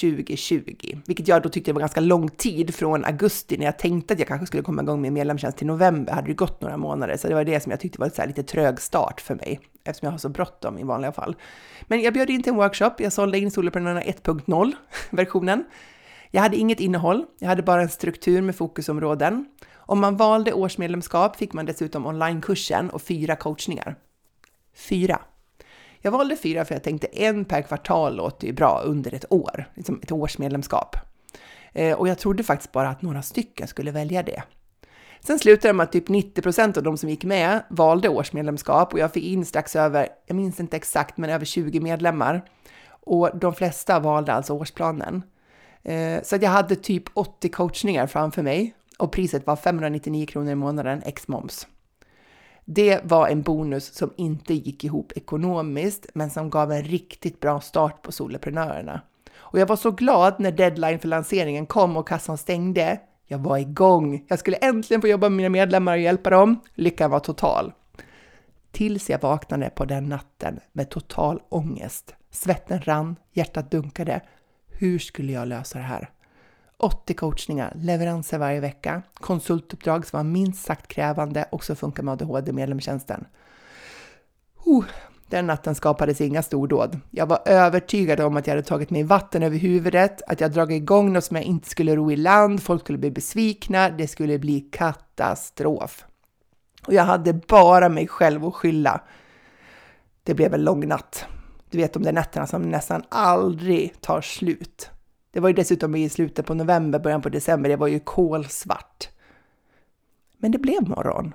2020, 0.00 0.98
vilket 1.06 1.28
jag 1.28 1.42
då 1.42 1.48
tyckte 1.48 1.72
var 1.72 1.80
ganska 1.80 2.00
lång 2.00 2.28
tid 2.28 2.74
från 2.74 3.04
augusti 3.04 3.56
när 3.56 3.64
jag 3.64 3.78
tänkte 3.78 4.14
att 4.14 4.18
jag 4.18 4.28
kanske 4.28 4.46
skulle 4.46 4.62
komma 4.62 4.82
igång 4.82 5.00
med 5.00 5.12
medlemstjänst 5.12 5.58
till 5.58 5.66
november, 5.66 6.12
hade 6.12 6.26
det 6.26 6.34
gått 6.34 6.60
några 6.60 6.76
månader, 6.76 7.16
så 7.16 7.28
det 7.28 7.34
var 7.34 7.44
det 7.44 7.60
som 7.60 7.70
jag 7.70 7.80
tyckte 7.80 8.00
var 8.00 8.08
så 8.08 8.26
lite 8.26 8.42
trög 8.42 8.80
start 8.80 9.20
för 9.20 9.34
mig, 9.34 9.60
eftersom 9.84 10.06
jag 10.06 10.12
har 10.12 10.18
så 10.18 10.28
bråttom 10.28 10.78
i 10.78 10.82
vanliga 10.82 11.12
fall. 11.12 11.36
Men 11.82 12.00
jag 12.00 12.14
bjöd 12.14 12.30
in 12.30 12.42
till 12.42 12.52
en 12.52 12.56
workshop, 12.56 12.90
jag 12.98 13.12
sålde 13.12 13.38
in 13.38 13.50
Soloprenörerna 13.50 14.02
1.0-versionen. 14.02 15.64
Jag 16.34 16.42
hade 16.42 16.56
inget 16.56 16.80
innehåll, 16.80 17.24
jag 17.38 17.48
hade 17.48 17.62
bara 17.62 17.82
en 17.82 17.88
struktur 17.88 18.42
med 18.42 18.56
fokusområden. 18.56 19.46
Om 19.74 20.00
man 20.00 20.16
valde 20.16 20.52
årsmedlemskap 20.52 21.36
fick 21.36 21.52
man 21.52 21.66
dessutom 21.66 22.06
onlinekursen 22.06 22.90
och 22.90 23.02
fyra 23.02 23.36
coachningar. 23.36 23.96
Fyra! 24.74 25.20
Jag 26.04 26.12
valde 26.12 26.36
fyra 26.36 26.64
för 26.64 26.74
jag 26.74 26.82
tänkte 26.82 27.06
en 27.06 27.44
per 27.44 27.62
kvartal 27.62 28.16
låter 28.16 28.46
ju 28.46 28.52
bra 28.52 28.82
under 28.84 29.14
ett 29.14 29.32
år, 29.32 29.70
liksom 29.74 30.00
ett 30.02 30.12
årsmedlemskap. 30.12 30.96
Eh, 31.72 31.98
och 31.98 32.08
jag 32.08 32.18
trodde 32.18 32.42
faktiskt 32.42 32.72
bara 32.72 32.88
att 32.88 33.02
några 33.02 33.22
stycken 33.22 33.68
skulle 33.68 33.90
välja 33.90 34.22
det. 34.22 34.42
Sen 35.20 35.38
slutade 35.38 35.68
det 35.68 35.72
med 35.72 35.84
att 35.84 35.92
typ 35.92 36.08
90 36.08 36.42
procent 36.42 36.76
av 36.76 36.82
de 36.82 36.96
som 36.96 37.08
gick 37.08 37.24
med 37.24 37.62
valde 37.70 38.08
årsmedlemskap 38.08 38.92
och 38.92 38.98
jag 38.98 39.12
fick 39.12 39.24
in 39.24 39.44
strax 39.44 39.76
över, 39.76 40.08
jag 40.26 40.34
minns 40.34 40.60
inte 40.60 40.76
exakt, 40.76 41.16
men 41.16 41.30
över 41.30 41.44
20 41.44 41.80
medlemmar. 41.80 42.44
Och 42.88 43.30
de 43.38 43.54
flesta 43.54 44.00
valde 44.00 44.32
alltså 44.32 44.52
årsplanen. 44.52 45.22
Eh, 45.82 46.22
så 46.22 46.36
att 46.36 46.42
jag 46.42 46.50
hade 46.50 46.76
typ 46.76 47.04
80 47.14 47.48
coachningar 47.48 48.06
framför 48.06 48.42
mig 48.42 48.74
och 48.98 49.12
priset 49.12 49.46
var 49.46 49.56
599 49.56 50.26
kronor 50.26 50.52
i 50.52 50.54
månaden 50.54 51.02
ex 51.04 51.28
moms. 51.28 51.66
Det 52.64 53.00
var 53.04 53.28
en 53.28 53.42
bonus 53.42 53.94
som 53.94 54.12
inte 54.16 54.54
gick 54.54 54.84
ihop 54.84 55.12
ekonomiskt, 55.16 56.06
men 56.14 56.30
som 56.30 56.50
gav 56.50 56.72
en 56.72 56.82
riktigt 56.82 57.40
bra 57.40 57.60
start 57.60 58.02
på 58.02 58.12
soloprenörerna. 58.12 59.00
Och 59.34 59.58
jag 59.58 59.66
var 59.66 59.76
så 59.76 59.90
glad 59.90 60.34
när 60.38 60.52
deadline 60.52 60.98
för 60.98 61.08
lanseringen 61.08 61.66
kom 61.66 61.96
och 61.96 62.08
kassan 62.08 62.38
stängde. 62.38 63.00
Jag 63.26 63.38
var 63.38 63.58
igång. 63.58 64.24
Jag 64.28 64.38
skulle 64.38 64.56
äntligen 64.56 65.00
få 65.00 65.08
jobba 65.08 65.28
med 65.28 65.36
mina 65.36 65.48
medlemmar 65.48 65.92
och 65.92 65.98
hjälpa 65.98 66.30
dem. 66.30 66.60
Lyckan 66.74 67.10
var 67.10 67.20
total. 67.20 67.72
Tills 68.72 69.10
jag 69.10 69.20
vaknade 69.20 69.70
på 69.70 69.84
den 69.84 70.08
natten 70.08 70.60
med 70.72 70.90
total 70.90 71.40
ångest. 71.48 72.14
Svetten 72.30 72.80
rann, 72.82 73.16
hjärtat 73.32 73.70
dunkade. 73.70 74.20
Hur 74.70 74.98
skulle 74.98 75.32
jag 75.32 75.48
lösa 75.48 75.78
det 75.78 75.84
här? 75.84 76.10
80 76.82 77.14
coachningar, 77.14 77.72
leveranser 77.76 78.38
varje 78.38 78.60
vecka, 78.60 79.02
konsultuppdrag 79.14 80.06
som 80.06 80.16
var 80.16 80.24
minst 80.24 80.64
sagt 80.64 80.88
krävande 80.88 81.48
och 81.50 81.64
så 81.64 81.74
funkar 81.74 82.02
med 82.02 82.12
ADHD 82.12 82.52
medlemstjänsten. 82.52 83.24
Oh, 84.64 84.84
Den 85.28 85.46
natten 85.46 85.74
skapades 85.74 86.20
inga 86.20 86.42
stordåd. 86.42 87.00
Jag 87.10 87.26
var 87.26 87.42
övertygad 87.46 88.20
om 88.20 88.36
att 88.36 88.46
jag 88.46 88.54
hade 88.54 88.68
tagit 88.68 88.90
mig 88.90 89.02
vatten 89.02 89.42
över 89.42 89.58
huvudet, 89.58 90.22
att 90.26 90.40
jag 90.40 90.52
dragit 90.52 90.76
igång 90.82 91.12
något 91.12 91.24
som 91.24 91.36
jag 91.36 91.44
inte 91.44 91.68
skulle 91.68 91.96
ro 91.96 92.12
i 92.12 92.16
land, 92.16 92.62
folk 92.62 92.82
skulle 92.82 92.98
bli 92.98 93.10
besvikna, 93.10 93.90
det 93.90 94.08
skulle 94.08 94.38
bli 94.38 94.60
katastrof. 94.60 96.04
Och 96.86 96.94
jag 96.94 97.04
hade 97.04 97.32
bara 97.32 97.88
mig 97.88 98.08
själv 98.08 98.44
att 98.44 98.54
skylla. 98.54 99.00
Det 100.22 100.34
blev 100.34 100.54
en 100.54 100.64
lång 100.64 100.88
natt. 100.88 101.24
Du 101.70 101.78
vet 101.78 101.92
de 101.92 102.02
där 102.02 102.12
nätterna 102.12 102.46
som 102.46 102.62
nästan 102.62 103.02
aldrig 103.08 104.00
tar 104.00 104.20
slut. 104.20 104.91
Det 105.32 105.40
var 105.40 105.48
ju 105.48 105.54
dessutom 105.54 105.94
i 105.94 106.08
slutet 106.08 106.46
på 106.46 106.54
november, 106.54 106.98
början 106.98 107.22
på 107.22 107.28
december, 107.28 107.70
det 107.70 107.76
var 107.76 107.86
ju 107.86 108.00
kolsvart. 108.00 109.08
Men 110.38 110.52
det 110.52 110.58
blev 110.58 110.88
morgon. 110.88 111.34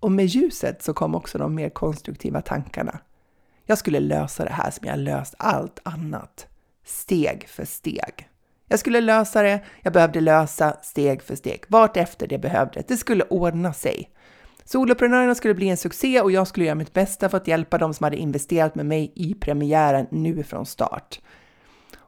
Och 0.00 0.12
med 0.12 0.26
ljuset 0.26 0.82
så 0.82 0.94
kom 0.94 1.14
också 1.14 1.38
de 1.38 1.54
mer 1.54 1.70
konstruktiva 1.70 2.40
tankarna. 2.40 2.98
Jag 3.66 3.78
skulle 3.78 4.00
lösa 4.00 4.44
det 4.44 4.52
här 4.52 4.70
som 4.70 4.86
jag 4.86 4.98
löst 4.98 5.34
allt 5.38 5.80
annat. 5.82 6.46
Steg 6.84 7.48
för 7.48 7.64
steg. 7.64 8.28
Jag 8.68 8.78
skulle 8.78 9.00
lösa 9.00 9.42
det, 9.42 9.60
jag 9.82 9.92
behövde 9.92 10.20
lösa 10.20 10.76
steg 10.82 11.22
för 11.22 11.36
steg, 11.36 11.64
vart 11.68 11.96
efter 11.96 12.26
det 12.26 12.38
behövdes. 12.38 12.86
Det 12.86 12.96
skulle 12.96 13.24
ordna 13.24 13.72
sig. 13.72 14.10
Soloprenörerna 14.64 15.34
skulle 15.34 15.54
bli 15.54 15.68
en 15.68 15.76
succé 15.76 16.20
och 16.20 16.32
jag 16.32 16.48
skulle 16.48 16.66
göra 16.66 16.74
mitt 16.74 16.92
bästa 16.92 17.28
för 17.28 17.36
att 17.36 17.48
hjälpa 17.48 17.78
dem 17.78 17.94
som 17.94 18.04
hade 18.04 18.16
investerat 18.16 18.74
med 18.74 18.86
mig 18.86 19.12
i 19.14 19.34
premiären 19.34 20.06
nu 20.10 20.42
från 20.42 20.66
start. 20.66 21.20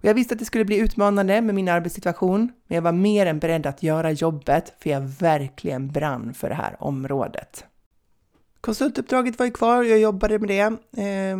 Och 0.00 0.04
jag 0.04 0.14
visste 0.14 0.34
att 0.34 0.38
det 0.38 0.44
skulle 0.44 0.64
bli 0.64 0.76
utmanande 0.76 1.40
med 1.40 1.54
min 1.54 1.68
arbetssituation, 1.68 2.52
men 2.66 2.74
jag 2.74 2.82
var 2.82 2.92
mer 2.92 3.26
än 3.26 3.38
beredd 3.38 3.66
att 3.66 3.82
göra 3.82 4.10
jobbet 4.10 4.74
för 4.78 4.90
jag 4.90 5.00
verkligen 5.00 5.88
brann 5.88 6.34
för 6.34 6.48
det 6.48 6.54
här 6.54 6.76
området. 6.78 7.64
Konsultuppdraget 8.60 9.38
var 9.38 9.46
ju 9.46 9.52
kvar 9.52 9.78
och 9.78 9.86
jag 9.86 9.98
jobbade 9.98 10.38
med 10.38 10.48
det, 10.48 10.60
eh, 11.02 11.36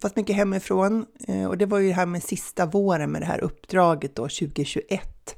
fast 0.00 0.16
mycket 0.16 0.36
hemifrån. 0.36 1.06
Eh, 1.28 1.44
och 1.44 1.58
det 1.58 1.66
var 1.66 1.78
ju 1.78 1.88
det 1.88 1.94
här 1.94 2.06
med 2.06 2.22
sista 2.22 2.66
våren 2.66 3.10
med 3.10 3.22
det 3.22 3.26
här 3.26 3.44
uppdraget 3.44 4.16
då, 4.16 4.22
2021. 4.22 5.36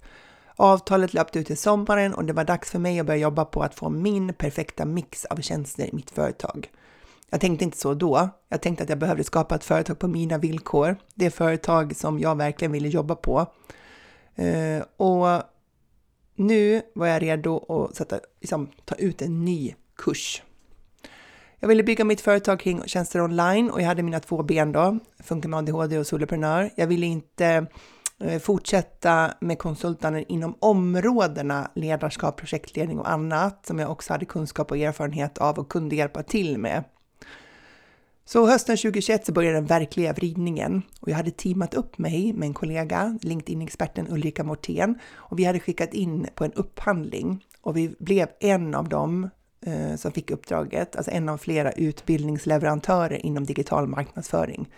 Avtalet 0.56 1.14
löpte 1.14 1.38
ut 1.38 1.50
i 1.50 1.56
sommaren 1.56 2.14
och 2.14 2.24
det 2.24 2.32
var 2.32 2.44
dags 2.44 2.70
för 2.70 2.78
mig 2.78 3.00
att 3.00 3.06
börja 3.06 3.20
jobba 3.20 3.44
på 3.44 3.62
att 3.62 3.74
få 3.74 3.90
min 3.90 4.34
perfekta 4.34 4.84
mix 4.84 5.24
av 5.24 5.36
tjänster 5.36 5.84
i 5.84 5.90
mitt 5.92 6.10
företag. 6.10 6.70
Jag 7.30 7.40
tänkte 7.40 7.64
inte 7.64 7.78
så 7.78 7.94
då. 7.94 8.28
Jag 8.48 8.62
tänkte 8.62 8.84
att 8.84 8.88
jag 8.88 8.98
behövde 8.98 9.24
skapa 9.24 9.54
ett 9.54 9.64
företag 9.64 9.98
på 9.98 10.08
mina 10.08 10.38
villkor. 10.38 10.96
Det 11.14 11.30
företag 11.30 11.96
som 11.96 12.18
jag 12.18 12.36
verkligen 12.36 12.72
ville 12.72 12.88
jobba 12.88 13.14
på. 13.14 13.46
Eh, 14.34 14.82
och 14.96 15.42
nu 16.34 16.82
var 16.94 17.06
jag 17.06 17.22
redo 17.22 17.56
att 17.68 17.96
sätta, 17.96 18.18
liksom, 18.40 18.70
ta 18.84 18.94
ut 18.94 19.22
en 19.22 19.44
ny 19.44 19.74
kurs. 19.96 20.42
Jag 21.60 21.68
ville 21.68 21.82
bygga 21.82 22.04
mitt 22.04 22.20
företag 22.20 22.60
kring 22.60 22.82
tjänster 22.86 23.20
online 23.20 23.70
och 23.70 23.80
jag 23.80 23.86
hade 23.86 24.02
mina 24.02 24.20
två 24.20 24.42
ben 24.42 24.72
då, 24.72 24.98
Funkar 25.24 25.48
med 25.48 25.58
ADHD 25.58 25.98
och 25.98 26.06
soloprenör. 26.06 26.70
Jag 26.76 26.86
ville 26.86 27.06
inte 27.06 27.66
eh, 28.20 28.38
fortsätta 28.38 29.34
med 29.40 29.58
konsultaner 29.58 30.24
inom 30.28 30.56
områdena 30.58 31.70
ledarskap, 31.74 32.36
projektledning 32.36 32.98
och 32.98 33.10
annat 33.10 33.66
som 33.66 33.78
jag 33.78 33.90
också 33.90 34.12
hade 34.12 34.24
kunskap 34.24 34.70
och 34.70 34.76
erfarenhet 34.76 35.38
av 35.38 35.58
och 35.58 35.68
kunde 35.68 35.96
hjälpa 35.96 36.22
till 36.22 36.58
med. 36.58 36.84
Så 38.28 38.46
hösten 38.46 38.76
2021 38.76 39.26
så 39.26 39.32
började 39.32 39.56
den 39.56 39.66
verkliga 39.66 40.12
vridningen 40.12 40.82
och 41.00 41.10
jag 41.10 41.16
hade 41.16 41.30
teamat 41.30 41.74
upp 41.74 41.98
mig 41.98 42.32
med 42.32 42.46
en 42.46 42.54
kollega, 42.54 43.18
LinkedIn-experten 43.22 44.06
Ulrika 44.10 44.44
Mortén 44.44 44.98
och 45.14 45.38
vi 45.38 45.44
hade 45.44 45.60
skickat 45.60 45.94
in 45.94 46.28
på 46.34 46.44
en 46.44 46.52
upphandling 46.52 47.44
och 47.60 47.76
vi 47.76 47.94
blev 47.98 48.28
en 48.40 48.74
av 48.74 48.88
dem 48.88 49.30
eh, 49.66 49.96
som 49.96 50.12
fick 50.12 50.30
uppdraget, 50.30 50.96
alltså 50.96 51.10
en 51.10 51.28
av 51.28 51.38
flera 51.38 51.72
utbildningsleverantörer 51.72 53.26
inom 53.26 53.44
digital 53.44 53.86
marknadsföring. 53.86 54.68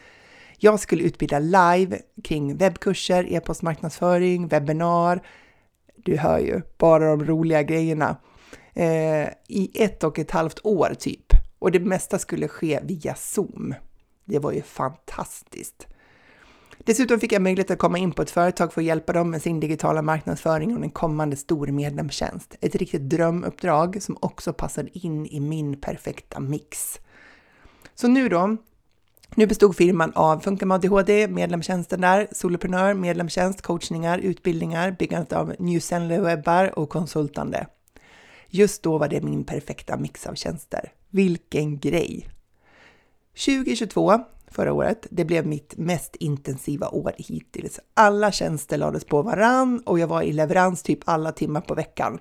Jag 0.59 0.81
skulle 0.81 1.03
utbilda 1.03 1.39
live 1.39 1.99
kring 2.25 2.57
webbkurser, 2.57 3.33
e-postmarknadsföring, 3.33 4.49
webbinar. 4.49 5.21
Du 5.97 6.17
hör 6.17 6.39
ju, 6.39 6.63
bara 6.79 7.11
de 7.11 7.25
roliga 7.25 7.63
grejerna. 7.63 8.17
Eh, 8.75 9.29
I 9.49 9.71
ett 9.75 10.05
och 10.05 10.19
ett 10.19 10.31
halvt 10.31 10.61
år 10.65 10.95
typ. 10.99 11.38
Och 11.59 11.73
det 11.73 11.81
mesta 11.81 12.19
skulle 12.19 12.49
ske 12.49 12.81
via 12.83 13.15
Zoom. 13.15 13.75
Det 14.25 14.39
var 14.39 14.53
ju 14.53 14.63
fantastiskt. 14.63 15.87
Dessutom 16.79 17.21
fick 17.21 17.33
jag 17.33 17.43
möjlighet 17.43 17.71
att 17.71 17.79
komma 17.79 17.99
in 17.99 18.13
på 18.13 18.23
ett 18.23 18.31
företag 18.31 18.73
för 18.73 18.81
att 18.81 18.85
hjälpa 18.87 19.13
dem 19.13 19.31
med 19.31 19.43
sin 19.43 19.61
digitala 19.61 20.03
marknadsföring 20.03 20.77
och 20.77 20.85
en 20.85 20.91
kommande 20.91 21.37
stor 21.37 21.67
medlemstjänst. 21.67 22.57
Ett 22.61 22.75
riktigt 22.75 23.09
drömuppdrag 23.09 24.03
som 24.03 24.19
också 24.21 24.53
passade 24.53 24.99
in 24.99 25.27
i 25.27 25.41
min 25.41 25.81
perfekta 25.81 26.41
mix. 26.41 27.01
Så 27.95 28.09
nu 28.09 28.29
då, 28.29 28.57
nu 29.35 29.47
bestod 29.47 29.77
firman 29.77 30.13
av 30.15 30.41
Funka 30.41 30.67
med 30.67 30.75
ADHD, 30.75 31.29
medlemstjänsten 31.29 32.01
där, 32.01 32.29
soloprenör, 32.33 32.95
medlemstjänst, 32.95 33.63
coachningar, 33.63 34.19
utbildningar, 34.19 34.97
byggandet 34.99 35.33
av 35.33 35.53
newsendler-webbar 35.53 36.79
och 36.79 36.89
konsultande. 36.89 37.67
Just 38.49 38.83
då 38.83 38.99
var 38.99 39.09
det 39.09 39.23
min 39.23 39.45
perfekta 39.45 39.97
mix 39.97 40.27
av 40.27 40.35
tjänster. 40.35 40.93
Vilken 41.11 41.79
grej! 41.79 42.29
2022, 43.47 44.19
förra 44.51 44.73
året, 44.73 45.07
det 45.11 45.25
blev 45.25 45.47
mitt 45.47 45.77
mest 45.77 46.17
intensiva 46.17 46.89
år 46.89 47.13
hittills. 47.19 47.81
Alla 47.95 48.33
tjänster 48.33 48.79
lades 48.79 49.05
på 49.05 49.23
varann 49.23 49.83
och 49.87 49.99
jag 49.99 50.07
var 50.07 50.23
i 50.23 50.33
leverans 50.33 50.83
typ 50.83 50.99
alla 51.05 51.33
timmar 51.33 51.61
på 51.61 51.75
veckan. 51.75 52.19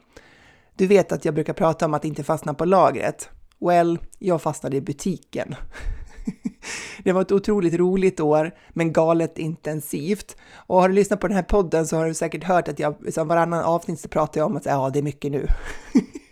Du 0.75 0.87
vet 0.87 1.11
att 1.11 1.25
jag 1.25 1.33
brukar 1.33 1.53
prata 1.53 1.85
om 1.85 1.93
att 1.93 2.05
inte 2.05 2.23
fastna 2.23 2.53
på 2.53 2.65
lagret. 2.65 3.29
Well, 3.59 3.99
jag 4.19 4.41
fastnade 4.41 4.77
i 4.77 4.81
butiken. 4.81 5.55
Det 7.03 7.11
var 7.11 7.21
ett 7.21 7.31
otroligt 7.31 7.73
roligt 7.73 8.19
år, 8.19 8.51
men 8.69 8.93
galet 8.93 9.37
intensivt. 9.37 10.37
Och 10.53 10.81
har 10.81 10.89
du 10.89 10.95
lyssnat 10.95 11.19
på 11.19 11.27
den 11.27 11.35
här 11.35 11.43
podden 11.43 11.87
så 11.87 11.97
har 11.97 12.05
du 12.05 12.13
säkert 12.13 12.43
hört 12.43 12.67
att 12.67 12.79
jag 12.79 12.95
liksom 13.01 13.27
varannan 13.27 13.63
avsnitt 13.63 13.99
så 13.99 14.09
pratar 14.09 14.41
jag 14.41 14.47
om 14.47 14.57
att 14.57 14.65
ja, 14.65 14.89
det 14.89 14.99
är 14.99 15.03
mycket 15.03 15.31
nu. 15.31 15.47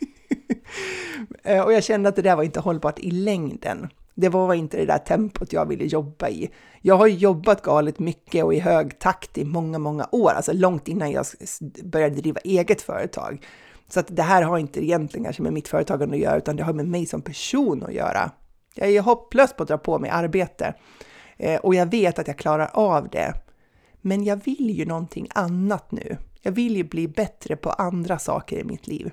Eh, 1.43 1.62
och 1.62 1.73
jag 1.73 1.84
kände 1.84 2.10
att 2.10 2.15
det 2.15 2.21
där 2.21 2.36
var 2.36 2.43
inte 2.43 2.60
hållbart 2.60 2.99
i 2.99 3.12
längden. 3.12 3.89
Det 4.15 4.29
var 4.29 4.53
inte 4.53 4.77
det 4.77 4.86
där 4.86 4.97
tempot 4.97 5.53
jag 5.53 5.65
ville 5.65 5.86
jobba 5.86 6.29
i. 6.29 6.49
Jag 6.81 6.95
har 6.95 7.08
jobbat 7.08 7.62
galet 7.62 7.99
mycket 7.99 8.43
och 8.43 8.53
i 8.53 8.60
hög 8.60 8.99
takt 8.99 9.38
i 9.38 9.45
många, 9.45 9.79
många 9.79 10.08
år, 10.12 10.31
alltså 10.31 10.53
långt 10.53 10.88
innan 10.88 11.12
jag 11.12 11.25
började 11.84 12.15
driva 12.15 12.39
eget 12.39 12.81
företag. 12.81 13.45
Så 13.88 13.99
att 13.99 14.15
det 14.15 14.21
här 14.21 14.41
har 14.41 14.58
inte 14.58 14.84
egentligen 14.84 15.23
kanske 15.23 15.43
med 15.43 15.53
mitt 15.53 15.67
företagande 15.67 16.15
att 16.15 16.21
göra, 16.21 16.38
utan 16.38 16.55
det 16.55 16.63
har 16.63 16.73
med 16.73 16.88
mig 16.88 17.05
som 17.05 17.21
person 17.21 17.84
att 17.84 17.93
göra. 17.93 18.31
Jag 18.75 18.89
är 18.89 19.01
hopplös 19.01 19.53
på 19.53 19.63
att 19.63 19.69
dra 19.69 19.77
på 19.77 19.99
mig 19.99 20.10
arbete 20.10 20.73
eh, 21.38 21.60
och 21.60 21.75
jag 21.75 21.91
vet 21.91 22.19
att 22.19 22.27
jag 22.27 22.38
klarar 22.38 22.69
av 22.73 23.10
det. 23.10 23.34
Men 24.01 24.23
jag 24.23 24.45
vill 24.45 24.69
ju 24.69 24.86
någonting 24.86 25.27
annat 25.36 25.91
nu. 25.91 26.17
Jag 26.41 26.51
vill 26.51 26.75
ju 26.75 26.84
bli 26.84 27.08
bättre 27.08 27.55
på 27.55 27.69
andra 27.69 28.19
saker 28.19 28.58
i 28.58 28.63
mitt 28.63 28.88
liv. 28.88 29.12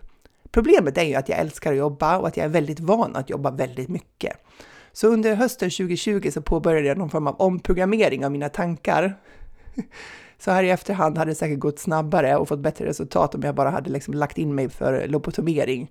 Problemet 0.53 0.99
är 0.99 1.03
ju 1.03 1.15
att 1.15 1.29
jag 1.29 1.39
älskar 1.39 1.73
att 1.73 1.79
jobba 1.79 2.19
och 2.19 2.29
att 2.29 2.37
jag 2.37 2.45
är 2.45 2.51
väldigt 2.51 2.81
van 2.81 3.17
att 3.17 3.31
jobba 3.31 3.51
väldigt 3.51 3.89
mycket. 3.89 4.37
Så 4.93 5.09
under 5.09 5.35
hösten 5.35 5.71
2020 5.71 6.31
så 6.33 6.43
påbörjade 6.43 6.89
jag 6.89 6.99
någon 6.99 7.11
form 7.11 7.27
av 7.27 7.41
omprogrammering 7.41 8.25
av 8.25 8.33
mina 8.33 8.49
tankar. 8.49 9.17
Så 10.39 10.51
här 10.51 10.65
i 10.65 10.71
efterhand 10.71 11.19
hade 11.19 11.31
det 11.31 11.35
säkert 11.35 11.59
gått 11.59 11.79
snabbare 11.79 12.37
och 12.37 12.49
fått 12.49 12.59
bättre 12.59 12.87
resultat 12.87 13.35
om 13.35 13.43
jag 13.43 13.55
bara 13.55 13.71
hade 13.71 13.91
liksom 13.91 14.15
lagt 14.15 14.39
in 14.39 14.55
mig 14.55 14.69
för 14.69 15.09
lobotomering. 15.09 15.91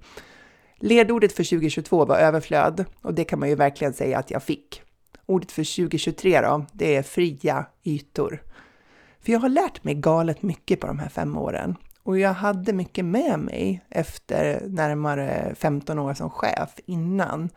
Ledordet 0.78 1.34
för 1.34 1.44
2022 1.44 2.06
var 2.06 2.18
överflöd 2.18 2.86
och 3.02 3.14
det 3.14 3.24
kan 3.24 3.40
man 3.40 3.50
ju 3.50 3.56
verkligen 3.56 3.94
säga 3.94 4.18
att 4.18 4.32
jag 4.32 4.44
fick. 4.44 4.82
Ordet 5.26 5.52
för 5.52 5.76
2023 5.76 6.42
då, 6.42 6.66
det 6.74 6.96
är 6.96 7.04
fria 7.04 7.66
ytor. 7.84 8.44
För 9.20 9.32
jag 9.32 9.40
har 9.40 9.50
lärt 9.50 9.84
mig 9.84 9.96
galet 9.96 10.42
mycket 10.42 10.80
på 10.80 10.88
de 10.88 11.00
här 11.00 11.10
fem 11.10 11.38
åren 11.38 11.76
och 12.04 12.20
jag 12.20 12.34
hade 12.34 12.74
mycket 12.74 13.06
med 13.06 13.40
mig 13.40 13.86
efter 13.90 14.62
närmare 14.68 15.56
15 15.56 16.00
år 16.00 16.14
som 16.14 16.30
chef 16.30 16.70
innan. 16.86 17.50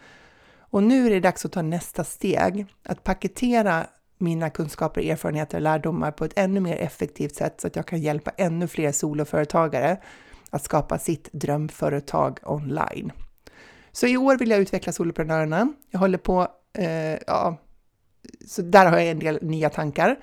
Och 0.58 0.82
nu 0.82 1.06
är 1.06 1.10
det 1.10 1.20
dags 1.20 1.44
att 1.44 1.52
ta 1.52 1.62
nästa 1.62 2.04
steg, 2.04 2.66
att 2.82 3.04
paketera 3.04 3.86
mina 4.18 4.50
kunskaper, 4.50 5.00
erfarenheter 5.10 5.58
och 5.58 5.62
lärdomar 5.62 6.10
på 6.10 6.24
ett 6.24 6.38
ännu 6.38 6.60
mer 6.60 6.76
effektivt 6.76 7.34
sätt 7.34 7.60
så 7.60 7.66
att 7.66 7.76
jag 7.76 7.86
kan 7.86 8.00
hjälpa 8.00 8.30
ännu 8.30 8.68
fler 8.68 8.92
soloföretagare 8.92 10.00
att 10.50 10.64
skapa 10.64 10.98
sitt 10.98 11.32
drömföretag 11.32 12.38
online. 12.42 13.12
Så 13.92 14.06
i 14.06 14.16
år 14.16 14.38
vill 14.38 14.50
jag 14.50 14.60
utveckla 14.60 14.92
soloprenörerna. 14.92 15.72
Jag 15.90 16.00
håller 16.00 16.18
på, 16.18 16.48
eh, 16.78 17.18
ja, 17.26 17.56
så 18.46 18.62
där 18.62 18.86
har 18.86 18.98
jag 18.98 19.06
en 19.06 19.18
del 19.18 19.38
nya 19.42 19.70
tankar. 19.70 20.16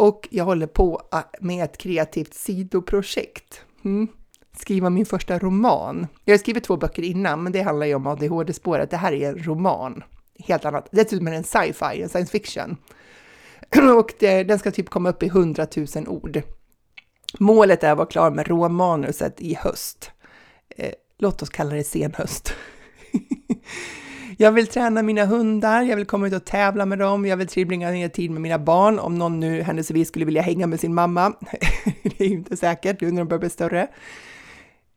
Och 0.00 0.28
jag 0.30 0.44
håller 0.44 0.66
på 0.66 1.02
ah, 1.10 1.22
med 1.40 1.64
ett 1.64 1.78
kreativt 1.78 2.34
sidoprojekt. 2.34 3.60
Mm. 3.84 4.08
Skriva 4.58 4.90
min 4.90 5.06
första 5.06 5.38
roman. 5.38 6.06
Jag 6.24 6.34
har 6.34 6.38
skrivit 6.38 6.64
två 6.64 6.76
böcker 6.76 7.02
innan, 7.02 7.42
men 7.42 7.52
det 7.52 7.62
handlar 7.62 7.86
ju 7.86 7.94
om 7.94 8.06
ADHD-spåret. 8.06 8.90
Det 8.90 8.96
här 8.96 9.12
är 9.12 9.28
en 9.28 9.44
roman. 9.44 10.02
Helt 10.38 10.64
annat. 10.64 10.88
Dessutom 10.90 11.26
är 11.26 11.30
det 11.30 11.36
en 11.36 11.44
sci-fi, 11.44 12.02
en 12.02 12.08
science 12.08 12.32
fiction. 12.32 12.76
Och 13.98 14.12
det, 14.18 14.44
den 14.44 14.58
ska 14.58 14.70
typ 14.70 14.88
komma 14.88 15.08
upp 15.08 15.22
i 15.22 15.26
100 15.26 15.66
000 15.76 16.08
ord. 16.08 16.42
Målet 17.38 17.84
är 17.84 17.90
att 17.90 17.98
vara 17.98 18.08
klar 18.08 18.30
med 18.30 18.48
råmanuset 18.48 19.40
i 19.40 19.54
höst. 19.54 20.10
Eh, 20.76 20.92
låt 21.18 21.42
oss 21.42 21.50
kalla 21.50 21.74
det 21.74 21.84
senhöst. 21.84 22.54
Jag 24.40 24.52
vill 24.52 24.66
träna 24.66 25.02
mina 25.02 25.24
hundar, 25.24 25.82
jag 25.82 25.96
vill 25.96 26.06
komma 26.06 26.26
ut 26.26 26.34
och 26.34 26.44
tävla 26.44 26.86
med 26.86 26.98
dem, 26.98 27.26
jag 27.26 27.36
vill 27.36 27.48
tillbringa 27.48 27.90
mer 27.90 28.08
tid 28.08 28.30
med 28.30 28.42
mina 28.42 28.58
barn, 28.58 28.98
om 28.98 29.14
någon 29.14 29.40
nu 29.40 29.62
händelsevis 29.62 30.08
skulle 30.08 30.24
vilja 30.24 30.42
hänga 30.42 30.66
med 30.66 30.80
sin 30.80 30.94
mamma. 30.94 31.32
det 32.02 32.20
är 32.20 32.28
ju 32.28 32.34
inte 32.34 32.56
säkert 32.56 33.00
nu 33.00 33.10
när 33.10 33.18
de 33.18 33.28
börjar 33.28 33.40
bli 33.40 33.50
större. 33.50 33.88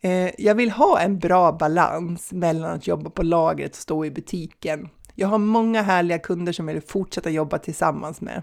Eh, 0.02 0.30
jag 0.38 0.56
vill 0.56 0.72
ha 0.72 1.00
en 1.00 1.20
bra 1.20 1.52
balans 1.52 2.32
mellan 2.32 2.72
att 2.72 2.88
jobba 2.88 3.10
på 3.10 3.24
lagret 3.24 3.72
och 3.72 3.78
stå 3.78 4.06
i 4.06 4.12
butiken. 4.12 4.90
Jag 5.16 5.28
har 5.28 5.38
många 5.38 5.82
härliga 5.82 6.20
kunder 6.20 6.54
som 6.54 6.68
jag 6.68 6.76
vill 6.76 6.84
fortsätta 6.84 7.30
jobba 7.30 7.58
tillsammans 7.58 8.22
med. 8.22 8.42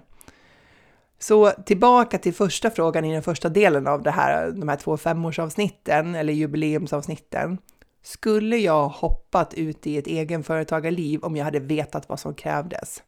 Så 1.18 1.50
tillbaka 1.50 2.18
till 2.18 2.34
första 2.34 2.70
frågan 2.70 3.04
i 3.04 3.12
den 3.12 3.22
första 3.22 3.48
delen 3.48 3.86
av 3.86 4.02
det 4.02 4.10
här, 4.10 4.50
de 4.50 4.68
här 4.68 4.76
två 4.76 4.96
femårsavsnitten 4.96 6.14
eller 6.14 6.32
jubileumsavsnitten. 6.32 7.58
Skulle 8.02 8.56
jag 8.56 8.88
hoppat 8.88 9.54
ut 9.54 9.86
i 9.86 9.98
ett 9.98 10.06
egenföretagarliv 10.06 11.24
om 11.24 11.36
jag 11.36 11.44
hade 11.44 11.60
vetat 11.60 12.08
vad 12.08 12.20
som 12.20 12.34
krävdes? 12.34 13.02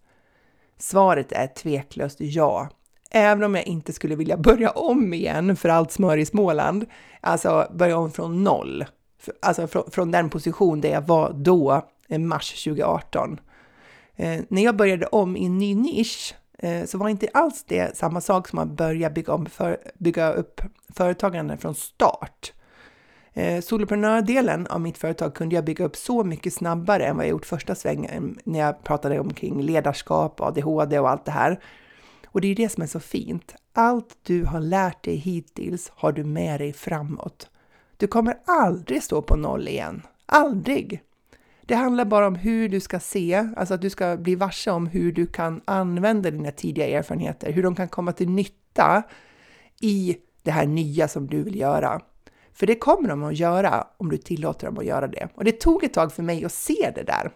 Svaret 0.79 1.33
är 1.33 1.47
tveklöst 1.47 2.17
ja. 2.21 2.69
Även 3.11 3.45
om 3.45 3.55
jag 3.55 3.67
inte 3.67 3.93
skulle 3.93 4.17
vilja 4.17 4.37
börja 4.37 4.71
om 4.71 5.15
igen 5.15 5.57
för 5.57 5.69
allt 5.69 5.93
smör 5.93 6.17
i 6.17 6.27
Småland, 6.27 6.87
alltså 7.21 7.69
börja 7.75 7.97
om 7.97 8.13
från 8.13 8.45
noll, 8.45 8.85
alltså 9.43 9.67
från, 9.67 9.91
från 9.91 10.11
den 10.11 10.31
position 10.31 10.81
där 10.81 10.89
jag 10.89 11.07
var 11.07 11.33
då, 11.33 11.83
eh, 12.09 12.19
mars 12.19 12.65
2018. 12.65 13.41
Eh, 14.17 14.41
när 14.49 14.65
jag 14.65 14.77
började 14.77 15.07
om 15.07 15.37
i 15.37 15.47
en 15.47 15.59
ny 15.59 15.75
nisch 15.75 16.35
eh, 16.59 16.85
så 16.85 16.99
var 16.99 17.09
inte 17.09 17.29
alls 17.35 17.65
det 17.69 17.97
samma 17.97 18.21
sak 18.21 18.49
som 18.49 18.59
att 18.59 18.69
börja 18.69 19.11
bygga, 19.11 19.33
om 19.33 19.47
för, 19.47 19.79
bygga 19.95 20.33
upp 20.33 20.61
företagande 20.89 21.57
från 21.57 21.75
start. 21.75 22.53
Eh, 23.35 23.61
soloprenördelen 23.61 24.67
av 24.67 24.81
mitt 24.81 24.99
företag 24.99 25.35
kunde 25.35 25.55
jag 25.55 25.65
bygga 25.65 25.85
upp 25.85 25.97
så 25.97 26.25
mycket 26.25 26.55
snabbare 26.55 27.07
än 27.07 27.17
vad 27.17 27.25
jag 27.25 27.31
gjort 27.31 27.47
första 27.47 27.75
svängen 27.75 28.39
när 28.45 28.59
jag 28.59 28.85
pratade 28.85 29.21
omkring 29.21 29.63
ledarskap, 29.63 30.41
ADHD 30.41 30.99
och 30.99 31.11
allt 31.11 31.25
det 31.25 31.31
här. 31.31 31.61
Och 32.27 32.41
det 32.41 32.49
är 32.49 32.55
det 32.55 32.69
som 32.69 32.83
är 32.83 32.87
så 32.87 33.01
fint. 33.01 33.55
Allt 33.73 34.17
du 34.23 34.45
har 34.45 34.61
lärt 34.61 35.05
dig 35.05 35.17
hittills 35.17 35.93
har 35.95 36.13
du 36.13 36.25
med 36.25 36.61
dig 36.61 36.73
framåt. 36.73 37.51
Du 37.97 38.07
kommer 38.07 38.39
aldrig 38.45 39.03
stå 39.03 39.23
på 39.23 39.37
noll 39.37 39.69
igen. 39.69 40.03
Aldrig! 40.27 41.03
Det 41.67 41.75
handlar 41.75 42.05
bara 42.05 42.27
om 42.27 42.35
hur 42.35 42.69
du 42.69 42.81
ska 42.81 43.01
se, 43.01 43.49
alltså 43.57 43.75
att 43.75 43.83
du 43.83 43.91
ska 43.91 44.17
bli 44.17 44.35
varse 44.35 44.71
om 44.71 44.87
hur 44.87 45.13
du 45.13 45.27
kan 45.27 45.61
använda 45.65 46.31
dina 46.31 46.51
tidiga 46.51 46.99
erfarenheter, 46.99 47.53
hur 47.53 47.63
de 47.63 47.75
kan 47.75 47.89
komma 47.89 48.13
till 48.13 48.29
nytta 48.29 49.03
i 49.81 50.17
det 50.43 50.51
här 50.51 50.67
nya 50.67 51.09
som 51.09 51.27
du 51.27 51.43
vill 51.43 51.57
göra. 51.57 52.01
För 52.55 52.67
det 52.67 52.75
kommer 52.75 53.09
de 53.09 53.25
att 53.25 53.37
göra 53.37 53.87
om 53.97 54.11
du 54.11 54.17
tillåter 54.17 54.67
dem 54.67 54.79
att 54.79 54.85
göra 54.85 55.07
det. 55.07 55.29
Och 55.35 55.45
det 55.45 55.61
tog 55.61 55.85
ett 55.85 55.95
tag 55.95 56.13
för 56.13 56.23
mig 56.23 56.45
att 56.45 56.53
se 56.53 56.93
det 56.95 57.03
där. 57.03 57.31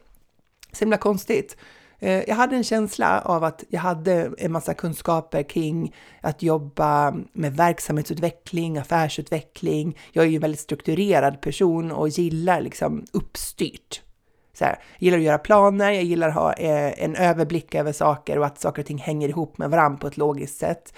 Så 0.73 0.79
himla 0.85 0.97
konstigt. 0.97 1.57
Eh, 1.99 2.29
jag 2.29 2.35
hade 2.35 2.57
en 2.57 2.65
känsla 2.65 3.21
av 3.21 3.45
att 3.45 3.65
jag 3.69 3.81
hade 3.81 4.31
en 4.39 4.53
massa 4.53 4.75
kunskaper 4.75 5.43
kring 5.43 5.95
att 6.21 6.43
jobba 6.43 7.15
med 7.33 7.57
verksamhetsutveckling, 7.57 8.79
affärsutveckling. 8.79 9.99
Jag 10.13 10.25
är 10.25 10.29
ju 10.29 10.37
en 10.37 10.43
väldigt 10.43 10.61
strukturerad 10.61 11.41
person 11.41 11.93
och 11.93 12.09
gillar 12.09 12.61
liksom 12.61 13.05
uppstyrt. 13.13 14.03
Så 14.53 14.65
här, 14.65 14.79
jag 14.99 15.05
gillar 15.05 15.19
att 15.19 15.25
göra 15.25 15.39
planer, 15.39 15.91
jag 15.91 16.05
gillar 16.05 16.29
att 16.29 16.35
ha 16.35 16.53
eh, 16.53 17.05
en 17.05 17.17
överblick 17.17 17.75
över 17.75 17.93
saker 17.93 18.39
och 18.39 18.47
att 18.47 18.61
saker 18.61 18.83
och 18.83 18.87
ting 18.87 18.99
hänger 18.99 19.29
ihop 19.29 19.59
med 19.59 19.71
varandra 19.71 19.99
på 19.99 20.07
ett 20.07 20.17
logiskt 20.17 20.59
sätt. 20.59 20.95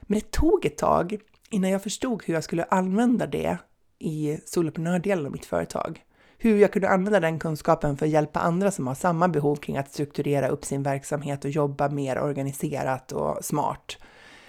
Men 0.00 0.18
det 0.18 0.30
tog 0.30 0.64
ett 0.64 0.78
tag 0.78 1.16
innan 1.50 1.70
jag 1.70 1.82
förstod 1.82 2.22
hur 2.24 2.34
jag 2.34 2.44
skulle 2.44 2.64
använda 2.64 3.26
det 3.26 3.58
i 3.98 4.38
soloprenördelen 4.44 5.26
av 5.26 5.32
mitt 5.32 5.46
företag. 5.46 6.04
Hur 6.38 6.58
jag 6.58 6.72
kunde 6.72 6.88
använda 6.88 7.20
den 7.20 7.38
kunskapen 7.38 7.96
för 7.96 8.06
att 8.06 8.12
hjälpa 8.12 8.40
andra 8.40 8.70
som 8.70 8.86
har 8.86 8.94
samma 8.94 9.28
behov 9.28 9.56
kring 9.56 9.76
att 9.76 9.92
strukturera 9.92 10.48
upp 10.48 10.64
sin 10.64 10.82
verksamhet 10.82 11.44
och 11.44 11.50
jobba 11.50 11.88
mer 11.88 12.20
organiserat 12.20 13.12
och 13.12 13.44
smart. 13.44 13.96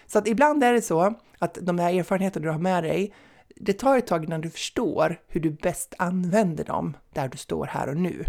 Så 0.07 0.19
att 0.19 0.27
ibland 0.27 0.63
är 0.63 0.73
det 0.73 0.81
så 0.81 1.13
att 1.39 1.57
de 1.61 1.79
här 1.79 1.93
erfarenheterna 1.93 2.43
du 2.43 2.51
har 2.51 2.59
med 2.59 2.83
dig, 2.83 3.13
det 3.55 3.73
tar 3.73 3.97
ett 3.97 4.07
tag 4.07 4.23
innan 4.23 4.41
du 4.41 4.49
förstår 4.49 5.19
hur 5.27 5.41
du 5.41 5.51
bäst 5.51 5.93
använder 5.97 6.63
dem 6.63 6.97
där 7.13 7.27
du 7.27 7.37
står 7.37 7.65
här 7.65 7.89
och 7.89 7.97
nu. 7.97 8.25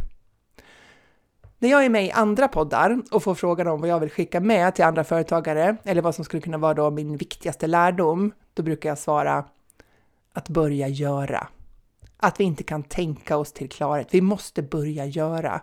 När 1.59 1.71
jag 1.71 1.85
är 1.85 1.89
med 1.89 2.05
i 2.05 2.11
andra 2.11 2.49
poddar 2.49 3.03
och 3.11 3.23
får 3.23 3.35
frågan 3.35 3.67
om 3.67 3.81
vad 3.81 3.91
jag 3.91 4.01
vill 4.01 4.11
skicka 4.11 4.41
med 4.41 4.75
till 4.75 4.85
andra 4.85 5.05
företagare 5.05 5.77
eller 5.85 6.03
vad 6.03 6.15
som 6.15 6.25
skulle 6.25 6.43
kunna 6.43 6.59
vara 6.59 6.75
då 6.75 6.91
min 6.91 7.17
viktigaste 7.17 7.67
lärdom, 7.67 8.33
då 8.61 8.65
brukar 8.65 8.89
jag 8.89 8.99
svara 8.99 9.45
att 10.33 10.49
börja 10.49 10.89
göra. 10.89 11.49
Att 12.17 12.41
vi 12.41 12.45
inte 12.45 12.63
kan 12.63 12.83
tänka 12.83 13.37
oss 13.37 13.53
till 13.53 13.69
klarhet. 13.69 14.09
Vi 14.11 14.21
måste 14.21 14.63
börja 14.63 15.07
göra. 15.07 15.61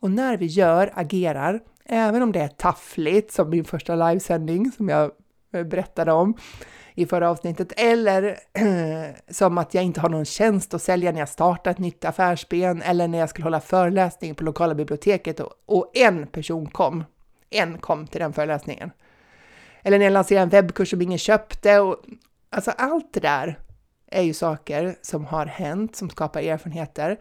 Och 0.00 0.10
när 0.10 0.36
vi 0.36 0.46
gör, 0.46 0.92
agerar, 0.94 1.60
även 1.84 2.22
om 2.22 2.32
det 2.32 2.40
är 2.40 2.48
taffligt 2.48 3.32
som 3.32 3.50
min 3.50 3.64
första 3.64 3.94
livesändning 3.94 4.72
som 4.72 4.88
jag 4.88 5.10
eh, 5.52 5.64
berättade 5.64 6.12
om 6.12 6.36
i 6.94 7.06
förra 7.06 7.30
avsnittet, 7.30 7.72
eller 7.76 8.38
som 9.32 9.58
att 9.58 9.74
jag 9.74 9.84
inte 9.84 10.00
har 10.00 10.08
någon 10.08 10.24
tjänst 10.24 10.74
att 10.74 10.82
sälja 10.82 11.12
när 11.12 11.18
jag 11.18 11.28
startar 11.28 11.70
ett 11.70 11.78
nytt 11.78 12.04
affärsben 12.04 12.82
eller 12.82 13.08
när 13.08 13.18
jag 13.18 13.28
skulle 13.28 13.46
hålla 13.46 13.60
föreläsning 13.60 14.34
på 14.34 14.44
lokala 14.44 14.74
biblioteket 14.74 15.40
och, 15.40 15.52
och 15.66 15.90
en 15.94 16.26
person 16.26 16.66
kom. 16.66 17.04
En 17.50 17.78
kom 17.78 18.06
till 18.06 18.20
den 18.20 18.32
föreläsningen. 18.32 18.90
Eller 19.82 19.98
när 19.98 20.06
jag 20.06 20.12
lanserade 20.12 20.42
en 20.42 20.48
webbkurs 20.48 20.90
som 20.90 21.02
ingen 21.02 21.18
köpte. 21.18 21.80
Och, 21.80 21.96
alltså 22.54 22.70
allt 22.70 23.12
det 23.12 23.20
där 23.20 23.58
är 24.06 24.22
ju 24.22 24.34
saker 24.34 24.96
som 25.02 25.24
har 25.24 25.46
hänt, 25.46 25.96
som 25.96 26.10
skapar 26.10 26.42
erfarenheter. 26.42 27.18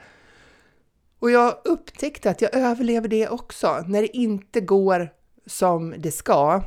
Och 1.19 1.31
jag 1.31 1.55
upptäckte 1.65 2.29
att 2.29 2.41
jag 2.41 2.55
överlever 2.55 3.07
det 3.07 3.29
också. 3.29 3.84
När 3.88 4.01
det 4.01 4.17
inte 4.17 4.61
går 4.61 5.09
som 5.45 5.95
det 5.97 6.11
ska, 6.11 6.61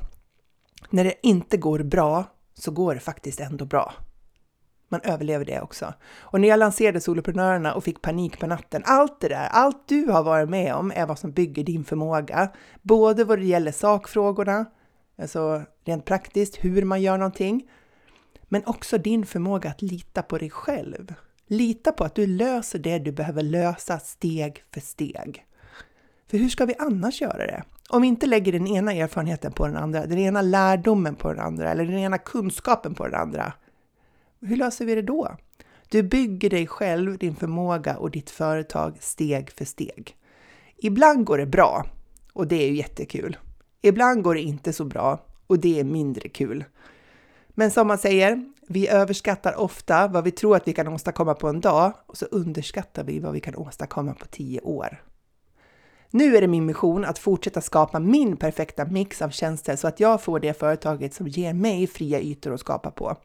när 0.90 1.04
det 1.04 1.14
inte 1.22 1.56
går 1.56 1.78
bra, 1.78 2.24
så 2.54 2.70
går 2.70 2.94
det 2.94 3.00
faktiskt 3.00 3.40
ändå 3.40 3.64
bra. 3.64 3.94
Man 4.88 5.00
överlever 5.04 5.44
det 5.44 5.60
också. 5.60 5.94
Och 6.18 6.40
när 6.40 6.48
jag 6.48 6.58
lanserade 6.58 7.00
Soloprenörerna 7.00 7.74
och 7.74 7.84
fick 7.84 8.02
panik 8.02 8.40
på 8.40 8.46
natten, 8.46 8.82
allt 8.86 9.20
det 9.20 9.28
där, 9.28 9.48
allt 9.50 9.88
du 9.88 10.06
har 10.06 10.22
varit 10.22 10.48
med 10.48 10.74
om 10.74 10.92
är 10.94 11.06
vad 11.06 11.18
som 11.18 11.32
bygger 11.32 11.64
din 11.64 11.84
förmåga. 11.84 12.48
Både 12.82 13.24
vad 13.24 13.38
det 13.38 13.44
gäller 13.44 13.72
sakfrågorna, 13.72 14.66
alltså 15.18 15.62
rent 15.84 16.04
praktiskt 16.04 16.64
hur 16.64 16.82
man 16.82 17.02
gör 17.02 17.18
någonting, 17.18 17.68
men 18.49 18.62
också 18.66 18.99
din 18.99 19.26
förmåga 19.26 19.70
att 19.70 19.82
lita 19.82 20.22
på 20.22 20.38
dig 20.38 20.51
själv. 20.51 21.14
Lita 21.47 21.92
på 21.92 22.05
att 22.05 22.14
du 22.14 22.26
löser 22.26 22.78
det 22.78 22.99
du 22.99 23.12
behöver 23.12 23.42
lösa 23.42 23.99
steg 23.99 24.64
för 24.74 24.80
steg. 24.80 25.47
För 26.30 26.38
hur 26.38 26.49
ska 26.49 26.64
vi 26.64 26.74
annars 26.78 27.20
göra 27.20 27.47
det? 27.47 27.62
Om 27.88 28.03
vi 28.03 28.09
inte 28.09 28.26
lägger 28.26 28.53
den 28.53 28.66
ena 28.66 28.92
erfarenheten 28.92 29.53
på 29.53 29.66
den 29.66 29.76
andra, 29.76 30.07
den 30.07 30.18
ena 30.18 30.42
lärdomen 30.42 31.14
på 31.14 31.32
den 31.32 31.40
andra 31.40 31.70
eller 31.70 31.84
den 31.84 31.99
ena 31.99 32.18
kunskapen 32.18 32.94
på 32.94 33.05
den 33.05 33.20
andra. 33.20 33.53
Hur 34.40 34.57
löser 34.57 34.84
vi 34.84 34.94
det 34.94 35.03
då? 35.03 35.36
Du 35.88 36.03
bygger 36.03 36.51
dig 36.51 36.66
själv, 36.66 37.18
din 37.18 37.36
förmåga 37.36 37.97
och 37.97 38.11
ditt 38.11 38.30
företag 38.30 38.97
steg 39.01 39.51
för 39.51 39.64
steg. 39.64 40.16
Ibland 40.76 41.24
går 41.24 41.38
det 41.38 41.47
bra 41.47 41.86
och 42.32 42.47
det 42.47 42.64
är 42.64 42.68
ju 42.68 42.76
jättekul. 42.76 43.36
Ibland 43.82 44.22
går 44.22 44.34
det 44.34 44.42
inte 44.42 44.72
så 44.72 44.84
bra 44.84 45.20
och 45.47 45.59
det 45.59 45.80
är 45.80 45.84
mindre 45.84 46.28
kul. 46.28 46.64
Men 47.59 47.70
som 47.70 47.86
man 47.86 47.98
säger, 47.98 48.44
vi 48.68 48.88
överskattar 48.88 49.61
ofta 49.61 50.09
vad 50.09 50.24
vi 50.24 50.30
tror 50.30 50.57
att 50.57 50.68
vi 50.68 50.72
kan 50.72 50.88
åstadkomma 50.88 51.34
på 51.34 51.48
en 51.48 51.61
dag 51.61 51.92
och 52.07 52.16
så 52.16 52.24
underskattar 52.24 53.04
vi 53.04 53.18
vad 53.18 53.32
vi 53.32 53.40
kan 53.40 53.57
åstadkomma 53.57 54.14
på 54.14 54.26
tio 54.26 54.61
år. 54.61 55.02
Nu 56.11 56.36
är 56.36 56.40
det 56.40 56.46
min 56.46 56.66
mission 56.66 57.04
att 57.04 57.18
fortsätta 57.18 57.61
skapa 57.61 58.00
min 58.00 58.36
perfekta 58.36 58.84
mix 58.84 59.22
av 59.22 59.30
tjänster 59.30 59.76
så 59.76 59.88
att 59.88 60.00
jag 60.00 60.22
får 60.22 60.40
det 60.40 60.59
företaget 60.59 61.14
som 61.14 61.28
ger 61.28 61.52
mig 61.52 61.86
fria 61.86 62.20
ytor 62.20 62.54
att 62.54 62.61
skapa 62.61 62.90
på. 62.90 63.16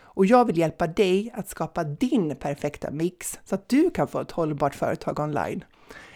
Och 0.00 0.26
jag 0.26 0.44
vill 0.44 0.58
hjälpa 0.58 0.86
dig 0.86 1.32
att 1.34 1.48
skapa 1.48 1.84
din 1.84 2.36
perfekta 2.36 2.90
mix 2.90 3.38
så 3.44 3.54
att 3.54 3.68
du 3.68 3.90
kan 3.90 4.08
få 4.08 4.20
ett 4.20 4.30
hållbart 4.30 4.74
företag 4.74 5.20
online. 5.20 5.64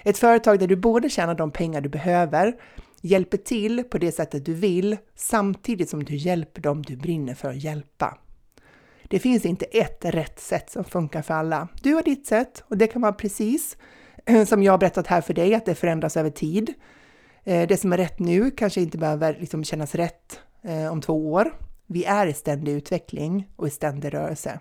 Ett 0.05 0.19
företag 0.19 0.59
där 0.59 0.67
du 0.67 0.77
både 0.77 1.11
tjänar 1.11 1.35
de 1.35 1.51
pengar 1.51 1.81
du 1.81 1.89
behöver, 1.89 2.57
hjälper 3.01 3.37
till 3.37 3.85
på 3.85 3.99
det 3.99 4.13
sättet 4.13 4.45
du 4.45 4.55
vill, 4.55 4.97
samtidigt 5.15 5.91
som 5.91 6.05
du 6.05 6.17
hjälper 6.17 6.63
dem 6.63 6.83
du 6.83 6.97
brinner 6.97 7.35
för 7.35 7.51
att 7.51 7.63
hjälpa. 7.65 8.19
Det 9.09 9.19
finns 9.19 9.47
inte 9.47 9.65
ett 9.65 10.05
rätt 10.05 10.41
sätt 10.41 10.71
som 10.71 10.85
funkar 10.85 11.23
för 11.23 11.35
alla. 11.35 11.69
Du 11.83 11.95
har 11.95 12.03
ditt 12.03 12.27
sätt 12.27 12.65
och 12.69 12.79
det 12.79 12.87
kan 12.87 13.03
vara 13.03 13.13
precis 13.13 13.77
eh, 14.27 14.45
som 14.45 14.63
jag 14.63 14.73
har 14.73 14.79
berättat 14.79 15.07
här 15.07 15.21
för 15.21 15.35
dig, 15.35 15.55
att 15.55 15.67
det 15.67 15.75
förändras 15.75 16.17
över 16.17 16.31
tid. 16.31 16.75
Eh, 17.45 17.69
det 17.69 17.77
som 17.77 17.93
är 17.93 17.97
rätt 17.97 18.19
nu 18.19 18.51
kanske 18.51 18.81
inte 18.81 18.99
behöver 18.99 19.37
liksom 19.41 19.65
kännas 19.65 19.95
rätt 19.95 20.41
eh, 20.63 20.93
om 20.93 21.01
två 21.01 21.33
år. 21.33 21.53
Vi 21.87 22.05
är 22.05 22.27
i 22.27 22.33
ständig 22.33 22.73
utveckling 22.73 23.49
och 23.57 23.67
i 23.67 23.71
ständig 23.71 24.15
rörelse. 24.15 24.61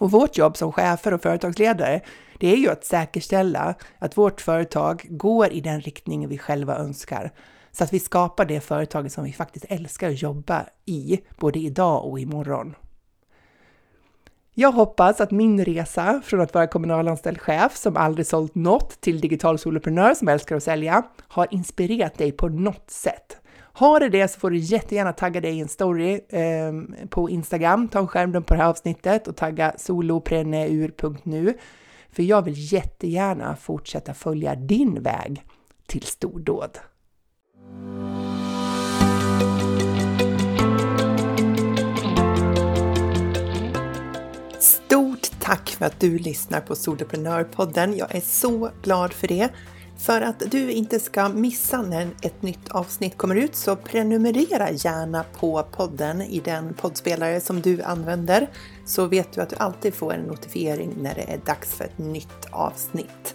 Och 0.00 0.10
vårt 0.10 0.38
jobb 0.38 0.56
som 0.56 0.72
chefer 0.72 1.14
och 1.14 1.22
företagsledare, 1.22 2.00
det 2.38 2.52
är 2.52 2.56
ju 2.56 2.70
att 2.70 2.84
säkerställa 2.84 3.74
att 3.98 4.16
vårt 4.16 4.40
företag 4.40 5.06
går 5.10 5.52
i 5.52 5.60
den 5.60 5.80
riktning 5.80 6.28
vi 6.28 6.38
själva 6.38 6.76
önskar. 6.76 7.32
Så 7.72 7.84
att 7.84 7.92
vi 7.92 7.98
skapar 7.98 8.44
det 8.44 8.60
företaget 8.60 9.12
som 9.12 9.24
vi 9.24 9.32
faktiskt 9.32 9.66
älskar 9.68 10.08
att 10.08 10.22
jobba 10.22 10.66
i, 10.84 11.20
både 11.38 11.58
idag 11.58 12.04
och 12.04 12.20
imorgon. 12.20 12.74
Jag 14.56 14.72
hoppas 14.72 15.20
att 15.20 15.30
min 15.30 15.64
resa 15.64 16.22
från 16.24 16.40
att 16.40 16.54
vara 16.54 16.66
kommunalanställd 16.66 17.40
chef 17.40 17.76
som 17.76 17.96
aldrig 17.96 18.26
sålt 18.26 18.54
något 18.54 19.00
till 19.00 19.20
digital 19.20 19.58
soloprenör 19.58 20.14
som 20.14 20.28
älskar 20.28 20.56
att 20.56 20.62
sälja 20.62 21.02
har 21.28 21.48
inspirerat 21.50 22.18
dig 22.18 22.32
på 22.32 22.48
något 22.48 22.90
sätt. 22.90 23.36
Har 23.76 24.00
du 24.00 24.08
det 24.08 24.28
så 24.28 24.40
får 24.40 24.50
du 24.50 24.58
jättegärna 24.58 25.12
tagga 25.12 25.40
dig 25.40 25.56
i 25.56 25.60
en 25.60 25.68
story 25.68 26.20
eh, 26.28 26.72
på 27.08 27.30
Instagram, 27.30 27.88
ta 27.88 27.98
en 27.98 28.08
skärmdump 28.08 28.46
på 28.46 28.54
det 28.54 28.60
här 28.60 28.68
avsnittet 28.68 29.28
och 29.28 29.36
tagga 29.36 29.74
solopreneur.nu. 29.78 31.58
För 32.10 32.22
jag 32.22 32.42
vill 32.42 32.72
jättegärna 32.72 33.56
fortsätta 33.56 34.14
följa 34.14 34.54
din 34.54 35.02
väg 35.02 35.42
till 35.86 36.02
stordåd. 36.02 36.78
Stort 44.58 45.40
tack 45.40 45.68
för 45.68 45.86
att 45.86 46.00
du 46.00 46.18
lyssnar 46.18 46.60
på 46.60 46.74
Soloprenörpodden. 46.74 47.96
Jag 47.96 48.14
är 48.14 48.20
så 48.20 48.70
glad 48.82 49.12
för 49.12 49.28
det. 49.28 49.48
För 50.04 50.20
att 50.20 50.42
du 50.50 50.70
inte 50.70 51.00
ska 51.00 51.28
missa 51.28 51.82
när 51.82 52.08
ett 52.22 52.42
nytt 52.42 52.68
avsnitt 52.68 53.18
kommer 53.18 53.34
ut 53.34 53.54
så 53.54 53.76
prenumerera 53.76 54.70
gärna 54.70 55.24
på 55.40 55.62
podden 55.62 56.22
i 56.22 56.40
den 56.40 56.74
poddspelare 56.74 57.40
som 57.40 57.60
du 57.60 57.82
använder 57.82 58.50
så 58.86 59.06
vet 59.06 59.32
du 59.32 59.40
att 59.40 59.48
du 59.48 59.56
alltid 59.56 59.94
får 59.94 60.14
en 60.14 60.20
notifiering 60.20 60.94
när 61.00 61.14
det 61.14 61.32
är 61.32 61.38
dags 61.46 61.74
för 61.74 61.84
ett 61.84 61.98
nytt 61.98 62.46
avsnitt. 62.50 63.34